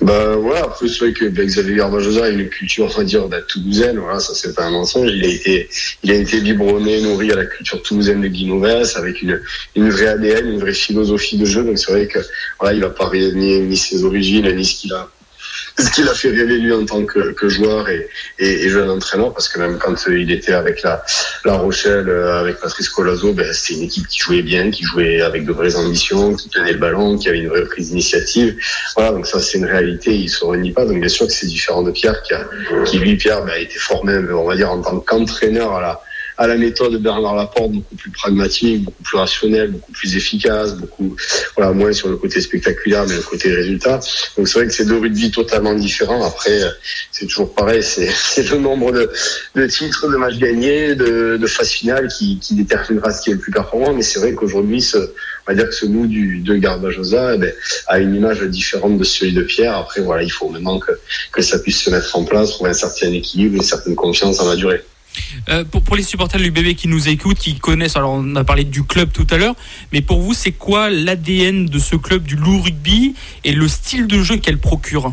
Bah 0.00 0.36
voilà, 0.36 0.72
c'est 0.80 0.98
vrai 0.98 1.12
que 1.12 1.24
ben, 1.24 1.44
Xavier 1.44 1.76
Garbajosa 1.76 2.26
a 2.26 2.28
une 2.28 2.48
culture, 2.48 2.84
on 2.84 2.98
va 2.98 3.02
dire, 3.02 3.28
de 3.28 3.40
toulousaine, 3.40 3.98
voilà, 3.98 4.20
ça 4.20 4.32
c'est 4.34 4.54
pas 4.54 4.66
un 4.66 4.70
mensonge. 4.70 5.10
Il 5.10 5.24
a 5.24 5.28
été, 5.28 5.68
il 6.04 6.42
biberonné, 6.42 7.00
nourri 7.00 7.32
à 7.32 7.36
la 7.36 7.46
culture 7.46 7.82
toulousaine 7.82 8.20
de 8.20 8.28
Guinoves, 8.28 8.92
avec 8.94 9.20
une, 9.20 9.40
vraie 9.76 10.06
ADN, 10.06 10.46
une 10.46 10.60
vraie 10.60 10.72
philosophie 10.72 11.38
de 11.38 11.44
jeu. 11.44 11.64
Donc 11.64 11.78
c'est 11.78 11.90
vrai 11.90 12.06
que 12.06 12.20
voilà, 12.60 12.76
il 12.76 12.94
pas 12.94 13.10
ni 13.12 13.76
ses 13.76 14.04
origines, 14.04 14.48
ni 14.54 14.64
ce 14.64 14.80
qu'il 14.80 14.92
a 14.92 15.08
ce 15.82 15.90
qu'il 15.92 16.08
a 16.08 16.14
fait 16.14 16.30
rêver 16.30 16.58
lui 16.58 16.72
en 16.72 16.84
tant 16.84 17.04
que, 17.04 17.32
que 17.32 17.48
joueur 17.48 17.88
et, 17.88 18.08
et, 18.40 18.64
et, 18.64 18.68
jeune 18.68 18.90
entraîneur, 18.90 19.32
parce 19.32 19.48
que 19.48 19.60
même 19.60 19.78
quand 19.78 19.94
il 20.08 20.30
était 20.32 20.52
avec 20.52 20.82
la, 20.82 21.04
la 21.44 21.54
Rochelle, 21.54 22.08
euh, 22.08 22.40
avec 22.40 22.58
Patrice 22.58 22.88
Colazo, 22.88 23.32
ben, 23.32 23.46
c'était 23.52 23.78
une 23.78 23.84
équipe 23.84 24.08
qui 24.08 24.18
jouait 24.18 24.42
bien, 24.42 24.72
qui 24.72 24.82
jouait 24.82 25.20
avec 25.20 25.44
de 25.44 25.52
vraies 25.52 25.76
ambitions, 25.76 26.34
qui 26.34 26.48
tenait 26.48 26.72
le 26.72 26.78
ballon, 26.78 27.16
qui 27.16 27.28
avait 27.28 27.38
une 27.38 27.48
vraie 27.48 27.64
prise 27.64 27.90
d'initiative. 27.90 28.56
Voilà, 28.96 29.12
donc 29.12 29.26
ça 29.26 29.38
c'est 29.38 29.58
une 29.58 29.66
réalité, 29.66 30.14
il 30.14 30.28
se 30.28 30.44
renie 30.44 30.72
pas. 30.72 30.84
Donc 30.84 30.98
bien 30.98 31.08
sûr 31.08 31.26
que 31.26 31.32
c'est 31.32 31.46
différent 31.46 31.82
de 31.82 31.92
Pierre, 31.92 32.22
qui, 32.22 32.34
a, 32.34 32.44
qui 32.84 32.98
lui, 32.98 33.16
Pierre, 33.16 33.44
ben, 33.44 33.52
a 33.52 33.58
été 33.58 33.78
formé, 33.78 34.18
on 34.32 34.44
va 34.44 34.56
dire, 34.56 34.70
en 34.72 34.82
tant 34.82 34.98
qu'entraîneur 34.98 35.76
à 35.76 35.80
la 35.80 36.00
à 36.38 36.46
la 36.46 36.56
méthode 36.56 36.92
de 36.92 36.98
Bernard 36.98 37.34
Laporte, 37.34 37.72
beaucoup 37.72 37.96
plus 37.96 38.10
pragmatique, 38.10 38.84
beaucoup 38.84 39.02
plus 39.02 39.16
rationnel, 39.16 39.72
beaucoup 39.72 39.92
plus 39.92 40.16
efficace, 40.16 40.74
beaucoup 40.74 41.16
voilà 41.56 41.72
moins 41.72 41.92
sur 41.92 42.08
le 42.08 42.16
côté 42.16 42.40
spectaculaire, 42.40 43.04
mais 43.08 43.16
le 43.16 43.22
côté 43.22 43.52
résultat. 43.52 43.98
Donc 44.36 44.48
c'est 44.48 44.60
vrai 44.60 44.68
que 44.68 44.72
c'est 44.72 44.86
deux 44.86 44.98
rugby 44.98 45.32
totalement 45.32 45.74
différents. 45.74 46.24
Après, 46.24 46.60
c'est 47.10 47.26
toujours 47.26 47.52
pareil, 47.54 47.82
c'est 47.82 48.50
le 48.50 48.58
nombre 48.58 48.92
de, 48.92 49.10
de, 49.56 49.66
titres, 49.66 50.08
de 50.08 50.16
matchs 50.16 50.38
gagnés, 50.38 50.94
de, 50.94 51.36
de 51.36 51.46
phases 51.46 51.70
finales 51.70 52.08
qui, 52.08 52.38
qui 52.38 52.54
déterminera 52.54 53.10
ce 53.12 53.22
qui 53.22 53.30
est 53.30 53.34
le 53.34 53.40
plus 53.40 53.52
performant. 53.52 53.92
Mais 53.92 54.02
c'est 54.02 54.20
vrai 54.20 54.32
qu'aujourd'hui, 54.34 54.80
ce, 54.80 54.96
on 54.96 55.52
va 55.52 55.54
dire 55.54 55.68
que 55.68 55.74
ce 55.74 55.86
goût 55.86 56.06
du, 56.06 56.38
de 56.38 56.54
Garbajosa 56.54 57.34
eh 57.34 57.38
ben, 57.38 57.52
a 57.88 57.98
une 57.98 58.14
image 58.14 58.42
différente 58.42 58.96
de 58.96 59.04
celui 59.04 59.32
de 59.32 59.42
Pierre. 59.42 59.76
Après, 59.76 60.02
voilà, 60.02 60.22
il 60.22 60.30
faut 60.30 60.48
maintenant 60.48 60.78
que, 60.78 60.92
que 61.32 61.42
ça 61.42 61.58
puisse 61.58 61.82
se 61.82 61.90
mettre 61.90 62.14
en 62.16 62.24
place, 62.24 62.50
trouver 62.50 62.70
un 62.70 62.74
certain 62.74 63.12
équilibre, 63.12 63.56
une 63.56 63.62
certaine 63.62 63.96
confiance 63.96 64.36
dans 64.38 64.48
la 64.48 64.54
durée. 64.54 64.84
Euh, 65.48 65.64
pour, 65.64 65.96
les 65.96 66.02
supporters 66.02 66.40
du 66.40 66.50
bébé 66.50 66.74
qui 66.74 66.88
nous 66.88 67.08
écoutent, 67.08 67.38
qui 67.38 67.58
connaissent, 67.58 67.96
alors 67.96 68.12
on 68.12 68.36
a 68.36 68.44
parlé 68.44 68.64
du 68.64 68.84
club 68.84 69.10
tout 69.12 69.26
à 69.30 69.36
l'heure, 69.36 69.54
mais 69.92 70.00
pour 70.00 70.20
vous, 70.20 70.34
c'est 70.34 70.52
quoi 70.52 70.90
l'ADN 70.90 71.66
de 71.66 71.78
ce 71.78 71.96
club 71.96 72.24
du 72.24 72.36
loup 72.36 72.60
rugby 72.60 73.14
et 73.44 73.52
le 73.52 73.68
style 73.68 74.06
de 74.06 74.22
jeu 74.22 74.36
qu'elle 74.36 74.58
procure? 74.58 75.12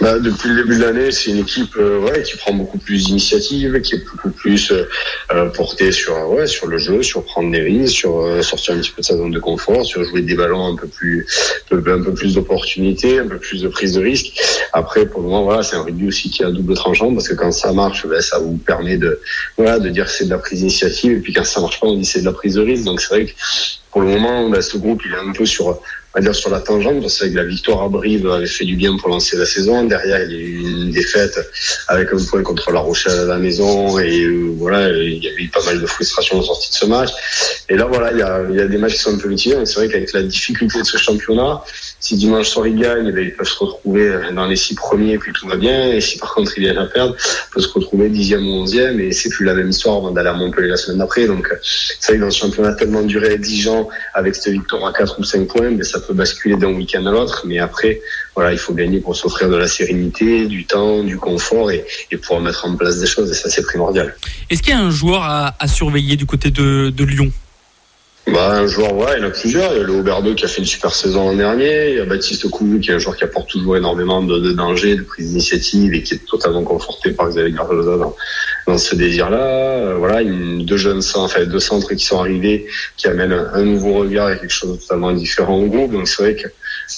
Bah, 0.00 0.18
depuis 0.18 0.48
le 0.48 0.62
début 0.62 0.76
de 0.76 0.82
l'année, 0.82 1.10
c'est 1.12 1.30
une 1.30 1.38
équipe 1.38 1.76
euh, 1.76 2.22
qui 2.22 2.36
prend 2.36 2.52
beaucoup 2.52 2.78
plus 2.78 3.06
d'initiative, 3.06 3.80
qui 3.80 3.94
est 3.94 4.04
beaucoup 4.10 4.30
plus 4.30 4.70
euh, 4.70 4.88
euh, 5.32 5.48
portée 5.50 5.92
sur 5.92 6.14
ouais, 6.30 6.46
sur 6.46 6.66
le 6.66 6.78
jeu, 6.78 7.02
sur 7.02 7.24
prendre 7.24 7.50
des 7.50 7.60
risques, 7.60 7.96
sur 7.96 8.42
sortir 8.42 8.74
un 8.74 8.80
petit 8.80 8.90
peu 8.90 9.00
de 9.00 9.06
sa 9.06 9.16
zone 9.16 9.30
de 9.30 9.38
confort, 9.38 9.84
sur 9.84 10.04
jouer 10.04 10.22
des 10.22 10.34
ballons 10.34 10.66
un 10.66 10.76
peu 10.76 10.86
plus 10.86 11.26
un 11.70 12.02
peu 12.02 12.12
plus 12.14 12.34
d'opportunités, 12.34 13.18
un 13.18 13.28
peu 13.28 13.38
plus 13.38 13.62
de 13.62 13.68
prise 13.68 13.94
de 13.94 14.00
risque. 14.00 14.32
Après, 14.72 15.06
pour 15.06 15.22
moment, 15.22 15.44
voilà, 15.44 15.62
c'est 15.62 15.76
un 15.76 15.82
rugby 15.82 16.08
aussi 16.08 16.30
qui 16.30 16.44
a 16.44 16.50
double 16.50 16.74
tranchant 16.74 17.12
parce 17.14 17.28
que 17.28 17.34
quand 17.34 17.52
ça 17.52 17.72
marche, 17.72 18.06
ben, 18.06 18.20
ça 18.20 18.38
vous 18.38 18.56
permet 18.56 18.96
de 18.96 19.20
voilà 19.56 19.78
de 19.78 19.88
dire 19.88 20.08
c'est 20.08 20.24
de 20.24 20.30
la 20.30 20.38
prise 20.38 20.60
d'initiative 20.60 21.12
et 21.12 21.20
puis 21.20 21.32
quand 21.32 21.44
ça 21.44 21.60
marche 21.60 21.80
pas, 21.80 21.86
on 21.86 21.96
dit 21.96 22.04
c'est 22.04 22.20
de 22.20 22.26
la 22.26 22.32
prise 22.32 22.54
de 22.54 22.62
risque. 22.62 22.84
Donc 22.84 23.00
c'est 23.00 23.14
vrai 23.14 23.26
que 23.26 23.32
pour 23.92 24.00
le 24.00 24.08
moment, 24.08 24.48
ben, 24.48 24.60
ce 24.60 24.78
groupe 24.78 25.02
est 25.06 25.28
un 25.28 25.32
peu 25.32 25.46
sur 25.46 25.78
dire 26.20 26.34
sur 26.34 26.50
la 26.50 26.60
tangente, 26.60 27.00
parce 27.00 27.18
que 27.18 27.34
la 27.34 27.44
victoire 27.44 27.82
à 27.82 27.88
Brive 27.88 28.28
avait 28.28 28.46
fait 28.46 28.64
du 28.64 28.76
bien 28.76 28.96
pour 28.98 29.08
lancer 29.08 29.36
la 29.36 29.46
saison. 29.46 29.84
Derrière, 29.84 30.22
il 30.24 30.32
y 30.32 30.34
a 30.34 30.38
eu 30.38 30.60
une 30.60 30.90
défaite 30.90 31.38
avec 31.88 32.12
un 32.12 32.22
point 32.28 32.42
contre 32.42 32.70
La 32.70 32.80
Rochelle 32.80 33.18
à 33.18 33.24
la 33.24 33.38
maison, 33.38 33.98
et 33.98 34.24
euh, 34.24 34.52
voilà, 34.58 34.90
il 34.90 35.24
y 35.24 35.28
avait 35.28 35.42
eu 35.42 35.48
pas 35.48 35.64
mal 35.64 35.80
de 35.80 35.86
frustration 35.86 36.38
en 36.38 36.42
sortie 36.42 36.70
de 36.70 36.74
ce 36.74 36.86
match. 36.86 37.10
Et 37.70 37.76
là, 37.76 37.86
voilà, 37.86 38.12
il 38.12 38.18
y 38.56 38.60
a, 38.60 38.66
des 38.66 38.76
matchs 38.76 38.94
qui 38.94 38.98
sont 38.98 39.14
un 39.14 39.18
peu 39.18 39.28
mitigés. 39.28 39.56
C'est 39.64 39.76
vrai 39.76 39.88
qu'avec 39.88 40.12
la 40.12 40.22
difficulté 40.22 40.80
de 40.80 40.84
ce 40.84 40.98
championnat, 40.98 41.62
si 42.00 42.16
dimanche 42.16 42.48
soir 42.48 42.66
ils 42.66 42.78
gagnent, 42.78 43.12
eh 43.16 43.22
ils 43.22 43.34
peuvent 43.34 43.46
se 43.46 43.58
retrouver 43.58 44.12
dans 44.34 44.46
les 44.46 44.56
six 44.56 44.74
premiers, 44.74 45.16
puis 45.18 45.32
tout 45.32 45.48
va 45.48 45.56
bien. 45.56 45.92
Et 45.92 46.00
si 46.00 46.18
par 46.18 46.34
contre 46.34 46.52
ils 46.58 46.64
viennent 46.64 46.78
à 46.78 46.86
perdre, 46.86 47.16
ils 47.16 47.54
peuvent 47.54 47.62
se 47.62 47.72
retrouver 47.72 48.10
dixième 48.10 48.46
ou 48.46 48.52
onzième, 48.62 49.00
et 49.00 49.12
c'est 49.12 49.30
plus 49.30 49.46
la 49.46 49.54
même 49.54 49.70
histoire 49.70 49.96
avant 49.96 50.10
d'aller 50.10 50.28
à 50.28 50.34
Montpellier 50.34 50.68
la 50.68 50.76
semaine 50.76 50.98
d'après. 50.98 51.26
Donc, 51.26 51.48
c'est 51.62 52.12
vrai 52.12 52.18
que 52.18 52.24
dans 52.24 52.30
ce 52.30 52.38
championnat 52.38 52.74
tellement 52.74 53.02
duré 53.02 53.32
exigeant, 53.32 53.81
avec 54.14 54.34
cette 54.34 54.52
victoire 54.52 54.86
à 54.86 54.92
4 54.92 55.18
ou 55.18 55.24
5 55.24 55.48
points, 55.48 55.70
mais 55.70 55.84
ça 55.84 56.00
peut 56.00 56.14
basculer 56.14 56.56
d'un 56.56 56.72
week-end 56.72 57.04
à 57.06 57.10
l'autre. 57.10 57.44
Mais 57.46 57.58
après, 57.58 58.00
voilà, 58.34 58.52
il 58.52 58.58
faut 58.58 58.74
gagner 58.74 59.00
pour 59.00 59.16
s'offrir 59.16 59.48
de 59.48 59.56
la 59.56 59.68
sérénité, 59.68 60.46
du 60.46 60.64
temps, 60.64 61.02
du 61.02 61.18
confort 61.18 61.70
et, 61.70 61.84
et 62.10 62.16
pouvoir 62.16 62.40
mettre 62.40 62.64
en 62.64 62.76
place 62.76 62.98
des 62.98 63.06
choses. 63.06 63.30
Et 63.30 63.34
ça, 63.34 63.50
c'est 63.50 63.62
primordial. 63.62 64.14
Est-ce 64.50 64.62
qu'il 64.62 64.72
y 64.72 64.76
a 64.76 64.80
un 64.80 64.90
joueur 64.90 65.22
à, 65.22 65.54
surveiller 65.66 66.16
du 66.16 66.26
côté 66.26 66.50
de 66.50 67.04
Lyon? 67.04 67.32
Bah, 68.28 68.52
un 68.52 68.66
joueur, 68.68 68.94
ouais, 68.96 69.14
il 69.16 69.20
y 69.20 69.24
en 69.24 69.28
a 69.28 69.30
plusieurs. 69.30 69.72
Il 69.72 69.78
y 69.78 69.80
a 69.80 69.84
le 69.84 69.94
Auberdeux 69.94 70.34
qui 70.34 70.44
a 70.44 70.48
fait 70.48 70.60
une 70.60 70.66
super 70.66 70.94
saison 70.94 71.30
l'an 71.30 71.36
dernier. 71.36 71.90
Il 71.90 71.96
y 71.96 72.00
a 72.00 72.04
Baptiste 72.04 72.48
Kouvou 72.48 72.78
qui 72.78 72.90
est 72.90 72.94
un 72.94 72.98
joueur 72.98 73.16
qui 73.16 73.24
apporte 73.24 73.50
toujours 73.50 73.76
énormément 73.76 74.22
de, 74.22 74.38
de 74.38 74.52
danger, 74.52 74.94
de 74.94 75.02
prise 75.02 75.30
d'initiative 75.30 75.92
et 75.92 76.02
qui 76.02 76.14
est 76.14 76.24
totalement 76.24 76.62
conforté 76.62 77.10
par 77.10 77.28
Xavier 77.28 77.52
Gardoza 77.52 77.96
dans, 77.96 78.14
dans 78.68 78.78
ce 78.78 78.94
désir-là. 78.94 79.38
Euh, 79.38 79.94
voilà, 79.98 80.22
deux 80.22 80.76
jeunes 80.76 81.02
centres, 81.02 81.34
enfin 81.34 81.44
deux 81.46 81.58
centres 81.58 81.92
qui 81.94 82.04
sont 82.04 82.20
arrivés, 82.20 82.66
qui 82.96 83.08
amènent 83.08 83.32
un, 83.32 83.50
un, 83.54 83.62
nouveau 83.64 83.94
regard 83.94 84.30
et 84.30 84.38
quelque 84.38 84.50
chose 84.50 84.76
de 84.76 84.76
totalement 84.76 85.12
différent 85.12 85.56
au 85.56 85.66
groupe. 85.66 85.92
Donc 85.92 86.06
c'est 86.06 86.22
vrai 86.22 86.36
que 86.36 86.46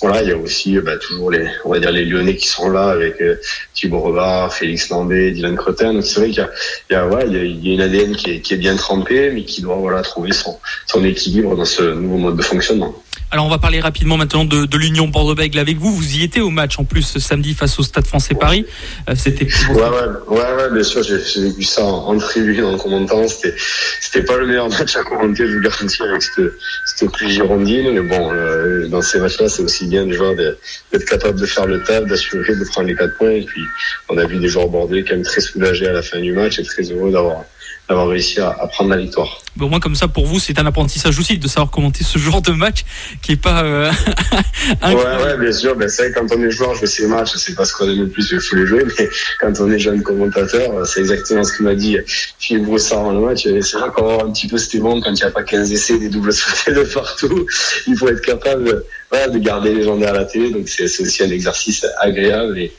voilà, 0.00 0.22
il 0.22 0.28
y 0.28 0.32
a 0.32 0.36
aussi 0.36 0.78
bah, 0.80 0.96
toujours 0.96 1.30
les, 1.30 1.46
on 1.64 1.70
va 1.70 1.78
dire 1.78 1.92
les 1.92 2.04
Lyonnais 2.04 2.36
qui 2.36 2.48
sont 2.48 2.68
là 2.70 2.90
avec 2.90 3.20
euh, 3.20 3.36
Thibaut 3.74 4.00
Revard, 4.00 4.52
Félix 4.52 4.88
Landé, 4.90 5.30
Dylan 5.30 5.56
Cretin. 5.56 5.94
Donc 5.94 6.04
c'est 6.04 6.20
vrai 6.20 6.28
qu'il 6.30 6.38
y 6.38 6.40
a, 6.40 6.50
il 6.90 6.92
y 6.92 6.96
a, 6.96 7.06
ouais, 7.06 7.24
il 7.26 7.32
y 7.32 7.38
a, 7.38 7.44
il 7.44 7.68
y 7.68 7.70
a 7.70 7.74
une 7.74 7.80
ADN 7.80 8.16
qui 8.16 8.30
est, 8.30 8.40
qui 8.40 8.54
est 8.54 8.58
bien 8.58 8.76
trempée, 8.76 9.30
mais 9.32 9.44
qui 9.44 9.62
doit 9.62 9.76
voilà 9.76 10.02
trouver 10.02 10.32
son, 10.32 10.58
son 10.86 11.04
équilibre 11.04 11.56
dans 11.56 11.64
ce 11.64 11.82
nouveau 11.82 12.18
mode 12.18 12.36
de 12.36 12.42
fonctionnement. 12.42 12.94
Alors 13.30 13.46
on 13.46 13.50
va 13.50 13.58
parler 13.58 13.80
rapidement 13.80 14.16
maintenant 14.16 14.44
de, 14.44 14.64
de 14.64 14.78
l'Union 14.78 15.08
Bordeaux-Bègles 15.08 15.58
avec 15.58 15.78
vous. 15.78 15.90
Vous 15.92 16.14
y 16.14 16.22
étiez 16.22 16.40
au 16.40 16.50
match 16.50 16.78
en 16.78 16.84
plus 16.84 17.02
ce 17.02 17.18
samedi 17.18 17.52
face 17.54 17.76
au 17.80 17.82
Stade 17.82 18.06
Français 18.06 18.34
Paris. 18.34 18.64
Euh, 19.08 19.14
C'était 19.16 19.46
ouais, 19.70 19.74
ouais, 19.74 19.82
ouais, 20.28 20.38
ouais, 20.38 20.70
bien 20.72 20.84
sûr. 20.84 21.02
J'ai 21.02 21.42
vécu 21.42 21.64
ça 21.64 21.84
en, 21.84 22.14
en 22.14 22.18
tribune 22.18 22.62
en 22.62 22.78
commentant. 22.78 23.26
C'était 23.26 23.56
c'était 24.00 24.22
pas 24.22 24.36
le 24.36 24.46
meilleur 24.46 24.68
match 24.68 24.94
à 24.94 25.02
commenter, 25.02 25.48
je 25.48 25.56
vous 25.56 25.62
garantis, 25.62 26.02
avec 26.02 26.22
cette, 26.22 26.52
cette 26.86 27.10
pluie 27.10 27.32
girondine. 27.32 27.90
Mais 27.90 28.02
bon, 28.02 28.30
euh, 28.32 28.86
dans 28.86 29.02
ces 29.02 29.18
matchs-là, 29.18 29.48
c'est 29.48 29.63
aussi 29.64 29.86
bien 29.86 30.06
des 30.06 30.12
joueurs 30.12 30.36
d'être 30.36 31.04
capable 31.06 31.40
de 31.40 31.46
faire 31.46 31.66
le 31.66 31.82
taf, 31.82 32.04
d'assurer, 32.06 32.54
de 32.54 32.64
prendre 32.64 32.88
les 32.88 32.94
quatre 32.94 33.16
points. 33.16 33.30
Et 33.30 33.44
puis 33.44 33.62
on 34.08 34.18
a 34.18 34.24
vu 34.26 34.38
des 34.38 34.48
joueurs 34.48 34.68
bordelais 34.68 35.02
quand 35.02 35.14
même 35.14 35.24
très 35.24 35.40
soulagés 35.40 35.88
à 35.88 35.92
la 35.92 36.02
fin 36.02 36.20
du 36.20 36.32
match 36.32 36.58
et 36.58 36.62
très 36.62 36.82
heureux 36.82 37.10
d'avoir 37.10 37.44
d'avoir 37.88 38.08
réussi 38.08 38.40
à, 38.40 38.48
à, 38.48 38.66
prendre 38.66 38.90
la 38.90 38.96
victoire. 38.96 39.42
Bon, 39.56 39.66
au 39.66 39.68
moins 39.68 39.80
comme 39.80 39.94
ça 39.94 40.08
pour 40.08 40.26
vous 40.26 40.40
c'est 40.40 40.58
un 40.58 40.66
apprentissage 40.66 41.18
aussi 41.18 41.38
de 41.38 41.48
savoir 41.48 41.70
commenter 41.70 42.02
ce 42.02 42.18
genre 42.18 42.40
de 42.40 42.52
match 42.52 42.84
qui 43.22 43.32
est 43.32 43.36
pas. 43.36 43.62
Euh, 43.62 43.92
ouais 44.82 44.94
ouais 44.94 45.38
bien 45.38 45.52
sûr 45.52 45.76
ben 45.76 45.88
c'est 45.88 46.12
quand 46.12 46.26
on 46.34 46.42
est 46.42 46.50
joueur 46.50 46.74
je 46.74 46.80
fais 46.80 46.86
ces 46.86 47.06
matchs 47.06 47.34
c'est 47.36 47.54
pas 47.54 47.64
ce 47.64 47.74
qu'on 47.74 47.84
aime 47.84 48.00
le 48.00 48.08
plus 48.08 48.30
il 48.32 48.40
faut 48.40 48.56
les 48.56 48.66
jouer 48.66 48.84
mais 48.98 49.08
quand 49.40 49.52
on 49.60 49.70
est 49.70 49.78
jeune 49.78 50.02
commentateur 50.02 50.86
c'est 50.86 51.00
exactement 51.00 51.44
ce 51.44 51.52
que 51.52 51.62
m'a 51.62 51.74
dit 51.74 51.98
Philippe 52.38 52.64
Broussard 52.64 53.04
dans 53.04 53.12
le 53.12 53.20
match 53.20 53.42
c'est 53.42 53.78
vrai 53.78 53.90
qu'on 53.94 54.16
va 54.16 54.24
un 54.24 54.32
petit 54.32 54.48
peu 54.48 54.56
c'était 54.56 54.78
bon 54.78 55.00
quand 55.00 55.10
il 55.10 55.14
n'y 55.14 55.22
a 55.22 55.30
pas 55.30 55.42
15 55.42 55.72
essais 55.72 55.98
des 55.98 56.08
doubles 56.08 56.32
sautés 56.32 56.72
de 56.72 56.82
partout 56.82 57.46
il 57.86 57.96
faut 57.96 58.08
être 58.08 58.22
capable 58.22 58.84
voilà, 59.10 59.28
de 59.28 59.38
garder 59.38 59.74
les 59.74 59.82
gens 59.82 59.96
derrière 59.96 60.20
la 60.20 60.24
télé 60.24 60.50
donc 60.50 60.68
c'est 60.68 60.84
aussi 60.84 61.22
un 61.22 61.30
exercice 61.30 61.86
agréable 62.00 62.58
et, 62.58 62.72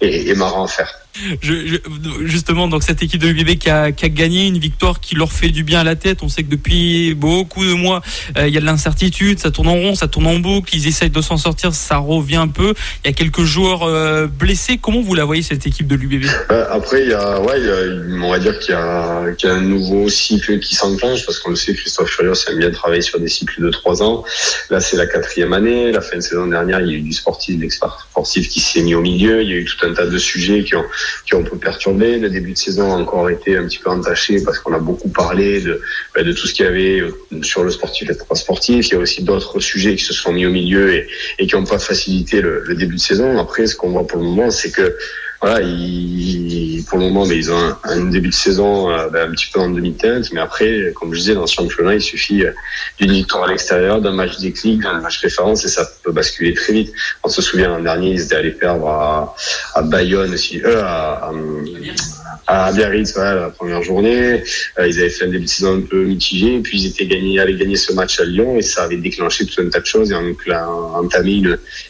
et, 0.00 0.30
et 0.30 0.34
marrant 0.34 0.64
à 0.64 0.68
faire. 0.68 0.92
Justement, 2.22 2.68
donc 2.68 2.82
cette 2.82 3.02
équipe 3.02 3.20
de 3.20 3.28
l'UBB 3.28 3.58
qui 3.58 3.70
a, 3.70 3.90
gagné 3.90 4.46
une 4.46 4.58
victoire 4.58 5.00
qui 5.00 5.14
leur 5.14 5.32
fait 5.32 5.48
du 5.48 5.62
bien 5.62 5.80
à 5.80 5.84
la 5.84 5.96
tête. 5.96 6.18
On 6.22 6.28
sait 6.28 6.44
que 6.44 6.50
depuis 6.50 7.14
beaucoup 7.14 7.64
de 7.64 7.72
mois, 7.72 8.02
euh, 8.36 8.48
il 8.48 8.54
y 8.54 8.56
a 8.56 8.60
de 8.60 8.66
l'incertitude, 8.66 9.38
ça 9.38 9.50
tourne 9.50 9.68
en 9.68 9.74
rond, 9.74 9.94
ça 9.94 10.06
tourne 10.06 10.26
en 10.26 10.38
boucle. 10.38 10.74
Ils 10.74 10.86
essayent 10.86 11.10
de 11.10 11.20
s'en 11.20 11.36
sortir, 11.36 11.74
ça 11.74 11.98
revient 11.98 12.36
un 12.36 12.48
peu. 12.48 12.74
Il 13.04 13.08
y 13.08 13.10
a 13.10 13.12
quelques 13.12 13.42
joueurs 13.42 13.82
euh, 13.82 14.26
blessés. 14.26 14.78
Comment 14.80 15.00
vous 15.00 15.14
la 15.14 15.24
voyez 15.24 15.42
cette 15.42 15.66
équipe 15.66 15.86
de 15.86 15.96
l'UBB 15.96 16.26
euh, 16.50 16.66
Après, 16.70 17.02
il 17.02 17.10
y 17.10 17.14
a, 17.14 17.40
on 17.40 18.30
va 18.30 18.38
dire 18.38 18.58
qu'il 18.58 18.74
y, 18.74 18.76
a 18.76 19.52
un 19.52 19.60
nouveau 19.60 20.08
cycle 20.08 20.60
qui 20.60 20.74
s'enclenche 20.74 21.26
parce 21.26 21.38
qu'on 21.40 21.50
le 21.50 21.56
sait, 21.56 21.74
Christophe 21.74 22.10
Furios 22.10 22.34
aime 22.48 22.58
bien 22.58 22.70
travailler 22.70 23.02
sur 23.02 23.18
des 23.18 23.28
cycles 23.28 23.62
de 23.62 23.70
trois 23.70 24.02
ans. 24.02 24.24
Là, 24.70 24.80
c'est 24.80 24.96
la 24.96 25.06
quatrième 25.06 25.52
année. 25.52 25.90
La 25.90 26.00
fin 26.00 26.16
de 26.16 26.22
saison 26.22 26.46
dernière, 26.46 26.80
il 26.80 26.88
y 26.88 26.94
a 26.94 26.98
eu 26.98 27.02
du 27.02 27.12
sportif, 27.12 27.60
l'expert 27.60 28.06
sportif 28.10 28.48
qui 28.48 28.60
s'est 28.60 28.82
mis 28.82 28.94
au 28.94 29.00
milieu. 29.00 29.42
Il 29.42 29.48
y 29.48 29.52
a 29.52 29.56
eu 29.56 29.64
tout 29.64 29.84
un 29.86 29.92
tas 29.92 30.06
de 30.06 30.18
sujets 30.18 30.62
qui 30.64 30.76
ont 30.76 30.84
qui 31.26 31.34
ont 31.34 31.40
un 31.40 31.44
peu 31.44 31.56
perturbé. 31.56 32.18
Le 32.18 32.30
début 32.30 32.52
de 32.52 32.58
saison 32.58 32.92
a 32.92 32.96
encore 32.96 33.30
été 33.30 33.56
un 33.56 33.64
petit 33.66 33.78
peu 33.78 33.90
entaché 33.90 34.42
parce 34.42 34.58
qu'on 34.58 34.72
a 34.74 34.78
beaucoup 34.78 35.08
parlé 35.08 35.60
de, 35.60 35.80
de 36.16 36.32
tout 36.32 36.46
ce 36.46 36.54
qu'il 36.54 36.64
y 36.64 36.68
avait 36.68 37.02
sur 37.42 37.64
le 37.64 37.70
sportif 37.70 38.10
et 38.10 38.14
le 38.14 38.36
sportif. 38.36 38.88
Il 38.88 38.92
y 38.92 38.96
a 38.96 38.98
aussi 38.98 39.22
d'autres 39.22 39.60
sujets 39.60 39.96
qui 39.96 40.04
se 40.04 40.12
sont 40.12 40.32
mis 40.32 40.46
au 40.46 40.50
milieu 40.50 40.94
et, 40.94 41.46
qui 41.46 41.54
n'ont 41.54 41.64
pas 41.64 41.78
facilité 41.78 42.40
le, 42.40 42.74
début 42.74 42.96
de 42.96 43.00
saison. 43.00 43.38
Après, 43.38 43.66
ce 43.66 43.76
qu'on 43.76 43.90
voit 43.90 44.06
pour 44.06 44.20
le 44.20 44.26
moment, 44.26 44.50
c'est 44.50 44.70
que 44.70 44.96
voilà, 45.40 45.60
ils, 45.62 46.84
pour 46.88 46.98
le 46.98 47.04
moment, 47.04 47.26
mais 47.26 47.36
ils 47.36 47.52
ont 47.52 47.58
un, 47.58 47.78
un 47.84 48.04
début 48.06 48.28
de 48.28 48.34
saison 48.34 48.90
euh, 48.90 49.08
ben, 49.08 49.28
un 49.28 49.32
petit 49.32 49.46
peu 49.52 49.60
en 49.60 49.70
demi-teinte, 49.70 50.32
mais 50.32 50.40
après, 50.40 50.92
comme 50.94 51.12
je 51.14 51.20
disais, 51.20 51.34
dans 51.34 51.46
ce 51.46 51.54
championnat, 51.54 51.94
il 51.94 52.00
suffit 52.00 52.44
d'une 52.98 53.12
victoire 53.12 53.44
à 53.44 53.48
l'extérieur, 53.48 54.00
d'un 54.00 54.12
match 54.12 54.38
déclic, 54.38 54.82
d'un 54.82 55.00
match 55.00 55.18
référence, 55.18 55.64
et 55.64 55.68
ça 55.68 55.88
peut 56.02 56.12
basculer 56.12 56.54
très 56.54 56.72
vite. 56.72 56.92
On 57.22 57.28
se 57.28 57.42
souvient 57.42 57.68
l'an 57.68 57.82
dernier, 57.82 58.12
ils 58.12 58.22
étaient 58.22 58.36
allés 58.36 58.50
perdre 58.50 58.88
à, 58.88 59.34
à 59.74 59.82
Bayonne 59.82 60.34
aussi, 60.34 60.60
euh, 60.64 60.82
à, 60.82 61.28
à 61.28 61.32
Biarritz 62.74 63.12
voilà, 63.14 63.34
la 63.34 63.50
première 63.50 63.82
journée. 63.82 64.42
Euh, 64.78 64.88
ils 64.88 64.98
avaient 64.98 65.10
fait 65.10 65.24
un 65.24 65.28
début 65.28 65.44
de 65.44 65.50
saison 65.50 65.76
un 65.76 65.80
peu 65.80 66.04
mitigé, 66.04 66.58
puis 66.60 66.80
ils 66.80 66.86
étaient 66.88 67.06
gagnés, 67.06 67.38
allaient 67.38 67.54
gagner 67.54 67.76
ce 67.76 67.92
match 67.92 68.20
à 68.20 68.24
Lyon 68.24 68.56
et 68.56 68.62
ça 68.62 68.84
avait 68.84 68.96
déclenché 68.96 69.46
tout 69.46 69.60
un 69.60 69.68
tas 69.68 69.80
de 69.80 69.86
choses 69.86 70.10
et 70.10 70.14
on 70.14 70.52
a 70.52 70.66
entamé 70.98 71.42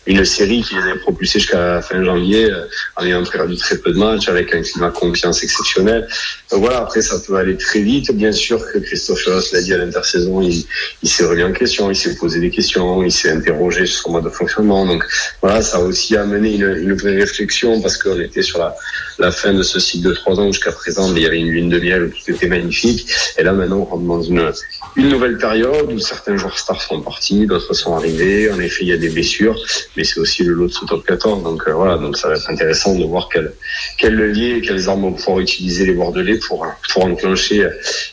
une, 0.06 0.24
série 0.24 0.62
qui 0.62 0.74
les 0.74 0.82
avait 0.82 0.98
propulsés 0.98 1.38
jusqu'à 1.38 1.80
fin 1.80 2.04
janvier 2.04 2.50
euh, 2.50 2.64
en 2.96 3.04
ayant 3.04 3.24
perdu 3.24 3.56
très 3.56 3.78
peu 3.78 3.92
de 3.92 3.98
matchs 3.98 4.28
avec 4.28 4.54
un 4.54 4.62
climat 4.62 4.90
de 4.90 4.94
confiance 4.94 5.42
exceptionnel. 5.42 6.06
Donc 6.50 6.60
voilà, 6.60 6.78
après 6.78 7.02
ça 7.02 7.18
peut 7.26 7.36
aller 7.36 7.56
très 7.56 7.80
vite. 7.80 8.10
Bien 8.12 8.32
sûr 8.32 8.60
que 8.72 8.78
Christophe 8.78 9.24
Ross 9.26 9.52
l'a 9.52 9.62
dit 9.62 9.72
à 9.74 9.78
l'intersaison, 9.78 10.40
il, 10.40 10.64
il 11.02 11.08
s'est 11.08 11.24
remis 11.24 11.44
en 11.44 11.52
question, 11.52 11.90
il 11.90 11.96
s'est 11.96 12.14
posé 12.16 12.40
des 12.40 12.50
questions, 12.50 13.02
il 13.02 13.12
s'est 13.12 13.30
interrogé 13.30 13.86
sur 13.86 14.02
son 14.02 14.12
mode 14.12 14.24
de 14.24 14.30
fonctionnement. 14.30 14.84
Donc 14.86 15.04
voilà, 15.40 15.62
ça 15.62 15.78
a 15.78 15.80
aussi 15.80 16.16
amené 16.16 16.54
une, 16.54 16.76
une 16.76 16.94
vraie 16.94 17.16
réflexion 17.16 17.80
parce 17.80 17.96
qu'on 17.96 18.20
était 18.20 18.42
sur 18.42 18.58
la, 18.58 18.74
la 19.18 19.32
fin 19.32 19.52
de 19.52 19.62
ce 19.62 19.80
cycle 19.80 20.08
de 20.08 20.14
trois 20.14 20.27
ans 20.36 20.46
jusqu'à 20.46 20.72
présent, 20.72 21.14
il 21.14 21.22
y 21.22 21.26
avait 21.26 21.38
une 21.38 21.48
lune 21.48 21.68
de 21.68 21.78
miel 21.78 22.04
où 22.04 22.08
tout 22.08 22.30
était 22.30 22.48
magnifique. 22.48 23.08
Et 23.38 23.42
là, 23.42 23.52
maintenant, 23.52 23.78
on 23.78 23.84
rentre 23.84 24.04
dans 24.04 24.22
une, 24.22 24.52
une 24.98 25.10
nouvelle 25.10 25.38
période 25.38 25.92
où 25.92 25.98
certains 26.00 26.36
joueurs 26.36 26.58
stars 26.58 26.82
sont 26.82 27.00
partis, 27.00 27.46
d'autres 27.46 27.72
sont 27.72 27.94
arrivés. 27.94 28.50
En 28.50 28.58
effet, 28.58 28.82
il 28.82 28.88
y 28.88 28.92
a 28.92 28.96
des 28.96 29.10
blessures, 29.10 29.56
mais 29.96 30.02
c'est 30.02 30.18
aussi 30.18 30.42
le 30.42 30.54
lot 30.54 30.66
de 30.66 30.72
ce 30.72 30.84
top 30.86 31.06
14. 31.06 31.44
Donc 31.44 31.62
euh, 31.68 31.72
voilà, 31.72 31.98
donc 31.98 32.16
ça 32.16 32.28
va 32.28 32.34
être 32.34 32.50
intéressant 32.50 32.96
de 32.96 33.04
voir 33.04 33.28
quel, 33.32 33.52
quel 33.96 34.14
levier 34.14 34.56
et 34.56 34.60
quelles 34.60 34.88
armes 34.88 35.02
vont 35.02 35.12
pouvoir 35.12 35.38
utiliser 35.38 35.86
les 35.86 35.94
Bordelais 35.94 36.38
pour, 36.38 36.66
enclencher 36.96 37.64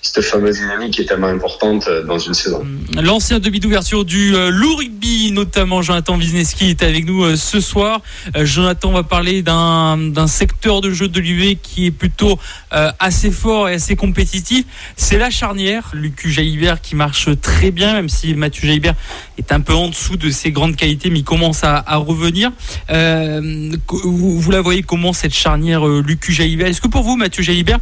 cette 0.04 0.24
fameuse 0.24 0.58
dynamique 0.58 0.94
qui 0.94 1.02
est 1.02 1.06
tellement 1.06 1.26
importante 1.26 1.90
dans 2.06 2.20
une 2.20 2.36
saison. 2.36 2.64
L'ancien 3.02 3.40
demi 3.40 3.60
d'ouverture 3.60 4.06
du 4.06 4.32
Loup 4.52 4.76
Rugby, 4.76 5.32
notamment 5.32 5.82
Jonathan 5.82 6.16
Wisniewski, 6.16 6.70
est 6.70 6.84
avec 6.84 7.08
nous 7.08 7.36
ce 7.36 7.60
soir. 7.60 8.02
Jonathan 8.36 8.92
va 8.92 9.02
parler 9.02 9.42
d'un 9.42 10.28
secteur 10.28 10.82
de 10.82 10.92
jeu 10.92 11.08
de 11.08 11.20
l'UV 11.20 11.58
qui 11.60 11.88
est 11.88 11.92
plutôt 11.92 12.38
assez 12.70 13.32
fort 13.32 13.70
et 13.70 13.74
assez 13.74 13.96
compétitif. 13.96 14.66
C'est 14.96 15.18
la 15.18 15.32
charnière, 15.32 15.90
Lucu 15.96 16.30
Qui 16.82 16.96
marche 16.96 17.30
très 17.42 17.72
bien, 17.72 17.94
même 17.94 18.10
si 18.10 18.34
Mathieu 18.36 18.68
Jaibert 18.68 18.96
est 19.38 19.52
un 19.52 19.62
peu 19.62 19.74
en 19.74 19.90
dessous 19.90 20.18
de 20.18 20.30
ses 20.30 20.52
grandes 20.52 20.76
qualités, 20.76 21.10
mais 21.10 21.20
il 21.20 21.24
commence 21.24 21.64
à, 21.64 21.84
revenir. 21.96 22.52
Euh, 22.90 23.72
vous, 23.88 24.52
la 24.52 24.62
voyez 24.62 24.84
comment 24.84 25.14
cette 25.14 25.34
charnière 25.34 25.88
euh, 25.88 26.04
Lucu 26.06 26.34
Jaibert 26.34 26.68
Est-ce 26.68 26.82
que 26.82 26.88
pour 26.88 27.04
vous, 27.04 27.16
Mathieu 27.16 27.44
Jaibert 27.44 27.80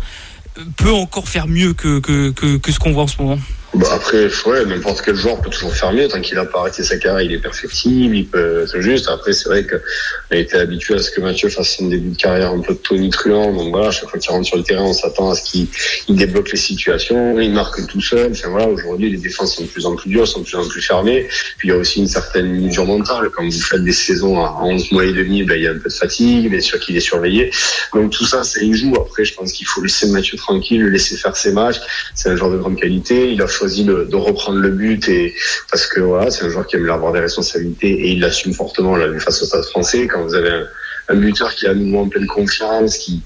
peut 0.77 0.93
encore 0.93 1.27
faire 1.27 1.47
mieux 1.47 1.73
que 1.73 2.01
ce 2.05 2.79
qu'on 2.79 2.91
voit 2.91 3.03
en 3.03 3.07
ce 3.07 3.21
moment? 3.21 3.39
Bah 3.75 3.87
après, 3.91 4.27
ouais, 4.45 4.65
n'importe 4.65 5.01
quel 5.03 5.15
joueur 5.15 5.41
peut 5.41 5.49
toujours 5.49 5.73
faire 5.73 5.91
mieux 5.91 6.07
tant 6.07 6.21
qu'il 6.21 6.37
a 6.37 6.45
pas 6.45 6.59
arrêté 6.59 6.83
sa 6.83 6.97
carrière, 6.97 7.21
il 7.21 7.33
est 7.33 7.39
perfectible, 7.39 8.15
il 8.15 8.27
peut 8.27 8.63
être 8.63 8.79
juste. 8.81 9.09
Après, 9.09 9.33
c'est 9.33 9.49
vrai 9.49 9.65
qu'on 9.65 10.35
a 10.35 10.37
été 10.37 10.57
habitué 10.57 10.93
à 10.93 10.99
ce 10.99 11.09
que 11.09 11.21
Mathieu 11.21 11.49
fasse 11.49 11.81
un 11.81 11.87
début 11.87 12.09
de 12.09 12.15
carrière 12.15 12.51
un 12.51 12.59
peu 12.59 12.75
tonitruant. 12.75 13.51
Donc 13.51 13.71
voilà, 13.71 13.89
chaque 13.89 14.09
fois 14.09 14.19
qu'il 14.19 14.29
rentre 14.31 14.45
sur 14.45 14.57
le 14.57 14.63
terrain, 14.63 14.83
on 14.83 14.93
s'attend 14.93 15.31
à 15.31 15.35
ce 15.35 15.43
qu'il 15.49 15.67
débloque 16.15 16.51
les 16.51 16.57
situations, 16.57 17.39
il 17.39 17.51
marque 17.51 17.87
tout 17.87 18.01
seul. 18.01 18.31
Enfin 18.31 18.49
voilà, 18.49 18.67
aujourd'hui, 18.67 19.09
les 19.09 19.17
défenses 19.17 19.55
sont 19.55 19.63
de 19.63 19.67
plus 19.67 19.87
en 19.87 19.95
plus 19.95 20.09
dures, 20.09 20.27
sont 20.27 20.41
de 20.41 20.45
plus 20.45 20.57
en 20.57 20.67
plus 20.67 20.81
fermées. 20.81 21.27
Puis 21.57 21.69
il 21.69 21.71
y 21.71 21.73
a 21.73 21.77
aussi 21.77 21.99
une 21.99 22.07
certaine 22.07 22.61
mesure 22.61 22.85
mentale. 22.85 23.31
Quand 23.35 23.43
vous 23.43 23.51
faites 23.51 23.83
des 23.83 23.91
saisons 23.91 24.39
à 24.39 24.59
11 24.61 24.91
mois 24.91 25.05
et 25.05 25.13
demi, 25.13 25.43
ben, 25.43 25.55
il 25.55 25.63
y 25.63 25.67
a 25.67 25.71
un 25.71 25.79
peu 25.79 25.89
de 25.89 25.93
fatigue, 25.93 26.49
bien 26.51 26.61
sûr 26.61 26.79
qu'il 26.79 26.95
est 26.95 26.99
surveillé. 26.99 27.49
Donc 27.93 28.11
tout 28.11 28.25
ça, 28.25 28.43
c'est 28.43 28.61
une 28.61 28.75
joue. 28.75 28.93
Après, 28.95 29.25
je 29.25 29.33
pense 29.33 29.51
qu'il 29.51 29.65
faut 29.65 29.81
laisser 29.81 30.07
Mathieu 30.09 30.37
tranquille, 30.37 30.81
le 30.81 30.89
laisser 30.89 31.17
faire 31.17 31.35
ses 31.35 31.53
matchs. 31.53 31.79
C'est 32.13 32.29
un 32.29 32.35
joueur 32.35 32.51
de 32.51 32.57
grande 32.57 32.79
qualité. 32.79 33.33
Choisi 33.63 33.85
de, 33.85 34.03
de, 34.03 34.15
reprendre 34.17 34.59
le 34.59 34.69
but 34.69 35.07
et 35.07 35.33
parce 35.71 35.87
que 35.87 36.01
voilà, 36.01 36.29
c'est 36.31 36.43
un 36.45 36.49
joueur 36.49 36.67
qui 36.67 36.75
aime 36.75 36.89
avoir 36.89 37.13
des 37.13 37.21
responsabilités 37.21 37.91
et 37.91 38.11
il 38.11 38.19
l'assume 38.19 38.53
fortement. 38.53 38.91
On 38.91 38.95
l'a 38.95 39.07
vu 39.07 39.21
face 39.21 39.41
au 39.41 39.45
Stade 39.45 39.63
Français 39.65 40.07
quand 40.07 40.21
vous 40.23 40.35
avez 40.35 40.49
un, 40.49 40.67
un 41.09 41.15
buteur 41.15 41.53
qui 41.55 41.67
a 41.67 41.73
nouveau 41.73 41.99
en 41.99 42.07
pleine 42.07 42.27
confiance, 42.27 42.97
qui, 42.97 43.21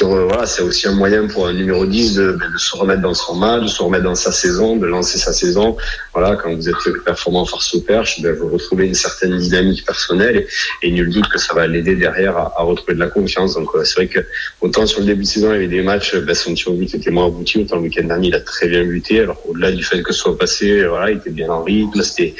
voilà, 0.00 0.46
c'est 0.46 0.62
aussi 0.62 0.88
un 0.88 0.94
moyen 0.94 1.26
pour 1.26 1.46
un 1.46 1.52
numéro 1.52 1.84
10 1.86 2.14
de, 2.14 2.38
se 2.56 2.76
remettre 2.76 3.02
dans 3.02 3.14
son 3.14 3.34
match, 3.34 3.62
de 3.62 3.68
se 3.68 3.82
remettre 3.82 4.04
dans 4.04 4.14
sa 4.14 4.32
saison, 4.32 4.76
de 4.76 4.86
lancer 4.86 5.18
sa 5.18 5.32
saison. 5.32 5.76
Voilà, 6.14 6.36
quand 6.36 6.54
vous 6.54 6.68
êtes 6.68 6.76
performant 7.04 7.44
farce 7.44 7.74
au 7.74 7.80
perche, 7.80 8.20
ben, 8.22 8.34
vous 8.34 8.48
retrouvez 8.48 8.86
une 8.86 8.94
certaine 8.94 9.36
dynamique 9.38 9.84
personnelle 9.84 10.46
et, 10.82 10.88
et 10.88 10.90
nul 10.90 11.10
doute 11.10 11.28
que 11.28 11.38
ça 11.38 11.54
va 11.54 11.66
l'aider 11.66 11.96
derrière 11.96 12.36
à, 12.36 12.54
à, 12.56 12.62
retrouver 12.62 12.94
de 12.94 13.00
la 13.00 13.08
confiance. 13.08 13.54
Donc 13.54 13.70
c'est 13.84 13.94
vrai 13.94 14.06
que 14.06 14.20
autant 14.60 14.86
sur 14.86 15.00
le 15.00 15.06
début 15.06 15.22
de 15.22 15.28
saison, 15.28 15.48
il 15.50 15.54
y 15.54 15.56
avait 15.56 15.68
des 15.68 15.82
matchs, 15.82 16.16
ben, 16.16 16.34
son 16.34 16.54
tir 16.54 16.68
au 16.68 16.74
but 16.74 16.94
était 16.94 17.10
moins 17.10 17.26
abouti, 17.26 17.58
autant 17.58 17.76
le 17.76 17.82
week-end 17.82 18.04
dernier, 18.04 18.28
il 18.28 18.34
a 18.34 18.40
très 18.40 18.68
bien 18.68 18.84
buté. 18.84 19.20
Alors 19.20 19.40
au-delà 19.48 19.72
du 19.72 19.82
fait 19.82 20.02
que 20.02 20.12
ce 20.12 20.20
soit 20.20 20.38
passé, 20.38 20.84
voilà, 20.86 21.10
il 21.10 21.18
était 21.18 21.30
bien 21.30 21.50
en 21.50 21.62
rythme, 21.62 22.02
c'était 22.02 22.34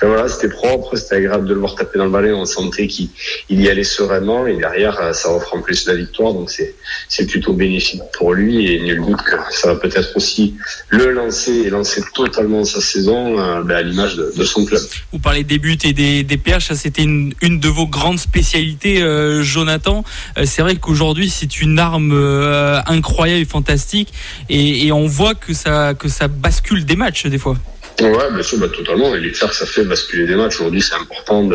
voilà, 0.00 0.28
c'était 0.28 0.48
propre, 0.48 0.96
c'était 0.96 1.16
agréable 1.16 1.46
de 1.46 1.54
le 1.54 1.60
voir 1.60 1.74
taper 1.74 1.98
dans 1.98 2.06
le 2.06 2.10
balai, 2.10 2.32
on 2.32 2.44
sentait 2.44 2.86
qu'il 2.86 3.08
il 3.48 3.62
y 3.62 3.68
allait 3.68 3.84
et 4.46 4.56
derrière 4.56 5.00
euh, 5.00 5.12
ça 5.12 5.32
offre 5.32 5.54
en 5.54 5.60
plus 5.60 5.86
la 5.86 5.94
victoire 5.94 6.32
donc 6.34 6.50
c'est 6.50 7.26
plutôt 7.26 7.52
bénéfique 7.52 8.02
pour 8.16 8.34
lui 8.34 8.66
et 8.66 8.80
nul 8.80 9.02
doute 9.04 9.22
que 9.22 9.36
ça 9.50 9.72
va 9.72 9.80
peut-être 9.80 10.16
aussi 10.16 10.54
le 10.88 11.10
lancer 11.10 11.52
et 11.52 11.70
lancer 11.70 12.02
totalement 12.14 12.64
sa 12.64 12.80
saison 12.80 13.38
euh, 13.38 13.62
ben, 13.62 13.76
à 13.76 13.82
l'image 13.82 14.16
de, 14.16 14.44
son 14.44 14.64
club. 14.64 14.80
Vous 15.12 15.18
parlez 15.18 15.42
des 15.42 15.58
buts 15.58 15.78
et 15.84 15.92
des, 15.92 16.22
des 16.22 16.36
perches, 16.36 16.72
c'était 16.74 17.02
une, 17.02 17.32
une, 17.40 17.60
de 17.60 17.68
vos 17.68 17.86
grandes 17.86 18.18
spécialités 18.18 19.02
euh, 19.02 19.42
Jonathan. 19.42 20.04
C'est 20.44 20.62
vrai 20.62 20.76
qu'aujourd'hui 20.76 21.30
c'est 21.30 21.60
une 21.60 21.78
arme 21.78 22.12
incroyable 22.86 23.42
et 23.42 23.44
fantastique 23.44 24.12
et, 24.48 24.86
et 24.86 24.92
on 24.92 25.06
voit 25.06 25.34
que 25.34 25.54
ça 25.54 25.94
que 25.94 26.08
ça 26.08 26.28
bascule 26.28 26.84
des 26.84 26.96
matchs 26.96 27.26
des 27.26 27.38
fois. 27.38 27.56
Ouais, 28.00 28.32
bien 28.32 28.42
sûr, 28.42 28.58
bah, 28.58 28.66
totalement. 28.68 29.14
Et 29.14 29.20
les 29.20 29.30
que 29.30 29.38
ça 29.38 29.66
fait 29.66 29.84
basculer 29.84 30.26
des 30.26 30.34
matchs. 30.34 30.56
Aujourd'hui, 30.56 30.82
c'est 30.82 30.94
important 30.94 31.48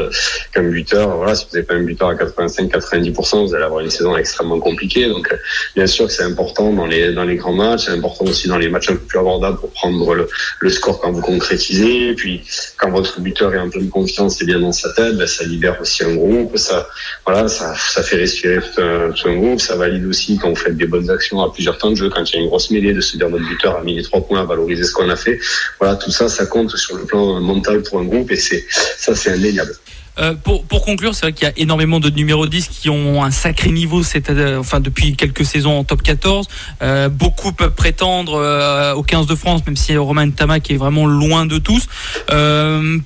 comme 0.54 0.72
buteur. 0.72 1.18
Voilà, 1.18 1.36
si 1.36 1.46
vous 1.46 1.56
n'avez 1.56 1.66
pas 1.66 1.74
un 1.74 1.84
buteur 1.84 2.10
à 2.10 2.16
85-90%, 2.16 3.48
vous 3.48 3.56
allez 3.56 3.66
avoir 3.66 3.82
une 3.82 3.90
saison 3.90 4.16
extrêmement 4.16 4.60
compliquée. 4.60 5.08
Donc, 5.10 5.34
bien 5.76 5.86
sûr 5.86 6.08
que 6.08 6.14
c'est 6.14 6.24
important 6.24 6.72
dans 6.72 6.86
les, 6.86 7.14
dans 7.14 7.26
les 7.26 7.36
grands 7.36 7.54
matchs. 7.54 7.86
C'est 7.86 7.92
important 7.92 8.26
aussi 8.26 8.48
dans 8.48 8.58
les 8.58 8.70
matchs 8.70 8.90
un 8.90 8.94
peu 8.94 9.00
plus 9.00 9.20
abordables 9.20 9.60
pour 9.60 9.72
prendre 9.72 10.14
le, 10.14 10.30
le 10.60 10.70
score 10.70 11.02
quand 11.02 11.12
vous 11.12 11.22
concrétisez. 11.22 12.10
Et 12.10 12.14
puis, 12.14 12.42
quand 12.78 12.90
votre 12.90 13.20
buteur 13.20 13.54
est 13.54 13.60
en 13.60 13.70
pleine 13.70 13.90
confiance 13.90 14.42
et 14.42 14.46
bien 14.46 14.60
dans 14.60 14.72
sa 14.72 14.94
tête, 14.94 15.18
bah, 15.18 15.28
ça 15.28 15.44
libère 15.44 15.80
aussi 15.82 16.06
un 16.06 16.16
groupe. 16.16 16.58
Ça, 16.58 16.88
voilà, 17.26 17.50
ça, 17.50 17.76
ça 17.76 18.02
fait 18.02 18.16
respirer 18.16 18.60
tout 18.62 18.82
un, 19.28 19.36
groupe. 19.36 19.60
Ça 19.60 19.76
valide 19.76 20.06
aussi 20.06 20.38
quand 20.38 20.50
vous 20.50 20.56
faites 20.56 20.78
des 20.78 20.88
bonnes 20.88 21.10
actions 21.10 21.42
à 21.42 21.52
plusieurs 21.52 21.78
temps 21.78 21.92
de 21.92 21.96
jeu, 21.96 22.10
quand 22.10 22.24
il 22.32 22.36
y 22.36 22.40
a 22.40 22.42
une 22.42 22.48
grosse 22.48 22.72
mêlée, 22.72 22.94
de 22.94 23.02
se 23.02 23.18
dire 23.18 23.30
notre 23.30 23.48
buteur 23.48 23.78
a 23.78 23.84
mis 23.84 23.96
les 23.96 24.04
trois 24.04 24.22
points 24.22 24.40
à 24.40 24.46
valoriser 24.46 24.86
ce 24.86 24.94
qu'on 24.94 25.10
a 25.10 25.18
fait. 25.18 25.38
Voilà, 25.80 25.96
tout 25.96 26.12
ça, 26.12 26.29
ça 26.30 26.46
compte 26.46 26.76
sur 26.76 26.96
le 26.96 27.06
plan 27.06 27.40
mental 27.42 27.84
pour 27.84 28.00
un 28.00 28.06
groupe 28.06 28.32
et 28.32 28.38
c'est 28.38 28.66
ça, 28.70 29.16
c'est 29.16 29.32
indéniable. 29.32 29.74
Euh, 30.20 30.34
pour, 30.36 30.66
pour, 30.66 30.84
conclure, 30.84 31.16
c'est 31.16 31.22
vrai 31.22 31.34
qu'il 31.34 31.48
y 31.48 31.50
a 31.50 31.54
énormément 31.58 32.00
de 32.00 32.10
numéros 32.10 32.46
10 32.46 32.68
qui 32.68 32.90
ont 32.90 33.24
un 33.24 33.32
sacré 33.32 33.72
niveau 33.72 34.02
euh, 34.02 34.58
enfin, 34.58 34.80
depuis 34.80 35.16
quelques 35.16 35.46
saisons 35.46 35.78
en 35.78 35.84
top 35.84 36.02
14. 36.02 36.48
Euh, 36.82 37.10
beaucoup 37.10 37.54
peuvent 37.54 37.74
prétendre 37.74 38.94
au 38.96 39.04
15 39.04 39.28
de 39.28 39.36
France, 39.36 39.66
même 39.66 39.78
si 39.78 39.96
Romain 39.96 40.30
Tamac 40.30 40.70
est 40.72 40.78
vraiment 40.78 41.06
loin 41.06 41.46
de 41.46 41.58
tous. 41.58 41.88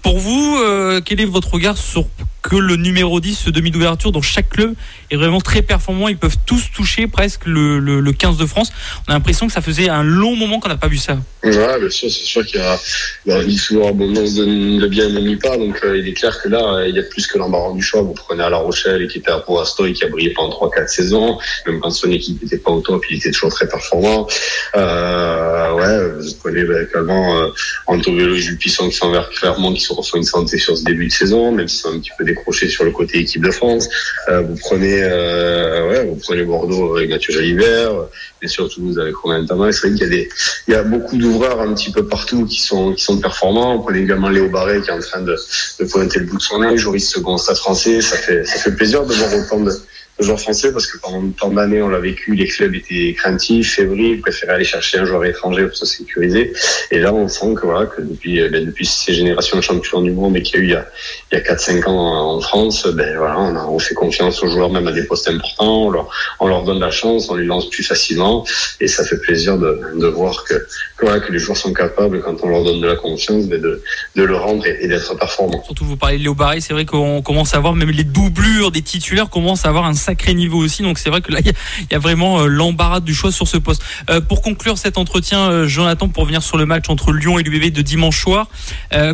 Pour 0.01 0.17
vous, 0.17 0.59
quel 1.05 1.21
est 1.21 1.25
votre 1.25 1.53
regard 1.53 1.77
sur 1.77 2.07
que 2.43 2.55
le 2.55 2.75
numéro 2.75 3.19
10, 3.19 3.35
ce 3.45 3.49
demi 3.49 3.71
d'ouverture, 3.71 4.11
dans 4.11 4.21
chaque 4.21 4.49
club 4.49 4.75
est 5.09 5.15
vraiment 5.15 5.41
très 5.41 5.61
performant. 5.61 6.09
Ils 6.09 6.17
peuvent 6.17 6.37
tous 6.45 6.69
toucher 6.71 7.07
presque 7.07 7.45
le, 7.45 7.79
le, 7.79 7.99
le 7.99 8.11
15 8.11 8.37
de 8.37 8.45
France. 8.45 8.71
On 9.07 9.11
a 9.11 9.15
l'impression 9.15 9.47
que 9.47 9.53
ça 9.53 9.61
faisait 9.61 9.89
un 9.89 10.03
long 10.03 10.35
moment 10.35 10.59
qu'on 10.59 10.69
n'a 10.69 10.77
pas 10.77 10.87
vu 10.87 10.97
ça. 10.97 11.17
Ouais, 11.43 11.79
bien 11.79 11.89
sûr, 11.89 12.09
c'est 12.09 12.23
sûr 12.23 12.45
qu'il 12.45 12.59
y 12.59 12.63
a, 12.63 12.79
il 13.25 13.31
a 13.31 13.41
une 13.41 13.57
souvent 13.57 13.89
abondance 13.89 14.35
de, 14.35 14.87
bien 14.87 15.09
et 15.15 15.35
pas. 15.37 15.57
Donc, 15.57 15.79
euh, 15.83 15.97
il 15.97 16.07
est 16.07 16.13
clair 16.13 16.39
que 16.41 16.49
là, 16.49 16.85
il 16.87 16.95
y 16.95 16.99
a 16.99 17.03
plus 17.03 17.27
que 17.27 17.37
l'embarras 17.37 17.73
du 17.73 17.81
choix. 17.81 18.01
Vous 18.01 18.13
prenez 18.13 18.43
à 18.43 18.49
La 18.49 18.57
Rochelle, 18.57 19.07
qui 19.07 19.19
était 19.19 19.31
à 19.31 19.39
Pau 19.39 19.61
et 19.85 19.93
qui 19.93 20.03
a 20.03 20.07
brillé 20.09 20.31
pendant 20.31 20.53
3-4 20.55 20.87
saisons. 20.87 21.37
Même 21.65 21.79
quand 21.79 21.91
son 21.91 22.11
équipe 22.11 22.41
n'était 22.41 22.57
pas 22.57 22.71
au 22.71 22.81
top, 22.81 23.03
il 23.09 23.17
était 23.17 23.31
toujours 23.31 23.51
très 23.51 23.67
performant. 23.67 24.27
Euh, 24.75 25.73
ouais, 25.73 26.21
vous 26.21 26.33
prenez 26.41 26.63
bah, 26.63 26.81
également 26.81 27.37
euh, 27.39 27.47
Antonio 27.87 28.35
Jules 28.35 28.57
Puissant 28.57 28.89
qui 28.89 28.95
s'envers 28.95 29.29
clairement, 29.29 29.73
qui 29.73 29.81
se 29.81 29.93
reçoit 29.93 30.19
une 30.19 30.25
santé 30.25 30.57
sur 30.57 30.77
ce 30.77 30.83
début 30.83 31.07
de 31.07 31.11
saison, 31.11 31.51
même 31.51 31.67
si 31.67 31.77
c'est 31.77 31.87
un 31.87 31.99
petit 31.99 32.11
peu 32.17 32.23
décroché 32.33 32.67
sur 32.67 32.83
le 32.83 32.91
côté 32.91 33.19
équipe 33.19 33.43
de 33.43 33.51
France. 33.51 33.87
Euh, 34.29 34.41
vous 34.41 34.55
prenez, 34.55 34.99
euh, 35.03 35.89
ouais, 35.89 36.05
vous 36.05 36.15
prenez 36.15 36.43
Bordeaux 36.43 36.97
avec 36.97 37.09
Mathieu 37.09 37.33
Jalibert, 37.33 37.93
et 38.41 38.47
surtout 38.47 38.81
vous 38.85 38.99
avec 38.99 39.15
Romain 39.15 39.45
Thomas. 39.45 39.71
C'est 39.71 39.87
vrai 39.87 39.97
qu'il 39.97 40.13
y 40.13 40.21
a 40.21 40.23
il 40.67 40.73
y 40.73 40.75
a 40.75 40.83
beaucoup 40.83 41.17
d'ouvreurs 41.17 41.61
un 41.61 41.73
petit 41.73 41.91
peu 41.91 42.07
partout 42.07 42.45
qui 42.45 42.61
sont, 42.61 42.93
qui 42.93 43.03
sont 43.03 43.17
performants. 43.19 43.75
On 43.75 43.81
prenait 43.81 44.01
également 44.01 44.29
Léo 44.29 44.49
Barré 44.49 44.81
qui 44.81 44.89
est 44.89 44.93
en 44.93 44.99
train 44.99 45.21
de, 45.21 45.35
de 45.79 45.85
pointer 45.85 46.19
le 46.19 46.25
bout 46.25 46.37
de 46.37 46.41
son 46.41 46.59
nez, 46.59 46.77
Joris 46.77 47.09
Second 47.09 47.37
Stade 47.37 47.57
français. 47.57 48.01
Ça 48.01 48.17
fait, 48.17 48.43
ça 48.45 48.59
fait 48.59 48.75
plaisir 48.75 49.05
de 49.05 49.13
voir 49.13 49.29
autant 49.33 49.59
de 49.59 49.71
joueurs 50.19 50.39
français 50.39 50.71
parce 50.71 50.87
que 50.87 50.97
pendant 50.99 51.27
tant 51.31 51.49
d'années 51.49 51.81
on 51.81 51.89
l'a 51.89 51.99
vécu, 51.99 52.35
les 52.35 52.47
clubs 52.47 52.75
étaient 52.75 53.13
craintifs, 53.13 53.75
fébriles, 53.75 54.21
préféraient 54.21 54.53
aller 54.53 54.65
chercher 54.65 54.99
un 54.99 55.05
joueur 55.05 55.25
étranger 55.25 55.65
pour 55.65 55.75
se 55.75 55.85
sécuriser. 55.85 56.53
Et 56.91 56.99
là 56.99 57.13
on 57.13 57.27
sent 57.27 57.53
que 57.55 57.65
voilà 57.65 57.87
que 57.87 58.01
depuis 58.01 58.47
ben, 58.49 58.65
depuis 58.65 58.85
ces 58.85 59.13
générations 59.13 59.57
de 59.57 59.63
champions 59.63 60.01
du 60.01 60.11
monde 60.11 60.37
et 60.37 60.41
qu'il 60.41 60.59
y 60.59 60.59
a 60.59 60.61
eu 60.61 60.67
il 60.67 60.71
y 60.71 60.75
a, 60.75 60.87
il 61.31 61.37
y 61.37 61.41
a 61.41 61.43
4-5 61.43 61.85
ans 61.87 62.35
en 62.35 62.41
France, 62.41 62.87
ben 62.87 63.17
voilà 63.17 63.39
on, 63.39 63.55
a, 63.55 63.65
on 63.65 63.79
fait 63.79 63.95
confiance 63.95 64.41
aux 64.43 64.49
joueurs 64.49 64.69
même 64.69 64.87
à 64.87 64.91
des 64.91 65.03
postes 65.03 65.27
importants, 65.27 65.87
on 65.87 65.89
leur, 65.91 66.09
on 66.39 66.47
leur 66.47 66.63
donne 66.63 66.79
la 66.79 66.91
chance, 66.91 67.29
on 67.29 67.35
les 67.35 67.45
lance 67.45 67.69
plus 67.69 67.83
facilement 67.83 68.45
et 68.79 68.87
ça 68.87 69.03
fait 69.03 69.17
plaisir 69.17 69.57
de, 69.57 69.81
de 69.95 70.07
voir 70.07 70.43
que, 70.43 70.65
voilà, 71.01 71.19
que 71.19 71.31
les 71.31 71.39
joueurs 71.39 71.57
sont 71.57 71.73
capables 71.73 72.21
quand 72.21 72.35
on 72.43 72.49
leur 72.49 72.63
donne 72.63 72.81
de 72.81 72.87
la 72.87 72.95
confiance 72.95 73.45
ben, 73.45 73.59
de, 73.59 73.81
de 74.15 74.23
le 74.23 74.35
rendre 74.35 74.65
et, 74.65 74.87
d'être 74.87 75.17
performants. 75.17 75.63
Surtout 75.63 75.85
vous 75.85 75.97
parlez 75.97 76.17
de 76.17 76.23
Léo 76.23 76.33
Barré, 76.33 76.61
c'est 76.61 76.73
vrai 76.73 76.85
qu'on 76.85 77.21
commence 77.21 77.53
à 77.53 77.59
voir 77.59 77.73
même 77.73 77.89
les 77.89 78.03
doublures 78.03 78.71
des 78.71 78.81
titulaires 78.81 79.29
commencent 79.29 79.65
à 79.65 79.69
avoir 79.69 79.85
un 79.85 79.93
sacré 80.03 80.33
niveau 80.33 80.57
aussi. 80.57 80.83
Donc 80.83 80.99
c'est 80.99 81.09
vrai 81.09 81.21
que 81.21 81.31
là, 81.31 81.39
il 81.41 81.53
y, 81.91 81.95
a 81.95 81.99
vraiment 81.99 82.41
euh, 82.41 82.47
l'embarras 82.47 82.99
du 82.99 83.13
choix 83.13 83.31
sur 83.31 83.47
ce 83.47 83.57
poste. 83.57 83.81
Euh, 84.09 84.21
pour 84.21 84.41
conclure 84.41 84.77
cet 84.77 84.97
entretien, 84.97 85.49
euh, 85.49 85.67
Jonathan, 85.67 86.09
pour 86.09 86.25
venir 86.25 86.43
sur 86.43 86.57
le 86.57 86.65
match 86.65 86.89
entre 86.89 87.11
Lyon 87.11 87.39
et 87.39 87.43
l'UBB 87.43 87.73
de 87.73 87.81
dimanche 87.81 88.21
soir, 88.21 88.47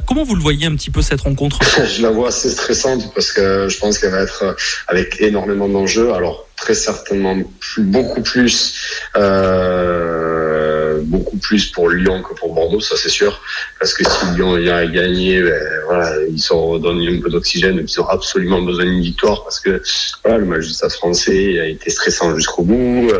comment 0.06 0.24
vous 0.24 0.36
le 0.36 0.42
voyez 0.42 0.66
un 0.66 0.76
petit 0.76 0.90
peu 0.90 1.02
cette 1.02 1.22
rencontre? 1.22 1.60
Je 1.96 2.02
la 2.02 2.10
vois 2.10 2.30
assez 2.30 2.50
stressante 2.50 3.14
parce 3.14 3.32
que 3.32 3.68
je 3.70 3.78
pense 3.78 3.98
qu'elle 3.98 4.12
va 4.12 4.22
être 4.22 4.56
avec 4.88 5.18
énormément 5.22 5.70
d'enjeux. 5.70 6.14
Alors 6.14 6.49
très 6.62 6.74
certainement 6.74 7.38
plus, 7.60 7.84
beaucoup 7.84 8.22
plus. 8.22 8.76
Euh 9.16 10.39
beaucoup 11.03 11.38
plus 11.38 11.66
pour 11.72 11.89
Lyon 11.89 12.22
que 12.22 12.34
pour 12.34 12.53
Bordeaux, 12.53 12.80
ça 12.80 12.95
c'est 12.97 13.10
sûr. 13.10 13.41
Parce 13.80 13.93
que 13.93 14.03
si 14.03 14.26
Lyon 14.36 14.55
a 14.55 14.86
gagné, 14.86 15.41
ben, 15.41 15.62
voilà, 15.86 16.12
ils 16.30 16.39
sont 16.39 16.68
redonnés 16.68 17.18
un 17.18 17.22
peu 17.22 17.30
d'oxygène, 17.30 17.84
ils 17.86 18.01
ont 18.01 18.07
absolument 18.07 18.62
besoin 18.62 18.86
d'une 18.86 19.01
victoire 19.01 19.43
parce 19.43 19.60
que 19.60 19.82
voilà, 20.24 20.39
le 20.39 20.45
match 20.45 20.66
français 20.89 21.60
a 21.60 21.66
été 21.66 21.89
stressant 21.89 22.36
jusqu'au 22.36 22.64
bout. 22.64 23.12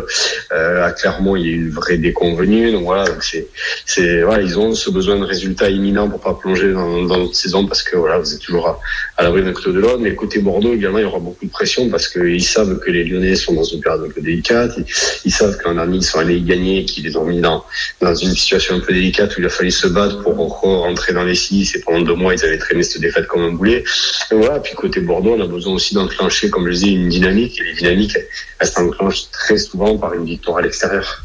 Euh, 0.52 0.84
à 0.86 0.92
Clermont, 0.92 1.36
il 1.36 1.46
y 1.46 1.50
a 1.50 1.52
eu 1.52 1.62
une 1.66 1.72
vraie 1.72 1.98
déconvenue. 1.98 2.72
Donc 2.72 2.84
voilà, 2.84 3.06
c'est, 3.22 3.48
c'est, 3.86 4.22
voilà, 4.22 4.44
ils 4.44 4.58
ont 4.60 4.74
ce 4.74 4.90
besoin 4.90 5.18
de 5.18 5.26
résultats 5.26 5.70
imminents 5.70 6.10
pour 6.10 6.20
pas 6.20 6.34
plonger 6.34 6.72
dans, 6.74 7.04
dans 7.04 7.18
notre 7.18 7.36
saison 7.36 7.66
parce 7.66 7.84
que 7.84 7.98
voilà, 7.98 8.18
vous 8.18 8.34
êtes 8.34 8.42
toujours 8.42 8.68
à, 8.68 8.80
à 9.20 9.24
l'abri 9.24 9.44
d'un 9.44 9.52
côté 9.52 9.74
de 9.74 9.80
l'autre. 9.80 10.00
Mais 10.00 10.16
côté 10.16 10.40
Bordeaux 10.40 10.74
également, 10.74 10.98
il 10.98 11.02
y 11.02 11.06
aura 11.06 11.20
beaucoup 11.20 11.46
de 11.46 11.52
pression 11.52 11.90
parce 11.90 12.08
qu'ils 12.08 12.44
savent 12.44 12.80
que 12.80 12.90
les 12.90 13.04
Lyonnais 13.04 13.36
sont 13.36 13.54
dans 13.54 13.66
une 13.66 13.82
période 13.82 14.06
un 14.08 14.10
peu 14.10 14.22
délicate. 14.22 14.72
Ils, 15.26 15.32
savent 15.32 15.58
qu'en 15.58 15.76
dernier, 15.76 15.98
ils 15.98 16.04
sont 16.04 16.20
allés 16.20 16.42
gagner, 16.42 16.86
qu'ils 16.86 17.04
les 17.04 17.18
ont 17.18 17.26
mis 17.26 17.42
dans, 17.42 17.66
dans 18.00 18.16
une 18.16 18.32
situation 18.32 18.76
un 18.76 18.80
peu 18.80 18.94
délicate 18.94 19.36
où 19.36 19.42
il 19.42 19.46
a 19.46 19.50
fallu 19.50 19.72
se 19.72 19.88
battre 19.88 20.24
pour 20.24 20.62
rentrer 20.62 21.12
dans 21.12 21.26
les 21.26 21.36
six 21.36 21.76
et 21.76 21.82
pendant 21.82 22.02
deux 22.02 22.16
mois, 22.16 22.34
ils 22.34 22.44
avaient 22.46 22.58
traîné 22.58 22.82
cette 22.82 23.02
défaite 23.02 23.28
comme 23.28 23.42
un 23.42 23.52
boulet. 23.52 23.84
Et 24.32 24.36
voilà, 24.36 24.60
puis 24.60 24.74
côté 24.74 25.02
Bordeaux, 25.02 25.36
on 25.38 25.42
a 25.42 25.48
besoin 25.48 25.74
aussi 25.74 25.94
d'enclencher, 25.94 26.50
comme 26.50 26.72
je 26.72 26.78
dis, 26.78 26.94
une 26.94 27.10
dynamique. 27.10 27.60
Et 27.60 27.66
les 27.66 27.74
dynamiques, 27.74 28.18
elles 28.60 28.68
s'enclenchent 28.68 29.30
très 29.32 29.58
souvent 29.58 29.98
par 29.98 30.14
une 30.14 30.26
victoire 30.26 30.60
à 30.60 30.62
l'extérieur. 30.62 31.22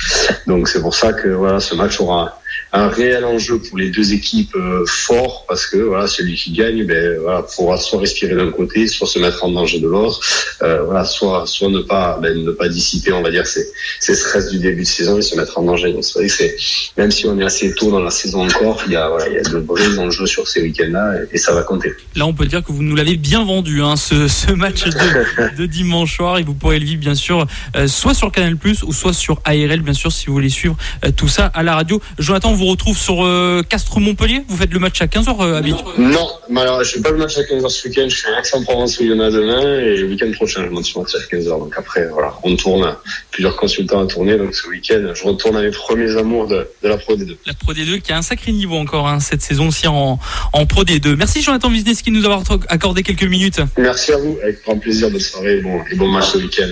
Donc 0.48 0.68
c'est 0.68 0.80
pour 0.80 0.96
ça 0.96 1.12
que 1.12 1.28
voilà, 1.28 1.60
ce 1.60 1.76
match 1.76 2.00
aura 2.00 2.40
un 2.74 2.88
réel 2.88 3.24
enjeu 3.24 3.60
pour 3.60 3.78
les 3.78 3.88
deux 3.90 4.12
équipes 4.12 4.56
euh, 4.56 4.84
fort 4.86 5.44
parce 5.46 5.64
que 5.64 5.76
voilà 5.76 6.08
celui 6.08 6.34
qui 6.34 6.52
gagne 6.52 6.84
ben 6.84 7.20
voilà 7.20 7.42
pourra 7.42 7.76
soit 7.76 8.00
respirer 8.00 8.34
d'un 8.34 8.50
côté 8.50 8.88
soit 8.88 9.06
se 9.06 9.20
mettre 9.20 9.44
en 9.44 9.50
danger 9.50 9.78
de 9.78 9.86
l'autre. 9.86 10.20
Euh, 10.62 10.82
voilà 10.82 11.04
soit 11.04 11.46
soit 11.46 11.68
ne 11.68 11.80
pas 11.80 12.18
ben, 12.20 12.36
ne 12.36 12.50
pas 12.50 12.68
dissiper 12.68 13.12
on 13.12 13.22
va 13.22 13.30
dire 13.30 13.46
ces 13.46 13.64
ces 14.00 14.16
stress 14.16 14.50
du 14.50 14.58
début 14.58 14.82
de 14.82 14.88
saison 14.88 15.16
et 15.18 15.22
se 15.22 15.36
mettre 15.36 15.56
en 15.56 15.62
danger. 15.62 15.92
Donc 15.92 16.04
c'est 16.04 16.18
vrai 16.18 16.26
que 16.26 16.32
c'est 16.32 16.56
même 16.96 17.12
si 17.12 17.26
on 17.26 17.38
est 17.38 17.44
assez 17.44 17.72
tôt 17.76 17.92
dans 17.92 18.00
la 18.00 18.10
saison 18.10 18.44
encore 18.44 18.82
il 18.86 18.92
y 18.92 18.96
a 18.96 19.08
voilà 19.08 19.28
il 19.28 19.34
y 19.34 19.38
a 19.38 19.42
de 19.42 19.58
vrais 19.58 19.96
enjeux 19.98 20.26
sur 20.26 20.48
ces 20.48 20.60
week-ends 20.60 20.90
là 20.90 21.14
et, 21.14 21.36
et, 21.36 21.38
ça 21.38 21.54
va 21.54 21.62
compter. 21.62 21.92
Là 22.16 22.26
on 22.26 22.34
peut 22.34 22.46
dire 22.46 22.64
que 22.64 22.72
vous 22.72 22.82
nous 22.82 22.96
l'avez 22.96 23.16
bien 23.16 23.44
vendu 23.44 23.82
hein, 23.82 23.94
ce, 23.94 24.26
ce 24.26 24.50
match 24.50 24.82
de, 24.84 25.56
de, 25.58 25.66
dimanche 25.66 26.16
soir 26.16 26.38
et 26.38 26.42
vous 26.42 26.54
pourrez 26.54 26.80
le 26.80 26.86
vivre 26.86 27.00
bien 27.00 27.14
sûr 27.14 27.46
euh, 27.76 27.86
soit 27.86 28.14
sur 28.14 28.32
Canal 28.32 28.56
Plus 28.56 28.82
ou 28.82 28.92
soit 28.92 29.12
sur 29.12 29.40
ARL 29.44 29.80
bien 29.80 29.94
sûr 29.94 30.10
si 30.10 30.26
vous 30.26 30.32
voulez 30.32 30.48
suivre 30.48 30.76
euh, 31.04 31.12
tout 31.16 31.28
ça 31.28 31.46
à 31.46 31.62
la 31.62 31.76
radio. 31.76 32.00
Jonathan 32.18 32.52
vous 32.52 32.63
retrouve 32.66 32.96
sur 32.96 33.24
euh, 33.24 33.62
Castres-Montpellier. 33.68 34.42
Vous 34.48 34.56
faites 34.56 34.72
le 34.72 34.78
match 34.78 35.00
à 35.00 35.06
15h 35.06 35.40
euh, 35.40 35.56
habituellement 35.56 35.92
Non, 35.98 36.60
alors, 36.60 36.82
je 36.84 36.90
ne 36.90 36.94
fais 36.94 37.00
pas 37.00 37.10
le 37.10 37.18
match 37.18 37.36
à 37.38 37.42
15h 37.42 37.68
ce 37.68 37.88
week-end. 37.88 38.06
Je 38.08 38.16
suis 38.16 38.28
à 38.28 38.38
Aix-en-Provence 38.38 38.98
où 38.98 39.02
il 39.02 39.10
y 39.10 39.12
en 39.12 39.20
a 39.20 39.30
demain 39.30 39.80
et 39.80 39.96
le 39.96 40.06
week-end 40.06 40.30
prochain, 40.32 40.64
je 40.64 40.70
monte 40.70 40.84
sur 40.84 41.00
le 41.00 41.04
match 41.04 41.14
à 41.14 41.36
15h. 41.36 41.58
Donc 41.58 41.74
après, 41.76 42.06
voilà, 42.08 42.34
on 42.42 42.56
tourne, 42.56 42.96
plusieurs 43.30 43.56
consultants 43.56 44.02
à 44.02 44.06
tourner. 44.06 44.36
Donc 44.36 44.54
ce 44.54 44.68
week-end, 44.68 45.12
je 45.14 45.24
retourne 45.24 45.56
à 45.56 45.62
mes 45.62 45.70
premiers 45.70 46.16
amours 46.16 46.46
de, 46.46 46.66
de, 46.82 46.88
la 46.88 46.96
Pro 46.96 47.16
D2. 47.16 47.36
La 47.46 47.54
Pro 47.54 47.72
D2 47.72 48.00
qui 48.00 48.12
a 48.12 48.18
un 48.18 48.22
sacré 48.22 48.52
niveau 48.52 48.76
encore 48.76 49.08
hein, 49.08 49.20
cette 49.20 49.42
saison 49.42 49.68
aussi 49.68 49.86
en, 49.86 50.18
en 50.52 50.66
Pro 50.66 50.84
D2. 50.84 51.16
Merci 51.16 51.42
Jonathan 51.42 51.68
Wisniewski 51.68 52.10
de 52.10 52.16
nous 52.16 52.24
avoir 52.24 52.42
accordé 52.68 53.02
quelques 53.02 53.24
minutes. 53.24 53.60
Merci 53.76 54.12
à 54.12 54.18
vous, 54.18 54.38
avec 54.42 54.62
grand 54.64 54.78
plaisir 54.78 55.10
de 55.10 55.18
soirée 55.18 55.58
et 55.58 55.60
bon, 55.60 55.80
et 55.90 55.96
bon 55.96 56.08
match 56.08 56.30
ce 56.32 56.38
week-end. 56.38 56.68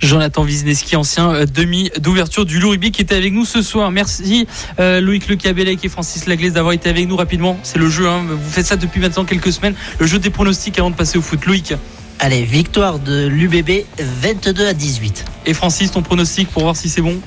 Jonathan 0.00 0.42
Wisniewski, 0.42 0.96
ancien 0.96 1.44
demi 1.44 1.90
d'ouverture 1.98 2.44
du 2.44 2.60
Loup 2.60 2.74
qui 2.78 3.02
était 3.02 3.14
avec 3.14 3.32
nous 3.32 3.44
ce 3.44 3.62
soir. 3.62 3.90
Merci 3.90 4.46
euh, 4.78 5.00
Loïc 5.00 5.28
Le 5.28 5.36
Cabellec 5.36 5.84
et 5.84 5.88
Francis 5.88 6.26
Laglaise 6.26 6.52
d'avoir 6.52 6.72
été 6.72 6.88
avec 6.88 7.08
nous 7.08 7.16
rapidement. 7.16 7.58
C'est 7.62 7.78
le 7.78 7.88
jeu, 7.88 8.08
hein. 8.08 8.24
vous 8.28 8.50
faites 8.50 8.66
ça 8.66 8.76
depuis 8.76 9.00
maintenant 9.00 9.24
quelques 9.24 9.52
semaines. 9.52 9.74
Le 9.98 10.06
jeu 10.06 10.18
des 10.18 10.30
pronostics 10.30 10.78
avant 10.78 10.90
de 10.90 10.96
passer 10.96 11.18
au 11.18 11.22
foot. 11.22 11.44
Loïc 11.46 11.74
Allez, 12.20 12.44
victoire 12.44 13.00
de 13.00 13.26
l'UBB 13.26 13.84
22 13.98 14.66
à 14.66 14.72
18. 14.72 15.24
Et 15.46 15.54
Francis, 15.54 15.90
ton 15.90 16.02
pronostic 16.02 16.48
pour 16.48 16.62
voir 16.62 16.76
si 16.76 16.88
c'est 16.88 17.02
bon? 17.02 17.20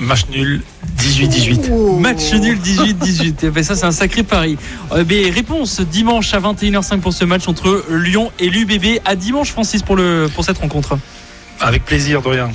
Match 0.00 0.26
nul 0.28 0.62
18-18. 0.98 1.70
Oh. 1.70 1.98
Match 1.98 2.32
nul 2.32 2.58
18-18. 2.58 3.62
ça, 3.62 3.76
c'est 3.76 3.84
un 3.84 3.92
sacré 3.92 4.22
pari. 4.22 4.56
Euh, 4.92 5.04
mais 5.08 5.30
réponse 5.30 5.80
dimanche 5.80 6.34
à 6.34 6.40
21h05 6.40 7.00
pour 7.00 7.12
ce 7.12 7.24
match 7.24 7.46
entre 7.46 7.84
Lyon 7.90 8.32
et 8.40 8.48
l'UBB. 8.48 9.00
À 9.04 9.14
dimanche, 9.14 9.50
Francis, 9.52 9.82
pour, 9.82 9.96
le, 9.96 10.28
pour 10.34 10.44
cette 10.44 10.58
rencontre. 10.58 10.98
Avec 11.60 11.84
plaisir, 11.84 12.20
Dorian. 12.22 12.50